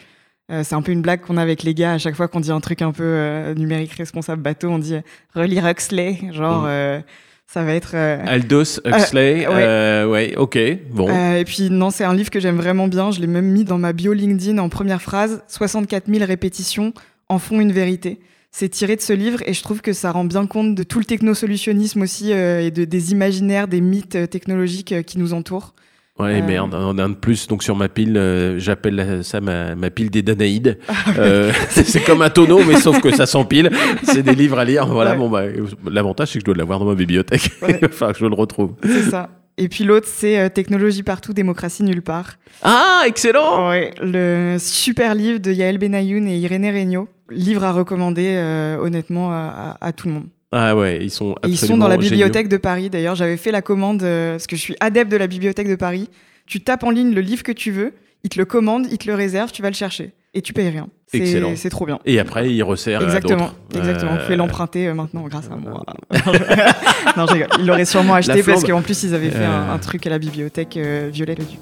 c'est 0.50 0.76
un 0.76 0.82
peu 0.82 0.92
une 0.92 1.02
blague 1.02 1.22
qu'on 1.22 1.38
a 1.38 1.42
avec 1.42 1.62
les 1.64 1.74
gars 1.74 1.94
à 1.94 1.98
chaque 1.98 2.16
fois 2.16 2.28
qu'on 2.28 2.40
dit 2.40 2.52
un 2.52 2.62
truc 2.62 2.82
un 2.82 2.92
peu 2.92 3.54
numérique 3.56 3.94
responsable 3.94 4.42
bateau, 4.42 4.70
on 4.70 4.80
dit 4.80 4.96
relire 5.36 5.68
Huxley, 5.68 6.20
genre. 6.32 6.64
Mm. 6.64 7.04
Ça 7.48 7.64
va 7.64 7.74
être. 7.74 7.92
Euh, 7.94 8.22
Aldous 8.26 8.80
Huxley. 8.86 9.46
Euh, 9.46 9.52
euh, 9.52 10.06
ouais. 10.06 10.36
ok, 10.36 10.60
bon. 10.92 11.08
et 11.36 11.46
puis, 11.46 11.70
non, 11.70 11.90
c'est 11.90 12.04
un 12.04 12.14
livre 12.14 12.30
que 12.30 12.42
j'aime 12.42 12.58
vraiment 12.58 12.88
bien. 12.88 13.12
Je 13.12 13.22
l'ai 13.22 13.28
même 13.28 13.48
mis 13.48 13.64
dans 13.64 13.78
ma 13.78 13.94
bio 13.94 14.12
LinkedIn 14.12 14.58
en 14.58 14.68
première 14.68 15.02
phrase. 15.02 15.42
64 15.48 16.12
000 16.14 16.26
répétitions 16.26 16.94
en 17.30 17.40
font 17.40 17.62
une 17.62 17.72
vérité. 17.72 18.20
C'est 18.52 18.70
tiré 18.70 18.96
de 18.96 19.02
ce 19.02 19.14
livre 19.14 19.40
et 19.46 19.54
je 19.54 19.64
trouve 19.64 19.82
que 19.82 19.94
ça 19.94 20.12
rend 20.12 20.26
bien 20.26 20.46
compte 20.46 20.76
de 20.76 20.84
tout 20.84 21.00
le 21.00 21.06
technosolutionnisme 21.06 22.02
aussi 22.02 22.32
et 22.32 22.72
de, 22.72 22.86
des 22.86 23.12
imaginaires, 23.12 23.68
des 23.68 23.82
mythes 23.82 24.30
technologiques 24.30 25.06
qui 25.06 25.18
nous 25.20 25.34
entourent. 25.34 25.74
Ouais, 26.20 26.42
euh... 26.42 26.46
merde, 26.46 26.74
on 26.74 26.98
a 26.98 27.04
un 27.04 27.10
de 27.10 27.16
plus. 27.16 27.48
Donc 27.48 27.64
sur 27.64 27.76
ma 27.76 27.90
pile, 27.90 28.18
euh, 28.18 28.58
j'appelle 28.60 29.24
ça 29.24 29.40
ma, 29.40 29.76
ma, 29.76 29.90
pile 29.90 30.10
des 30.10 30.24
Danaïdes. 30.24 30.80
Ah 30.88 30.94
euh, 31.20 31.52
c'est 31.70 32.04
comme 32.04 32.22
un 32.22 32.30
tonneau, 32.30 32.64
mais 32.64 32.78
sauf 32.78 33.00
que 33.02 33.16
ça 33.16 33.26
s'empile. 33.26 33.70
C'est 34.04 34.24
des 34.24 34.36
livres 34.36 34.58
à 34.58 34.66
lire. 34.66 34.88
Voilà, 34.88 35.16
bon, 35.16 35.30
bah, 35.30 35.44
l'avantage, 35.90 36.30
c'est 36.30 36.34
que 36.36 36.42
je 36.42 36.46
dois 36.46 36.56
l'avoir 36.56 36.80
dans 36.80 36.86
ma 36.86 36.96
bibliothèque. 36.96 37.52
enfin, 37.86 38.12
que 38.14 38.20
je 38.20 38.26
le 38.26 38.34
retrouve. 38.34 38.74
C'est 38.84 39.10
ça. 39.10 39.30
Et 39.58 39.70
puis 39.70 39.84
l'autre, 39.84 40.08
c'est 40.10 40.40
euh, 40.40 40.50
Technologie 40.50 41.04
partout, 41.04 41.34
démocratie 41.34 41.84
nulle 41.84 42.02
part. 42.02 42.34
Ah, 42.64 43.04
excellent 43.06 43.70
Ouais, 43.70 43.92
le 44.02 44.58
super 44.60 45.14
livre 45.16 45.40
de 45.40 45.52
Yael 45.52 45.78
Benayoun 45.78 46.28
et 46.28 46.38
Irénée 46.38 46.72
Regnault. 46.72 47.08
Livre 47.30 47.64
à 47.64 47.74
recommander, 47.74 48.38
honnêtement, 48.80 49.32
à, 49.32 49.78
à 49.82 49.92
tout 49.92 50.08
le 50.08 50.14
monde. 50.14 50.28
Ah 50.60 50.76
ouais, 50.76 50.98
ils 51.04 51.12
sont 51.12 51.34
absolument 51.34 51.54
Ils 51.54 51.58
sont 51.58 51.78
dans 51.78 51.88
la 51.88 51.98
bibliothèque 51.98 52.48
de 52.48 52.58
Paris. 52.58 52.90
D'ailleurs, 52.90 53.14
j'avais 53.14 53.38
fait 53.38 53.52
la 53.52 53.62
commande 53.62 54.02
euh, 54.02 54.32
parce 54.32 54.48
que 54.48 54.56
je 54.56 54.62
suis 54.62 54.76
adepte 54.80 55.12
de 55.12 55.18
la 55.18 55.28
bibliothèque 55.28 55.70
de 55.70 55.76
Paris. 55.76 56.10
Tu 56.48 56.62
tapes 56.62 56.84
en 56.84 56.90
ligne 56.90 57.14
le 57.14 57.22
livre 57.22 57.44
que 57.44 57.52
tu 57.52 57.70
veux, 57.70 57.94
ils 58.24 58.30
te 58.32 58.40
le 58.40 58.46
commandent, 58.46 58.88
ils 58.90 58.98
te 58.98 59.08
le 59.08 59.14
réservent, 59.14 59.52
tu 59.52 59.62
vas 59.62 59.70
le 59.70 59.76
chercher 59.76 60.14
et 60.34 60.42
tu 60.42 60.54
payes 60.54 60.70
rien. 60.70 60.88
Excellent. 61.14 61.54
C'est 61.56 61.70
trop 61.70 61.86
bien. 61.86 62.00
Et 62.06 62.20
après, 62.20 62.52
ils 62.52 62.64
resserrent 62.64 63.04
Exactement, 63.04 63.52
à 63.74 63.78
exactement. 63.78 64.14
Vous 64.14 64.22
pouvez 64.22 64.34
euh, 64.34 64.38
l'emprunter 64.38 64.88
euh, 64.88 64.96
maintenant 64.96 65.28
grâce 65.28 65.48
à 65.52 65.56
moi. 65.56 65.84
non. 67.18 67.28
Ils 67.60 67.66
l'auraient 67.66 67.86
sûrement 67.86 68.16
acheté 68.16 68.42
parce 68.42 68.64
qu'en 68.64 68.82
plus, 68.82 69.04
ils 69.04 69.14
avaient 69.14 69.30
fait 69.30 69.46
un, 69.46 69.78
truc 69.78 70.08
à 70.08 70.10
la 70.10 70.18
bibliothèque 70.18 70.76
Violet 70.76 71.36
le 71.36 71.46
Duc. 71.46 71.60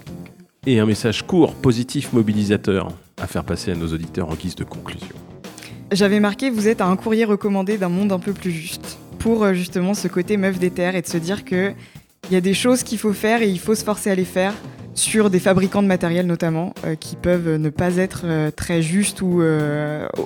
Et 0.68 0.80
un 0.80 0.86
message 0.86 1.24
court, 1.24 1.54
positif, 1.54 2.14
mobilisateur 2.14 2.88
à 3.22 3.28
faire 3.28 3.44
passer 3.44 3.72
à 3.72 3.76
nos 3.76 3.88
auditeurs 3.88 4.30
en 4.30 4.36
guise 4.36 4.56
de 4.56 4.64
conclusion. 4.64 5.16
J'avais 5.96 6.20
marqué 6.20 6.50
Vous 6.50 6.68
êtes 6.68 6.82
à 6.82 6.88
un 6.88 6.98
courrier 6.98 7.24
recommandé 7.24 7.78
d'un 7.78 7.88
monde 7.88 8.12
un 8.12 8.20
peu 8.20 8.34
plus 8.34 8.52
juste. 8.52 9.00
Pour 9.18 9.46
euh, 9.46 9.54
justement 9.54 9.94
ce 9.94 10.10
côté 10.10 10.36
meuf 10.36 10.60
des 10.60 10.70
terres 10.70 10.98
et 10.98 11.02
de 11.02 11.08
se 11.08 11.16
dire 11.16 11.46
que 11.46 11.72
il 12.30 12.34
y 12.34 12.36
a 12.36 12.42
des 12.42 12.54
choses 12.54 12.84
qu'il 12.84 12.98
faut 12.98 13.14
faire 13.14 13.42
et 13.42 13.48
il 13.48 13.60
faut 13.60 13.76
se 13.76 13.84
forcer 13.86 14.12
à 14.12 14.16
les 14.16 14.26
faire 14.26 14.54
sur 14.94 15.30
des 15.30 15.40
fabricants 15.40 15.82
de 15.82 15.88
matériel 15.88 16.26
notamment 16.28 16.74
euh, 16.86 16.96
qui 16.96 17.16
peuvent 17.16 17.56
ne 17.56 17.70
pas 17.70 17.96
être 17.96 18.24
euh, 18.26 18.52
très 18.52 18.82
justes 18.82 19.22
ou 19.22 19.42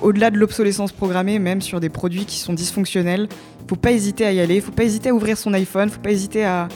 au-delà 0.02 0.30
de 0.32 0.38
l'obsolescence 0.38 0.90
programmée, 0.90 1.38
même 1.38 1.60
sur 1.60 1.78
des 1.78 1.88
produits 1.88 2.24
qui 2.24 2.38
sont 2.38 2.52
dysfonctionnels. 2.52 3.28
Faut 3.68 3.76
pas 3.76 3.92
hésiter 3.92 4.26
à 4.26 4.32
y 4.32 4.40
aller, 4.40 4.60
faut 4.60 4.72
pas 4.72 4.82
hésiter 4.82 5.10
à 5.10 5.14
ouvrir 5.14 5.38
son 5.38 5.54
iPhone, 5.54 5.88
faut 5.88 6.00
pas 6.00 6.10
hésiter 6.10 6.44
à, 6.44 6.68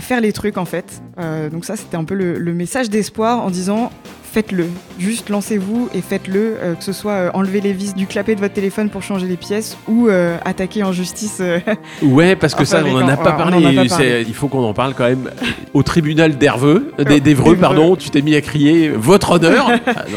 faire 0.00 0.20
les 0.20 0.32
trucs 0.32 0.58
en 0.58 0.66
fait. 0.66 1.02
donc 1.50 1.64
ça 1.64 1.76
c'était 1.76 1.96
un 1.96 2.04
peu 2.04 2.14
le 2.14 2.52
message 2.54 2.90
d'espoir 2.90 3.40
en 3.40 3.50
disant 3.50 3.90
faites-le. 4.32 4.66
Juste 4.98 5.28
lancez-vous 5.28 5.90
et 5.94 6.00
faites-le, 6.00 6.56
euh, 6.58 6.74
que 6.74 6.82
ce 6.82 6.92
soit 6.92 7.12
euh, 7.12 7.30
enlever 7.34 7.60
les 7.60 7.74
vis 7.74 7.94
du 7.94 8.06
clapet 8.06 8.34
de 8.34 8.40
votre 8.40 8.54
téléphone 8.54 8.88
pour 8.88 9.02
changer 9.02 9.26
les 9.26 9.36
pièces 9.36 9.76
ou 9.86 10.08
euh, 10.08 10.38
attaquer 10.44 10.82
en 10.82 10.92
justice. 10.92 11.42
ouais, 12.02 12.34
parce 12.34 12.54
que 12.54 12.64
ça, 12.64 12.82
on 12.84 12.98
n'en 12.98 13.08
a, 13.08 13.16
pas 13.16 13.32
parlé. 13.32 13.86
Il 14.26 14.34
faut 14.34 14.48
qu'on 14.48 14.64
en 14.64 14.72
parle 14.72 14.94
quand 14.94 15.04
même. 15.04 15.30
Au 15.74 15.82
tribunal 15.82 16.38
d'Herveux, 16.38 16.92
d'Evreux, 16.98 17.56
pardon, 17.56 17.94
tu 17.96 18.10
t'es 18.10 18.22
mis 18.22 18.34
à 18.34 18.40
crier 18.40 18.88
votre 18.88 19.32
honneur 19.32 19.70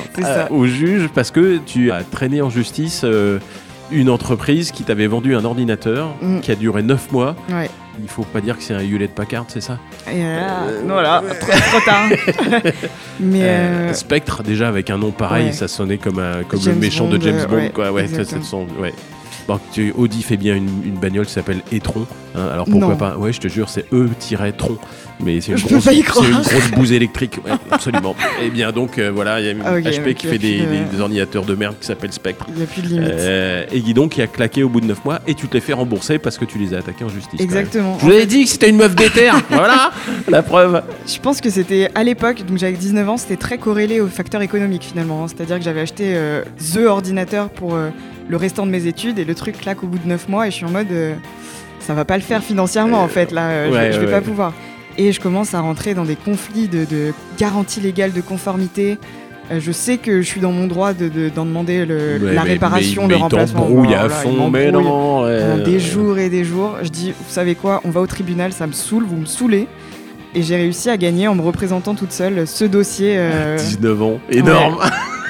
au 0.49 0.65
juge 0.65 1.09
parce 1.13 1.31
que 1.31 1.59
tu 1.65 1.91
as 1.91 2.03
traîné 2.03 2.41
en 2.41 2.49
justice 2.49 3.05
une 3.91 4.09
entreprise 4.09 4.71
qui 4.71 4.83
t'avait 4.83 5.07
vendu 5.07 5.35
un 5.35 5.45
ordinateur 5.45 6.15
mm. 6.21 6.39
qui 6.39 6.51
a 6.51 6.55
duré 6.55 6.83
9 6.83 7.11
mois. 7.11 7.35
Ouais. 7.49 7.69
Il 8.01 8.09
faut 8.09 8.23
pas 8.23 8.41
dire 8.41 8.57
que 8.57 8.63
c'est 8.63 8.73
un 8.73 8.81
Hewlett 8.81 9.13
Packard, 9.13 9.45
c'est 9.47 9.61
ça 9.61 9.79
Et 10.07 10.23
euh, 10.23 10.81
Voilà, 10.85 11.23
trop, 11.39 11.79
tard. 11.85 12.09
Mais 13.19 13.41
euh, 13.43 13.45
euh, 13.89 13.93
Spectre, 13.93 14.43
déjà 14.43 14.67
avec 14.67 14.89
un 14.89 14.97
nom 14.97 15.11
pareil, 15.11 15.53
ça 15.53 15.67
sonnait 15.67 15.97
comme, 15.97 16.19
un, 16.19 16.43
comme 16.43 16.59
le 16.65 16.75
méchant 16.75 17.07
de 17.07 17.21
James 17.21 17.45
Bond. 17.49 17.69
quoi. 17.73 17.91
Ouais, 17.91 18.07
ça, 18.07 18.25
ça, 18.25 18.37
ouais. 18.79 18.93
Bon, 19.47 19.59
Audi 19.95 20.23
fait 20.23 20.37
bien 20.37 20.55
une, 20.55 20.83
une 20.83 20.95
bagnole 20.95 21.25
qui 21.27 21.33
s'appelle 21.33 21.61
e-tron. 21.71 22.07
Hein, 22.35 22.47
alors 22.51 22.65
pourquoi 22.65 22.95
pas 22.95 23.17
Ouais, 23.17 23.31
je 23.31 23.39
te 23.39 23.47
jure, 23.47 23.69
c'est 23.69 23.85
E-tron. 23.93 24.77
Mais 25.23 25.39
c'est 25.39 25.53
une, 25.53 25.57
grosse, 25.57 25.85
une 25.87 26.01
grosse 26.41 26.71
bouse 26.71 26.91
électrique, 26.91 27.39
ouais, 27.45 27.51
absolument. 27.71 28.15
Et 28.41 28.47
eh 28.47 28.49
bien 28.49 28.71
donc 28.71 28.97
euh, 28.97 29.11
voilà, 29.13 29.39
il 29.39 29.45
y 29.45 29.49
a 29.49 29.53
HP 29.53 30.13
qui 30.13 30.27
fait 30.27 30.37
des, 30.37 30.61
des, 30.91 30.99
ordinateurs 30.99 31.45
de 31.45 31.55
merde 31.55 31.75
qui 31.79 31.87
s'appellent 31.87 32.11
Spectre. 32.11 32.45
Il 32.49 32.55
n'y 32.55 32.63
a 32.63 32.65
plus 32.65 32.81
de 32.81 32.87
limite. 32.87 33.09
Euh, 33.11 33.65
et 33.71 33.79
Guidon 33.79 34.09
qui 34.09 34.21
a 34.21 34.27
claqué 34.27 34.63
au 34.63 34.69
bout 34.69 34.81
de 34.81 34.87
9 34.87 35.05
mois 35.05 35.21
et 35.25 35.33
tu 35.33 35.47
te 35.47 35.53
les 35.53 35.61
fais 35.61 35.73
rembourser 35.73 36.19
parce 36.19 36.37
que 36.37 36.45
tu 36.45 36.57
les 36.57 36.73
as 36.73 36.79
attaqués 36.79 37.05
en 37.05 37.09
justice. 37.09 37.39
Exactement. 37.39 37.97
Je 37.99 38.05
vous 38.05 38.11
avais 38.11 38.25
dit 38.25 38.43
que 38.43 38.49
c'était 38.49 38.69
une 38.69 38.77
meuf 38.77 38.95
d'éther. 38.95 39.33
voilà 39.49 39.91
la 40.27 40.43
preuve. 40.43 40.81
Je 41.07 41.19
pense 41.19 41.39
que 41.39 41.49
c'était 41.49 41.89
à 41.95 42.03
l'époque, 42.03 42.45
donc 42.45 42.57
j'avais 42.57 42.73
19 42.73 43.09
ans, 43.09 43.17
c'était 43.17 43.37
très 43.37 43.57
corrélé 43.57 44.01
au 44.01 44.07
facteur 44.07 44.41
économique 44.41 44.83
finalement. 44.83 45.23
Hein. 45.23 45.27
C'est-à-dire 45.27 45.57
que 45.57 45.63
j'avais 45.63 45.81
acheté 45.81 46.13
euh, 46.15 46.43
The 46.73 46.85
ordinateur 46.87 47.49
pour 47.49 47.77
le 48.27 48.37
restant 48.37 48.65
de 48.65 48.71
mes 48.71 48.85
études 48.87 49.17
et 49.19 49.25
le 49.25 49.35
truc 49.35 49.59
claque 49.59 49.83
au 49.83 49.87
bout 49.87 49.99
de 49.99 50.07
9 50.07 50.27
mois 50.29 50.47
et 50.47 50.51
je 50.51 50.55
suis 50.57 50.65
en 50.65 50.71
mode 50.71 50.87
ça 51.79 51.93
va 51.93 52.03
pas 52.05 52.17
le 52.17 52.23
faire 52.23 52.43
financièrement 52.43 53.01
en 53.01 53.07
fait 53.07 53.31
là, 53.31 53.67
je- 53.67 53.93
je, 53.93 53.99
vais 53.99 54.05
ouais, 54.07 54.11
pas 54.11 54.21
pouvoir. 54.21 54.53
Et 54.97 55.11
je 55.11 55.19
commence 55.19 55.53
à 55.53 55.59
rentrer 55.59 55.93
dans 55.93 56.05
des 56.05 56.15
conflits 56.15 56.67
de, 56.67 56.85
de 56.85 57.13
garantie 57.37 57.81
légale 57.81 58.13
de 58.13 58.21
conformité. 58.21 58.97
Euh, 59.51 59.59
je 59.59 59.71
sais 59.71 59.97
que 59.97 60.21
je 60.21 60.25
suis 60.27 60.39
dans 60.41 60.51
mon 60.53 60.67
droit 60.67 60.93
de- 60.93 61.09
de- 61.09 61.29
d'en 61.29 61.45
demander 61.45 61.85
le- 61.85 62.17
Ouais, 62.21 62.33
la 62.33 62.43
mais- 62.45 62.51
réparation, 62.53 63.03
mais, 63.03 63.09
le 63.09 63.15
il 63.17 63.21
remplacement. 63.21 63.65
Voilà, 63.69 64.01
à 64.03 64.05
il 64.05 64.09
fond, 64.09 64.49
mais 64.49 64.71
non. 64.71 65.23
ouais. 65.25 65.39
pendant 65.39 65.63
des 65.63 65.79
jours 65.79 66.17
et 66.17 66.29
des 66.29 66.43
jours. 66.45 66.77
Je 66.81 66.87
dis, 66.89 67.11
vous 67.11 67.31
savez 67.31 67.55
quoi, 67.55 67.81
on 67.83 67.89
va 67.89 68.01
au 68.01 68.07
tribunal, 68.07 68.53
ça 68.53 68.65
me 68.67 68.71
saoule, 68.71 69.03
vous 69.05 69.17
me 69.17 69.25
saoulez. 69.25 69.67
Et 70.33 70.41
j'ai 70.43 70.55
réussi 70.55 70.89
à 70.89 70.97
gagner 70.97 71.27
en 71.27 71.35
me 71.35 71.41
représentant 71.41 71.93
toute 71.93 72.11
seule 72.11 72.47
ce 72.47 72.65
dossier. 72.65 73.15
euh, 73.17 73.57
19 73.59 74.01
ans, 74.01 74.19
énorme. 74.31 74.79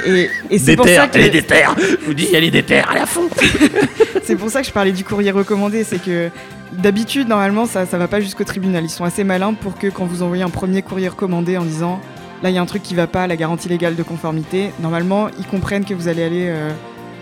et 0.07 0.29
et 0.51 0.59
c'est 0.59 0.75
pour, 0.75 0.87
ça 0.87 1.07
que- 1.07 1.17
est 1.19 1.29
déter. 1.29 1.63
Je 1.77 2.05
vous 2.05 2.13
dis, 2.13 2.27
est 2.33 2.51
déter 2.51 2.77
à 2.79 2.93
la 2.93 3.05
fond. 3.07 3.27
c'est 4.23 4.35
pour 4.35 4.49
ça 4.49 4.61
que 4.61 4.67
je 4.67 4.71
parlais 4.71 4.91
du 4.93 5.03
courrier 5.03 5.31
recommandé. 5.31 5.83
C'est 5.83 6.01
que 6.01 6.29
d'habitude, 6.73 7.27
normalement, 7.27 7.65
ça, 7.65 7.85
ça 7.85 7.97
va 7.97 8.07
pas 8.07 8.19
jusqu'au 8.19 8.43
tribunal. 8.43 8.83
Ils 8.83 8.89
sont 8.89 9.03
assez 9.03 9.23
malins 9.23 9.53
pour 9.53 9.77
que 9.77 9.87
quand 9.87 10.05
vous 10.05 10.23
envoyez 10.23 10.43
un 10.43 10.49
premier 10.49 10.81
courrier 10.81 11.07
recommandé 11.07 11.57
en 11.57 11.65
disant 11.65 11.99
là, 12.43 12.49
il 12.49 12.55
y 12.55 12.57
a 12.57 12.61
un 12.61 12.65
truc 12.65 12.83
qui 12.83 12.95
va 12.95 13.07
pas, 13.07 13.27
la 13.27 13.35
garantie 13.35 13.69
légale 13.69 13.95
de 13.95 14.03
conformité, 14.03 14.71
normalement, 14.79 15.29
ils 15.39 15.45
comprennent 15.45 15.85
que 15.85 15.93
vous 15.93 16.07
allez 16.07 16.23
aller 16.23 16.47
euh, 16.49 16.71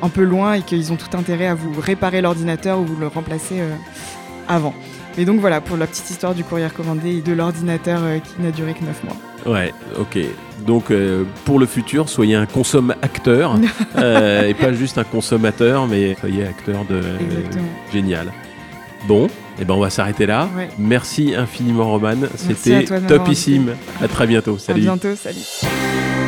un 0.01 0.09
peu 0.09 0.23
loin 0.23 0.53
et 0.53 0.61
qu'ils 0.61 0.91
ont 0.91 0.97
tout 0.97 1.15
intérêt 1.17 1.47
à 1.47 1.55
vous 1.55 1.71
réparer 1.79 2.21
l'ordinateur 2.21 2.79
ou 2.79 2.85
vous 2.85 2.97
le 2.97 3.07
remplacer 3.07 3.61
euh, 3.61 3.75
avant. 4.47 4.73
Mais 5.17 5.25
donc 5.25 5.39
voilà, 5.39 5.61
pour 5.61 5.77
la 5.77 5.85
petite 5.85 6.09
histoire 6.09 6.33
du 6.33 6.43
courrier 6.43 6.65
recommandé 6.65 7.17
et 7.17 7.21
de 7.21 7.33
l'ordinateur 7.33 7.99
euh, 8.03 8.17
qui 8.19 8.41
n'a 8.41 8.51
duré 8.51 8.73
que 8.73 8.83
9 8.83 9.03
mois. 9.03 9.53
Ouais, 9.53 9.73
ok. 9.99 10.17
Donc 10.65 10.89
euh, 10.89 11.23
pour 11.45 11.59
le 11.59 11.65
futur, 11.65 12.09
soyez 12.09 12.35
un 12.35 12.45
consomme-acteur 12.45 13.57
euh, 13.97 14.47
et 14.47 14.53
pas 14.53 14.73
juste 14.73 14.97
un 14.97 15.03
consommateur, 15.03 15.87
mais 15.87 16.15
soyez 16.19 16.45
acteur 16.45 16.85
de. 16.89 17.01
Exactement. 17.19 17.67
génial. 17.91 18.33
Bon, 19.07 19.27
et 19.59 19.65
ben 19.65 19.73
on 19.73 19.79
va 19.79 19.89
s'arrêter 19.89 20.25
là. 20.25 20.47
Ouais. 20.55 20.69
Merci 20.77 21.33
infiniment, 21.35 21.91
Roman. 21.91 22.15
C'était 22.35 22.85
topissime. 23.07 23.75
À 24.01 24.07
très 24.07 24.27
bientôt. 24.27 24.55
À 24.55 24.59
Salut. 24.59 24.81
bientôt, 24.81 25.15
salut. 25.15 26.22